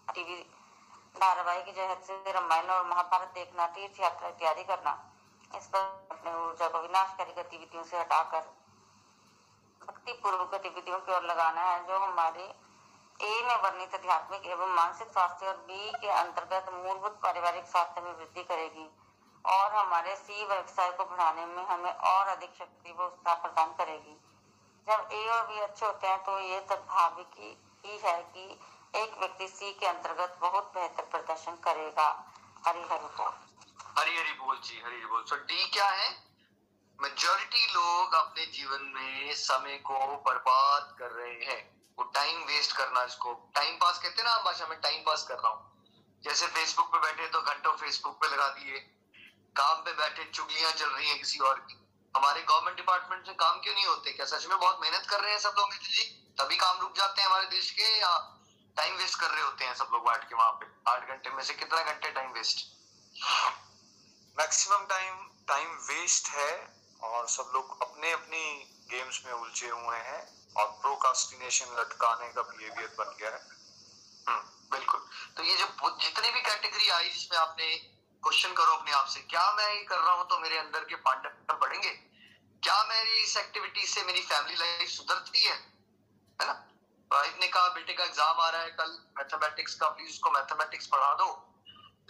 टीवी 0.07 0.35
धारावाहिक 1.15 1.73
जहर 1.75 1.97
से 2.03 2.31
रामायण 2.31 2.69
और 2.69 2.85
महाभारत 2.87 3.31
देखना 3.35 3.67
तीर्थ 3.73 3.99
यात्रा 4.01 4.29
इत्यादि 4.29 4.63
करना, 4.63 4.93
इस 5.51 5.67
पर 5.67 5.79
अपने 6.11 6.33
ऊर्जा 6.35 6.67
को 6.69 6.81
विनाशकारी 6.81 7.33
गतिविधियों 7.33 7.83
से 7.83 7.99
हटाकर 7.99 8.41
भक्ति 9.81 10.13
पूर्व 10.23 10.43
गतिविधियों 10.53 10.99
की 10.99 11.13
ओर 11.13 11.23
लगाना 11.25 11.61
है, 11.61 11.85
जो 11.87 11.99
हमारे 11.99 12.43
ए 13.19 13.43
में 13.47 13.55
वर्णित 13.63 13.95
आध्यात्मिक 13.95 14.45
एवं 14.47 14.75
मानसिक 14.75 15.07
स्वास्थ्य 15.09 15.47
और 15.47 15.57
बी 15.67 15.91
के 16.01 16.09
अंतर्गत 16.11 16.69
मूलभूत 16.73 17.19
पारिवारिक 17.23 17.65
स्वास्थ्य 17.67 18.01
में 18.01 18.11
वृद्धि 18.11 18.43
करेगी। 18.43 18.89
और 19.45 19.73
हमारे 19.73 20.15
सी 20.15 20.45
व्यवसाय 20.45 20.91
को 20.91 21.05
बढ़ाने 21.05 21.45
में 21.45 21.63
हमें 21.65 21.91
और 21.91 22.27
अधिक 22.27 22.53
शक्ति 22.59 22.91
व 22.91 23.05
उत्साह 23.05 23.35
प्रदान 23.35 23.73
करेगी। 23.73 24.15
जब 24.87 25.09
ए 25.13 25.25
और 25.29 25.45
बी 25.47 25.59
अच्छे 25.59 25.85
होते 25.85 26.07
हैं 26.07 26.23
तो 26.23 26.39
ये 26.39 26.59
तत्भाविक 26.69 27.39
ही 27.85 27.97
है 27.99 28.21
कि 28.33 28.45
एक 28.95 29.17
व्यक्ति 29.19 29.47
सी 29.47 29.71
के 29.73 29.85
अंतर्गत 29.87 30.37
बहुत 30.41 30.71
बेहतर 30.75 31.03
प्रदर्शन 31.11 31.55
करेगा। 31.63 32.07
हरी 32.67 32.81
हरी 32.81 33.07
बोल। 33.17 33.33
हरी 33.97 34.17
हरी 34.17 34.33
बोल 34.33 34.57
जी 34.57 34.81
हरी 34.85 34.95
हरी 34.95 35.05
बोल। 35.05 35.23
सो 35.23 35.35
डी 35.35 35.65
क्या 35.69 35.89
है? 35.89 36.09
मेजोरिटी 36.99 37.65
लोग 37.73 38.13
अपने 38.13 38.45
जीवन 38.45 38.91
में 38.95 39.33
समय 39.35 39.77
को 39.77 39.99
बर्बाद 40.27 40.95
कर 40.99 41.11
रहे 41.11 41.45
हैं। 41.45 41.61
वो 41.97 42.03
टाइम 42.13 42.43
वेस्ट 42.43 42.75
करना 42.77 43.03
इसको 43.03 43.33
टाइम 43.55 43.75
पास 43.75 43.99
कहते 43.99 44.21
हैं 44.21 44.29
ना 44.29 44.37
भाषा 44.43 44.67
में 44.67 44.79
टाइम 44.81 45.01
पास 45.01 45.23
कर 45.23 45.39
रहा 45.39 45.51
हूँ। 45.53 45.71
जैसे 46.23 46.47
फेसबुक 46.47 46.87
पे 46.87 46.99
बैठे 46.99 47.27
तो 47.27 47.41
घंटों 47.41 47.73
फेसबुक 47.77 48.15
पे 48.21 48.27
लगा 48.27 48.47
दिए। 48.49 48.79
काम 49.55 49.81
पे 49.85 49.93
बैठे 49.93 50.23
चुगलियाँ 50.25 50.71
चल 50.71 50.89
रही 50.89 51.09
हैं 51.09 51.17
किसी 51.19 51.39
और 51.39 51.59
की। 51.59 51.79
हमारे 52.15 52.41
गवर्नमेंट 52.41 52.77
डिपार्टमेंट 52.77 53.27
में 53.27 53.35
काम 53.35 53.59
क्यों 53.59 53.73
नहीं 53.73 53.85
होते? 53.85 54.11
क्या 54.11 54.25
सच 54.25 54.45
में 54.45 54.57
बहुत 54.59 54.79
मेहनत 54.81 55.07
कर 55.09 55.21
रहे 55.21 55.31
हैं 55.31 55.39
सब 55.39 55.55
लोग 55.57 55.73
जी? 55.73 56.03
तभी 56.39 56.57
काम 56.57 56.79
रुक 56.81 56.95
जाते 56.97 57.21
हैं 57.21 57.27
हमारे 57.29 57.45
देश 57.45 57.71
के 57.71 57.99
या 57.99 58.11
टाइम 58.77 58.95
वेस्ट 58.95 59.19
कर 59.19 59.29
रहे 59.29 59.43
होते 59.43 59.65
हैं 59.65 59.73
सब 59.75 59.89
लोग 59.93 60.05
बैठ 60.09 60.29
के 60.29 60.35
वहाँ 60.35 60.51
पे? 60.51 60.65
आठ 60.91 61.07
घंटे 61.07 61.29
में 61.29 61.43
से 61.43 61.53
कितना 61.53 61.83
घंटे 61.83 62.11
time 62.11 62.31
waste 62.31 62.65
maximum 64.37 64.85
time 64.85 65.17
time 65.47 65.69
waste 65.69 66.29
है 66.29 66.73
और 67.03 67.27
सब 67.27 67.51
लोग 67.53 67.81
अपने 67.81 68.11
अपनी 68.11 68.43
गेम्स 68.91 69.21
में 69.25 69.33
उलझे 69.33 69.69
हुए 69.69 69.97
हैं 69.97 70.21
और 70.57 70.65
प्रोकास्टिनेशन 70.81 71.75
लटकाने 71.79 72.29
का 72.33 72.41
बिहेवियर 72.41 72.95
बन 72.99 73.15
गया 73.19 73.29
है। 73.29 73.41
हम्म, 74.27 74.41
बिल्कुल। 74.71 75.07
तो 75.37 75.43
ये 75.43 75.57
जो 75.57 75.97
जितनी 75.99 76.31
भी 76.31 76.41
कैटेगरी 76.41 76.89
आई 76.89 77.09
जिसमें 77.09 77.37
आपने 77.39 77.92
क्वेश्चन 78.23 78.53
करो 78.53 78.73
अपने 78.73 78.91
आप 78.93 79.05
से, 79.07 79.19
क्या 79.21 79.51
मैं 79.53 79.69
ये 79.69 79.83
कर 79.85 79.97
रहा 79.97 80.13
हूँ 80.13 80.27
तो 80.29 80.39
मेरे 80.39 80.57
अंदर 80.57 80.83
के 80.85 80.95
पांडव 80.97 81.55
बढ़ेंगे? 81.61 81.89
क्या 82.63 82.83
मेरी 82.85 83.23
इस 83.23 83.35
एक्टिविटी 83.37 83.85
से 83.87 84.03
मेरी 84.03 84.21
फैमिली 84.23 84.55
लाइफ 84.57 84.89
सुधरती 84.89 85.41
है? 85.41 85.55
है 86.39 86.47
ना? 86.47 86.53
वाइफ 87.11 87.37
ने 87.39 87.47
कहा, 87.47 87.67
बेटे 87.69 87.93
का 87.93 88.03
एग्ज़ाम 88.03 88.39
आ 88.39 88.49
रहा 88.49 88.61
है 88.61 88.69
कल 88.71 88.97
मैथमेटिक्स 89.17 89.75
का 89.75 89.89
प्लीज़ 89.89 90.09
उसको 90.09 90.31
मैथमेटिक्स 90.31 90.87
पढ़ा 90.87 91.13
दो। 91.15 91.27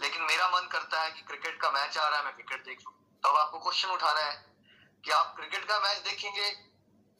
लेकिन 0.00 0.22
मेरा 0.24 0.48
मन 0.50 0.68
करता 0.68 1.02
है 1.02 1.10
कि 1.10 1.20
क्रिकेट 1.22 1.60
का 1.62 1.70
मैच 1.70 1.98
आ 1.98 2.08
रहा 2.08 2.18
है, 2.18 2.24
मैं 2.24 2.34
क्रिकेट 2.34 2.64
देख 2.64 2.78
लू। 2.80 2.92
तो 3.22 3.28
अब 3.28 3.36
आपको 3.36 3.58
क्वेश्चन 3.60 3.88
उठाना 3.90 4.20
है 4.20 4.34
कि 5.04 5.10
आप 5.12 5.34
क्रिकेट 5.36 5.64
का 5.64 5.78
मैच 5.80 5.98
देखेंगे 6.04 6.50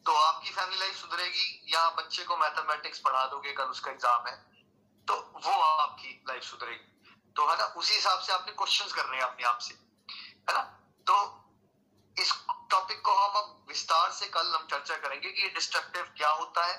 तो 0.07 0.14
आपकी 0.14 0.51
फैमिली 0.51 0.78
लाइफ 0.78 0.97
सुधरेगी 0.97 1.74
या 1.74 1.88
बच्चे 1.92 2.24
को 2.24 2.36
मैथमेटिक्स 2.36 2.99
पढ़ा 3.01 3.26
दोगे 3.26 3.53
कल 3.53 3.76
उसका 3.76 3.90
एग्ज़ाम 3.90 4.26
है? 4.26 4.34
तो 5.09 5.14
वो 5.36 5.53
आपकी 5.62 6.11
लाइफ 6.28 6.42
सुधरेगी। 6.45 6.92
तो 7.37 7.47
है 7.49 7.57
ना 7.59 7.64
उसी 7.76 7.95
हिसाब 7.95 8.20
से 8.20 8.32
आपने 8.32 8.53
क्वेश्चंस 8.53 8.93
करने 8.93 9.16
हैं 9.16 9.22
अपने 9.22 9.47
आप 9.47 9.59
से, 9.59 9.74
है 9.74 10.55
ना? 10.55 10.62
तो 11.07 11.14
इस 12.16 12.32
टॉपिक 12.70 13.01
को 13.01 13.14
हम 13.14 13.39
अब 13.39 13.64
विस्तार 13.68 14.11
से 14.12 14.26
कल 14.26 14.53
हम 14.55 14.66
चर्चा 14.70 14.97
करेंगे 14.97 15.30
कि 15.30 15.49
डिस्ट्रक्टिव 15.49 16.12
क्या 16.16 16.30
होता 16.32 16.64
है। 16.66 16.76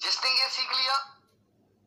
जिसने 0.00 0.30
ये 0.30 0.48
सीख 0.50 0.72
लिया, 0.72 0.96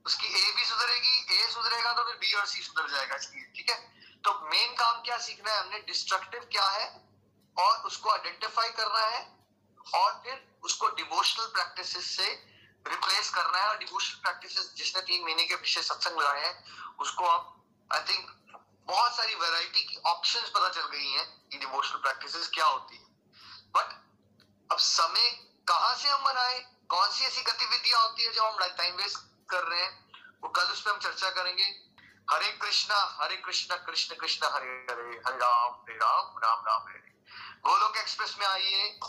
उसकी 0.06 0.28
ए 0.28 0.52
भी 0.56 0.66
सुधरेगी 0.66 1.40
ए 1.40 1.48
सुधरेगा 1.52 1.94
तो 1.94 2.04
फिर 2.04 2.16
बी 2.16 2.34
और 2.34 2.46
सी 2.46 2.62
सुधर 2.62 2.90
जाएगा 2.90 3.16
इसलिए, 3.16 3.44
ठीक 3.56 3.70
है? 3.70 3.78
तो 4.24 4.34
मेन 4.50 4.74
काम 4.76 5.02
क्या 5.02 5.18
सीखना 5.20 5.52
है 5.52 5.60
हमने? 5.60 5.80
डिस्ट्रक्टिव 5.80 6.48
क्या 6.52 6.70
है 6.70 6.86
और 7.58 7.78
उसको 7.88 8.10
आइडेंटिफाई 8.10 8.70
करना 8.70 9.00
है 9.00 9.22
और 9.96 10.12
फिर 10.24 10.44
उसको 10.64 10.88
डिवोशनल 10.96 11.46
प्रैक्टिस 11.46 12.18
से 12.18 12.28
रिप्लेस 12.86 13.30
करना 13.30 13.58
है। 13.58 13.70
और 13.70 13.78
डिवोशनल 13.78 14.22
प्रैक्टिस 14.22 14.74
जिसने 14.76 15.02
तीन 15.02 15.24
महीने 15.24 15.46
के 15.46 15.56
पीछे 15.56 15.82
सत्संग 15.82 16.20
लगाए 16.20 16.46
हैं, 16.46 16.54
उसको 17.00 17.26
आप 17.26 17.58
आई 17.92 18.00
थिंक 18.00 18.30
बहुत 18.88 19.16
सारी 19.16 19.36
वैरायटी 19.36 19.84
की 19.84 19.96
ऑप्शंस 19.96 20.50
पता 20.50 20.70
चल 20.70 20.88
गई 20.88 21.12
हैं 21.12 21.50
कि 21.50 21.58
डिवोशनल 21.58 21.98
प्रैक्टिसेस 21.98 22.50
क्या 22.54 22.66
होती 22.66 22.96
है। 22.96 23.04
बट 23.76 23.90
अब 24.72 24.78
समय 24.78 25.30
कहाँ 25.68 25.96
से 25.96 26.10
हम 26.10 26.24
बनाए? 26.24 26.60
कौन 26.90 27.12
सी 27.12 27.26
ऐसी 27.26 27.42
गतिविधियाँ 27.42 28.02
होती 28.02 28.24
है 28.24 28.34
जो 28.34 28.44
हम 28.44 28.68
टाइम 28.68 28.96
वेस्ट 28.96 29.18
कर 29.50 29.64
रहे 29.64 29.82
हैं? 29.82 30.12
वो 30.44 30.50
कल 30.50 30.64
उस 30.64 30.82
पर 30.82 30.92
हम 30.92 31.00
चर्चा 31.00 31.30
करेंगे। 31.30 31.92
हरे 32.32 32.52
कृष्णा 32.52 33.18
हरे 33.22 33.38
कृष्णा, 33.38 33.78
कृष्ण 33.78 34.16
कृष्ण, 34.16 34.48
हरे 34.48 34.88
हरे 34.92 35.04
हरे 35.04 35.38
राम 35.38 35.74
हरे 35.74 35.94
राम 35.94 36.38
राम 36.38 36.64
राम, 36.68 36.82
हरे। 36.82 37.00
गोलोक 37.64 37.98
एक्सप्रेस 37.98 38.36
में 38.40 38.48
आइए, 38.48 39.00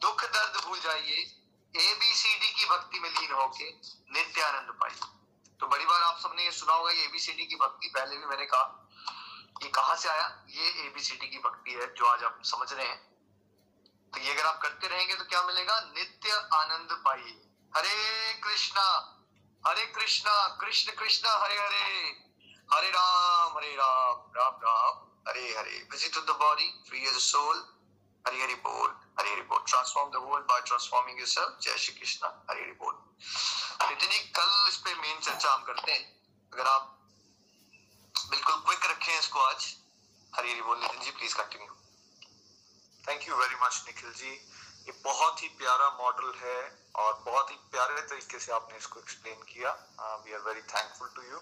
दुख, 0.00 0.24
दर्द 0.24 0.64
भूल 0.64 0.80
जाइए। 0.80 1.36
ए 1.76 1.94
बी 1.94 2.14
सी 2.14 2.38
डी 2.38 2.52
की 2.52 2.64
भक्ति 2.66 3.00
में 3.00 3.10
लीन 3.10 3.32
होके 3.32 3.70
नित्यानंद 4.12 4.70
पाइए। 4.70 5.19
तो 5.60 5.66
बड़ी 5.66 5.84
बार 5.84 6.02
आप 6.02 6.18
सबने 6.18 6.44
ये 6.44 6.50
सुना 6.50 6.72
होगा, 6.72 6.90
ये 6.90 7.04
एबीसीडी 7.04 7.46
की 7.46 7.56
भक्ति 7.56 7.88
पहले 7.88 8.16
भी 8.16 8.24
मैंने 8.24 8.46
कहा। 8.46 8.88
ये 9.62 9.68
कहाँ 9.68 9.96
से 9.96 10.08
आया? 10.08 10.44
ये 10.48 10.86
एबीसीडी 10.86 11.28
की 11.28 11.38
भक्ति 11.38 11.72
है, 11.72 11.94
जो 11.94 12.04
आज 12.04 12.24
आप 12.24 12.38
समझ 12.44 12.72
रहे 12.72 12.86
हैं। 12.86 13.10
तो 14.14 14.20
ये 14.20 14.32
अगर 14.32 14.46
आप 14.46 14.60
करते 14.62 14.88
रहेंगे 14.88 15.14
तो 15.14 15.24
क्या 15.24 15.42
मिलेगा? 15.42 15.80
नित्य 15.80 16.32
आनंद 16.32 16.88
पाइए 16.92 17.46
हरे 17.76 18.34
कृष्णा 18.34 19.16
हरे 19.66 19.86
कृष्णा, 19.86 20.48
कृष्ण 20.60 20.92
कृष्ण, 20.92 21.28
हरे 21.28 21.58
हरे। 21.58 22.16
हरे 22.74 22.90
राम 22.90 23.56
हरे 23.56 23.76
Ram 23.76 24.32
Ram 24.36 24.54
Ram. 24.64 25.10
Hare 25.28 25.56
Hare. 25.58 25.88
To 25.92 26.20
the 26.20 26.34
body, 26.34 26.68
free 26.88 27.04
as 27.10 27.34
हरे 28.26 28.42
हरे 28.42 28.54
बोल। 28.54 28.90
हरे 29.18 29.30
हरे 29.30 29.42
बोल 29.50 29.62
transform 29.70 30.08
the 30.14 30.20
world 30.26 30.46
by 30.50 30.58
transforming 30.68 31.18
yourself. 31.22 31.50
जय 31.62 31.76
श्री 31.78 31.94
कृष्ण 31.98 32.28
हरे 32.50 32.62
हरे 32.62 32.72
बोल 32.82 32.94
नितिन 33.88 34.08
जी 34.10 34.18
कल 34.38 34.68
इस 34.68 34.76
पे 34.84 34.94
मेन 34.94 35.20
चर्चा 35.20 35.52
हम 35.54 35.62
करते 35.64 35.92
हैं। 35.92 36.04
अगर 36.52 36.66
आप 36.68 36.96
बिल्कुल 38.30 38.56
क्विक 38.66 38.86
रखें 38.90 39.18
इसको 39.18 39.40
आज 39.40 39.74
हरी 40.32 40.52
हरी 40.52 40.62
बोल 40.62 40.78
Nitin 40.80 41.00
ji 41.00 41.10
please 41.10 41.34
continue 41.36 41.74
thank 43.08 43.28
you 43.28 43.36
very 43.36 43.54
much 43.62 43.82
Nikhil 43.86 44.12
ji. 44.14 44.30
ये 44.86 44.92
बहुत 45.04 45.42
ही 45.42 45.48
प्यारा 45.58 45.88
मॉडल 45.96 46.32
है 46.38 46.60
और 47.00 47.12
बहुत 47.26 47.50
ही 47.50 47.56
प्यारे 47.72 48.02
तरीके 48.02 48.38
से 48.38 48.52
आपने 48.52 48.78
इसको 48.78 49.00
एक्सप्लेन 49.00 49.42
किया। 49.52 49.70
We 50.24 50.32
are 50.34 50.40
very 50.46 50.62
thankful 50.72 51.08
to 51.16 51.22
you 51.22 51.38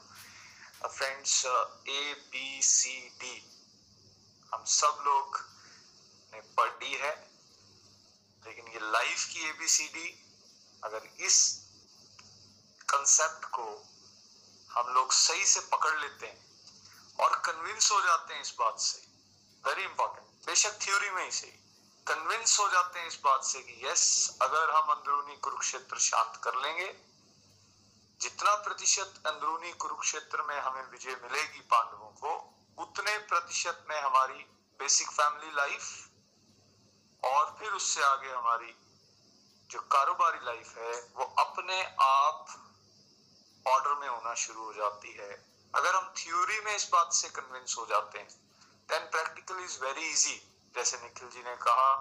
friends 0.86 1.44
A 1.46 2.14
B 2.32 2.62
C 2.64 2.98
D 3.20 3.36
हम 4.52 4.64
सब 4.72 5.02
लोग 5.06 5.38
ने 6.32 6.40
पढ़ी 6.58 6.94
है। 7.04 7.12
लेकिन 8.48 8.68
ये 8.68 8.78
लाइफ 8.92 9.24
की 9.24 9.48
ए 9.48 9.52
बी 9.52 9.68
सी 9.68 9.88
डी 9.88 10.24
अगर 10.84 11.08
इस 11.20 11.64
कंसेप्ट 12.88 13.44
को 13.44 13.86
हम 14.70 14.94
लोग 14.94 15.12
सही 15.12 15.44
से 15.46 15.60
पकड़ 15.60 16.00
लेते 16.00 16.26
हैं 16.26 16.48
और 17.20 17.38
कन्विंस 17.38 17.90
हो 17.92 18.00
जाते 18.00 18.34
हैं 18.34 18.42
इस 18.42 18.54
बात 18.58 18.80
से 18.80 19.06
वेरी 19.66 19.82
इंपॉर्टेंट 19.82 20.46
बेशक 20.46 20.80
थ्योरी 20.82 21.10
में 21.10 21.24
ही 21.24 21.30
सही 21.30 21.52
कन्विंस 22.06 22.60
हो 22.60 22.68
जाते 22.68 23.00
हैं 23.00 23.06
इस 23.06 23.18
बात 23.24 23.44
से 23.44 23.60
कि 23.60 23.86
यस 23.86 24.36
अगर 24.42 24.70
हम 24.70 24.92
अंदरूनी 24.92 25.36
कुरुक्षेत्र 25.36 25.98
शांत 25.98 26.40
कर 26.44 26.54
लेंगे, 26.54 27.00
जितना 28.20 28.54
प्रतिशत 28.54 29.22
अंदरूनी 29.26 29.72
कुरुक्षेत्र 29.72 30.42
में 30.42 30.60
हमें 30.60 30.82
विजय 30.82 31.20
मिलेगी 31.22 31.60
पांडवों 31.60 32.08
को, 32.08 32.54
उतने 32.78 33.18
प्रतिशत 33.18 33.84
में 33.90 34.00
हमारी 34.00 34.46
बेसिक 34.78 35.10
फैमिली 35.10 35.50
लाइफ 35.50 36.07
और 37.22 37.56
फिर 37.58 37.72
उससे 37.72 38.02
आगे 38.02 38.30
हमारी 38.30 38.74
जो 39.70 39.80
कारोबारी 39.92 40.44
लाइफ 40.44 40.76
है, 40.78 40.92
वो 41.16 41.24
अपने 41.38 41.82
आप 42.00 42.46
ऑर्डर 43.66 43.94
में 43.94 44.08
होना 44.08 44.34
शुरू 44.34 44.64
हो 44.64 44.72
जाती 44.72 45.12
है। 45.12 45.30
अगर 45.74 45.94
हम 45.94 46.12
थ्योरी 46.18 46.60
में 46.60 46.74
इस 46.76 46.88
बात 46.92 47.12
से 47.12 47.28
कन्विंस 47.28 47.74
हो 47.78 47.86
जाते 47.86 48.18
हैं 48.18 48.28
then 48.88 49.10
practical 49.10 49.64
is 49.64 49.78
very 49.84 50.08
easy 50.08 50.36
जैसे 50.74 50.96
निखिल 50.96 51.28
जी 51.28 51.42
ने 51.42 51.56
कहा, 51.56 51.94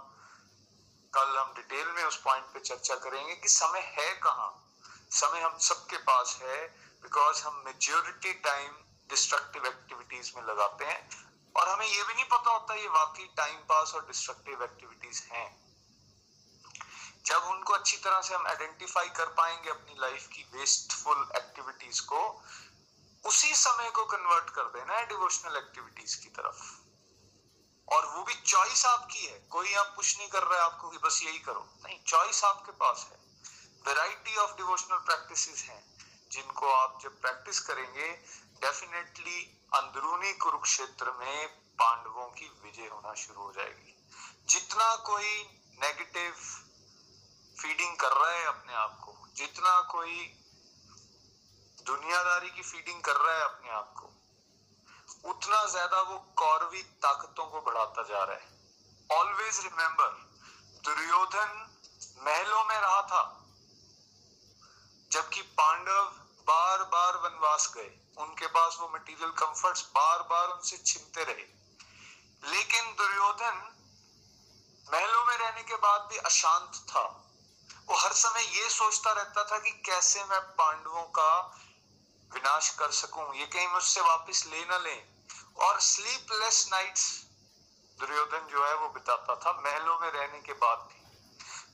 कल 1.13 1.37
हम 1.37 1.53
डिटेल 1.53 1.87
में 1.87 2.03
उस 2.03 2.21
पॉइंट 2.21 2.45
पे 2.45 2.59
चर्चा 2.59 2.95
करेंगे 2.95 3.35
कि 3.35 3.47
समय 3.47 3.79
है 3.79 4.13
कहाँ। 4.15 4.49
समय 5.11 5.41
हम 5.41 5.57
सबके 5.57 5.97
पास 5.97 6.37
है 6.41 6.67
बिकॉज़ 7.03 7.43
हम 7.43 7.63
मेजोरिटी 7.65 8.33
टाइम 8.33 8.71
डिस्ट्रक्टिव 9.09 9.65
एक्टिविटीज़ 9.65 10.31
में 10.35 10.43
लगाते 10.43 10.85
हैं। 10.85 11.26
हमें 11.87 11.97
ये 11.97 12.03
भी 12.03 12.13
नहीं 12.13 12.25
पता 12.25 12.51
होता 12.51 12.73
ये 12.73 12.87
वाकई 12.87 13.27
टाइम 13.37 13.55
पास 13.55 13.93
और 13.95 14.07
डिस्ट्रक्टिव 14.07 14.63
एक्टिविटीज़ 14.63 15.23
हैं। 15.23 15.75
जब 17.25 17.43
उनको 17.43 17.73
अच्छी 17.73 17.97
तरह 17.97 18.21
से 18.21 18.35
हम 18.35 18.47
आइडेंटिफाई 18.47 19.09
कर 19.09 19.25
पाएँगे 19.25 19.69
अपनी 19.69 19.95
लाइफ 19.99 20.27
की 20.27 20.49
वेस्टफुल 20.53 21.29
एक्टिविटीज़ 21.35 22.01
को, 22.01 22.43
उसी 23.25 23.55
समय 23.55 23.89
को 23.89 24.05
कन्वर्ट 24.05 24.49
कर 24.49 24.63
देना 24.63 24.93
है 24.93 25.05
डिवोशनल 25.05 25.57
एक्टिविटीज़ 25.57 26.21
की 26.21 26.29
तरफ़। 26.29 26.75
और 27.93 28.05
वो 28.05 28.23
भी 28.23 28.33
चॉइस 28.33 28.85
आपकी 28.85 29.25
है। 29.25 29.39
कोई 29.39 29.73
आप 29.73 29.93
पुश 29.95 30.17
नहीं 30.17 30.29
कर 30.29 30.43
रहा 30.43 30.59
है, 30.59 30.65
आपको 30.65 30.89
कि 30.89 30.97
बस 30.97 31.23
यही 31.23 31.39
करो। 31.39 31.69
नहीं 31.83 32.03
चॉइस 32.03 32.43
आपके 32.43 32.71
पास 32.71 33.07
है। 33.11 33.19
वेराइटी 33.87 34.35
ऑफ़ 34.35 34.57
डिवोशनल 34.57 34.97
प्रैक्टिसेस 34.97 35.63
हैं, 35.63 35.83
जिनको 36.31 36.71
आप 36.71 36.99
जब 37.01 37.21
प्रैक्टिस 37.21 37.59
करेंगे 37.59 38.11
डेफिनेटली 38.61 39.63
अंदरूनी 39.73 40.33
कुरुक्षेत्र 40.33 41.11
में 41.11 41.66
पांडवों 41.79 42.27
की 42.31 42.49
विजय 42.63 42.87
होना 42.87 43.13
शुरू 43.15 43.41
हो 43.41 43.51
जाएगी। 43.51 43.95
जितना 44.49 44.95
कोई 45.05 45.43
नेगेटिव 45.77 46.33
फीडिंग 47.55 47.95
कर 47.97 48.11
रहा 48.13 48.31
है 48.31 48.45
अपने 48.45 48.73
आप 48.75 48.99
को, 49.03 49.15
जितना 49.35 49.79
कोई 49.91 50.15
दुनियादारी 51.85 52.49
की 52.49 52.61
फीडिंग 52.63 53.01
कर 53.03 53.15
रहा 53.15 53.35
है 53.35 53.43
अपने 53.43 53.69
आप 53.71 53.93
को, 53.97 54.07
उतना 55.29 55.65
ज़्यादा 55.65 56.01
वो 56.01 56.17
कौरवी 56.37 56.81
ताकतों 57.01 57.45
को 57.45 57.61
बढ़ाता 57.61 58.03
जा 58.03 58.23
रहा 58.23 58.35
है। 58.35 58.55
ऑलवेज 59.09 59.59
रिमेंबर 59.59 60.09
दुर्योधन 60.83 61.65
महलों 62.19 62.63
में 62.63 62.75
रहा 62.75 63.01
था, 63.03 63.23
जबकि 65.11 65.41
पांडव 65.57 66.03
बार 66.47 66.83
बार 66.85 67.17
वनवास 67.17 67.71
गए। 67.75 67.89
उनके 68.17 68.47
पास 68.47 68.77
वो 68.79 68.87
मटेरियल 68.89 69.31
कंफर्ट्स 69.39 69.83
बार 69.95 70.21
बार 70.23 70.47
उनसे 70.47 70.77
छिनते 70.77 71.23
रहे। 71.23 71.45
लेकिन 72.43 72.93
दुर्योधन 72.95 73.73
महलों 74.93 75.25
में 75.25 75.37
रहने 75.37 75.63
के 75.63 75.75
बाद 75.75 76.01
भी 76.01 76.17
अशांत 76.17 76.75
था। 76.89 77.23
वो 77.89 77.95
हर 77.95 78.13
समय 78.13 78.43
ये 78.57 78.69
सोचता 78.69 79.11
रहता 79.11 79.43
था 79.43 79.57
कि 79.57 79.71
कैसे 79.85 80.23
मैं 80.23 80.41
पांडवों 80.41 81.03
का 81.03 81.31
विनाश 82.31 82.69
कर 82.69 82.91
सकूँ, 82.91 83.35
ये 83.35 83.45
कहीं 83.45 83.67
मुझसे 83.67 84.01
वापस 84.01 84.45
ले 84.47 84.65
ना 84.65 84.77
ले। 84.77 84.95
और 85.57 85.79
स्लीपलेस 85.79 86.67
नाइट्स 86.71 87.05
दुर्योधन 87.99 88.47
जो 88.51 88.65
है 88.65 88.75
वो 88.75 88.89
बिताता 88.89 89.35
था 89.35 89.51
महलों 89.65 89.99
में 89.99 90.11
रहने 90.11 90.39
के 90.39 90.53
बाद 90.53 90.77
भी। 90.77 91.05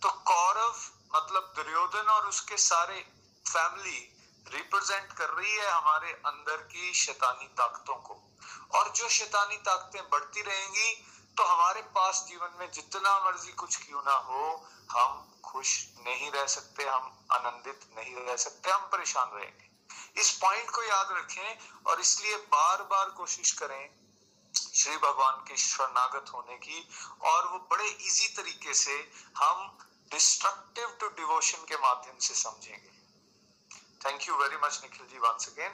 तो 0.01 0.09
कौरव 0.09 0.75
मतलब 1.15 1.53
दुर्योधन 1.55 2.09
और 2.09 2.27
उसके 2.27 2.57
सारे 2.57 2.99
फैमिली 3.47 4.09
रिप्रेजेंट 4.47 5.11
कर 5.13 5.29
रही 5.29 5.51
है 5.51 5.71
हमारे 5.71 6.11
अंदर 6.25 6.57
की 6.57 6.93
शैतानी 6.93 7.47
ताकतों 7.47 7.95
को। 7.95 8.32
और 8.75 8.91
जो 8.91 9.09
शैतानी 9.09 9.57
ताकतें 9.65 10.09
बढ़ती 10.09 10.41
रहेंगी 10.41 10.93
तो 11.37 11.43
हमारे 11.45 11.81
पास 11.95 12.25
जीवन 12.27 12.57
में 12.59 12.71
जितना 12.71 13.19
मर्ज़ी 13.19 13.51
कुछ 13.53 13.75
क्यों 13.77 14.01
ना 14.03 14.15
हो, 14.25 14.67
हम 14.91 15.41
खुश 15.45 15.69
नहीं 15.99 16.31
रह 16.31 16.45
सकते, 16.47 16.83
हम 16.85 17.25
आनंदित 17.31 17.79
नहीं 17.97 18.15
रह 18.17 18.35
सकते, 18.37 18.69
हम 18.69 18.89
परेशान 18.91 19.29
रहेंगे। 19.29 20.21
इस 20.21 20.31
पॉइंट 20.39 20.69
को 20.69 20.83
याद 20.83 21.11
रखें 21.11 21.89
और 21.89 22.01
इसलिए 22.01 22.37
बार 22.53 22.83
बार 22.91 23.09
कोशिश 23.17 23.51
करें 23.61 23.89
श्री 24.53 24.97
भगवान 24.97 25.43
के 25.47 25.57
शरणागत 25.57 26.29
होने 26.33 26.57
की 26.57 26.87
और 27.23 27.47
वो 27.47 27.59
बड़े 27.71 27.87
इजी 27.87 28.27
तरीके 28.35 28.73
से 28.73 28.97
हम 29.37 29.77
डिस्ट्रक्टिव 30.11 30.97
टू 31.01 31.07
डिवोशन 31.17 31.65
के 31.65 31.77
माध्यम 31.77 32.17
से 32.19 32.33
समझेंगे। 32.35 32.91
Thank 34.05 34.27
you 34.27 34.35
very 34.37 34.57
much 34.63 34.79
Nikhil 34.83 35.07
ji 35.07 35.17
once 35.19 35.47
again 35.47 35.73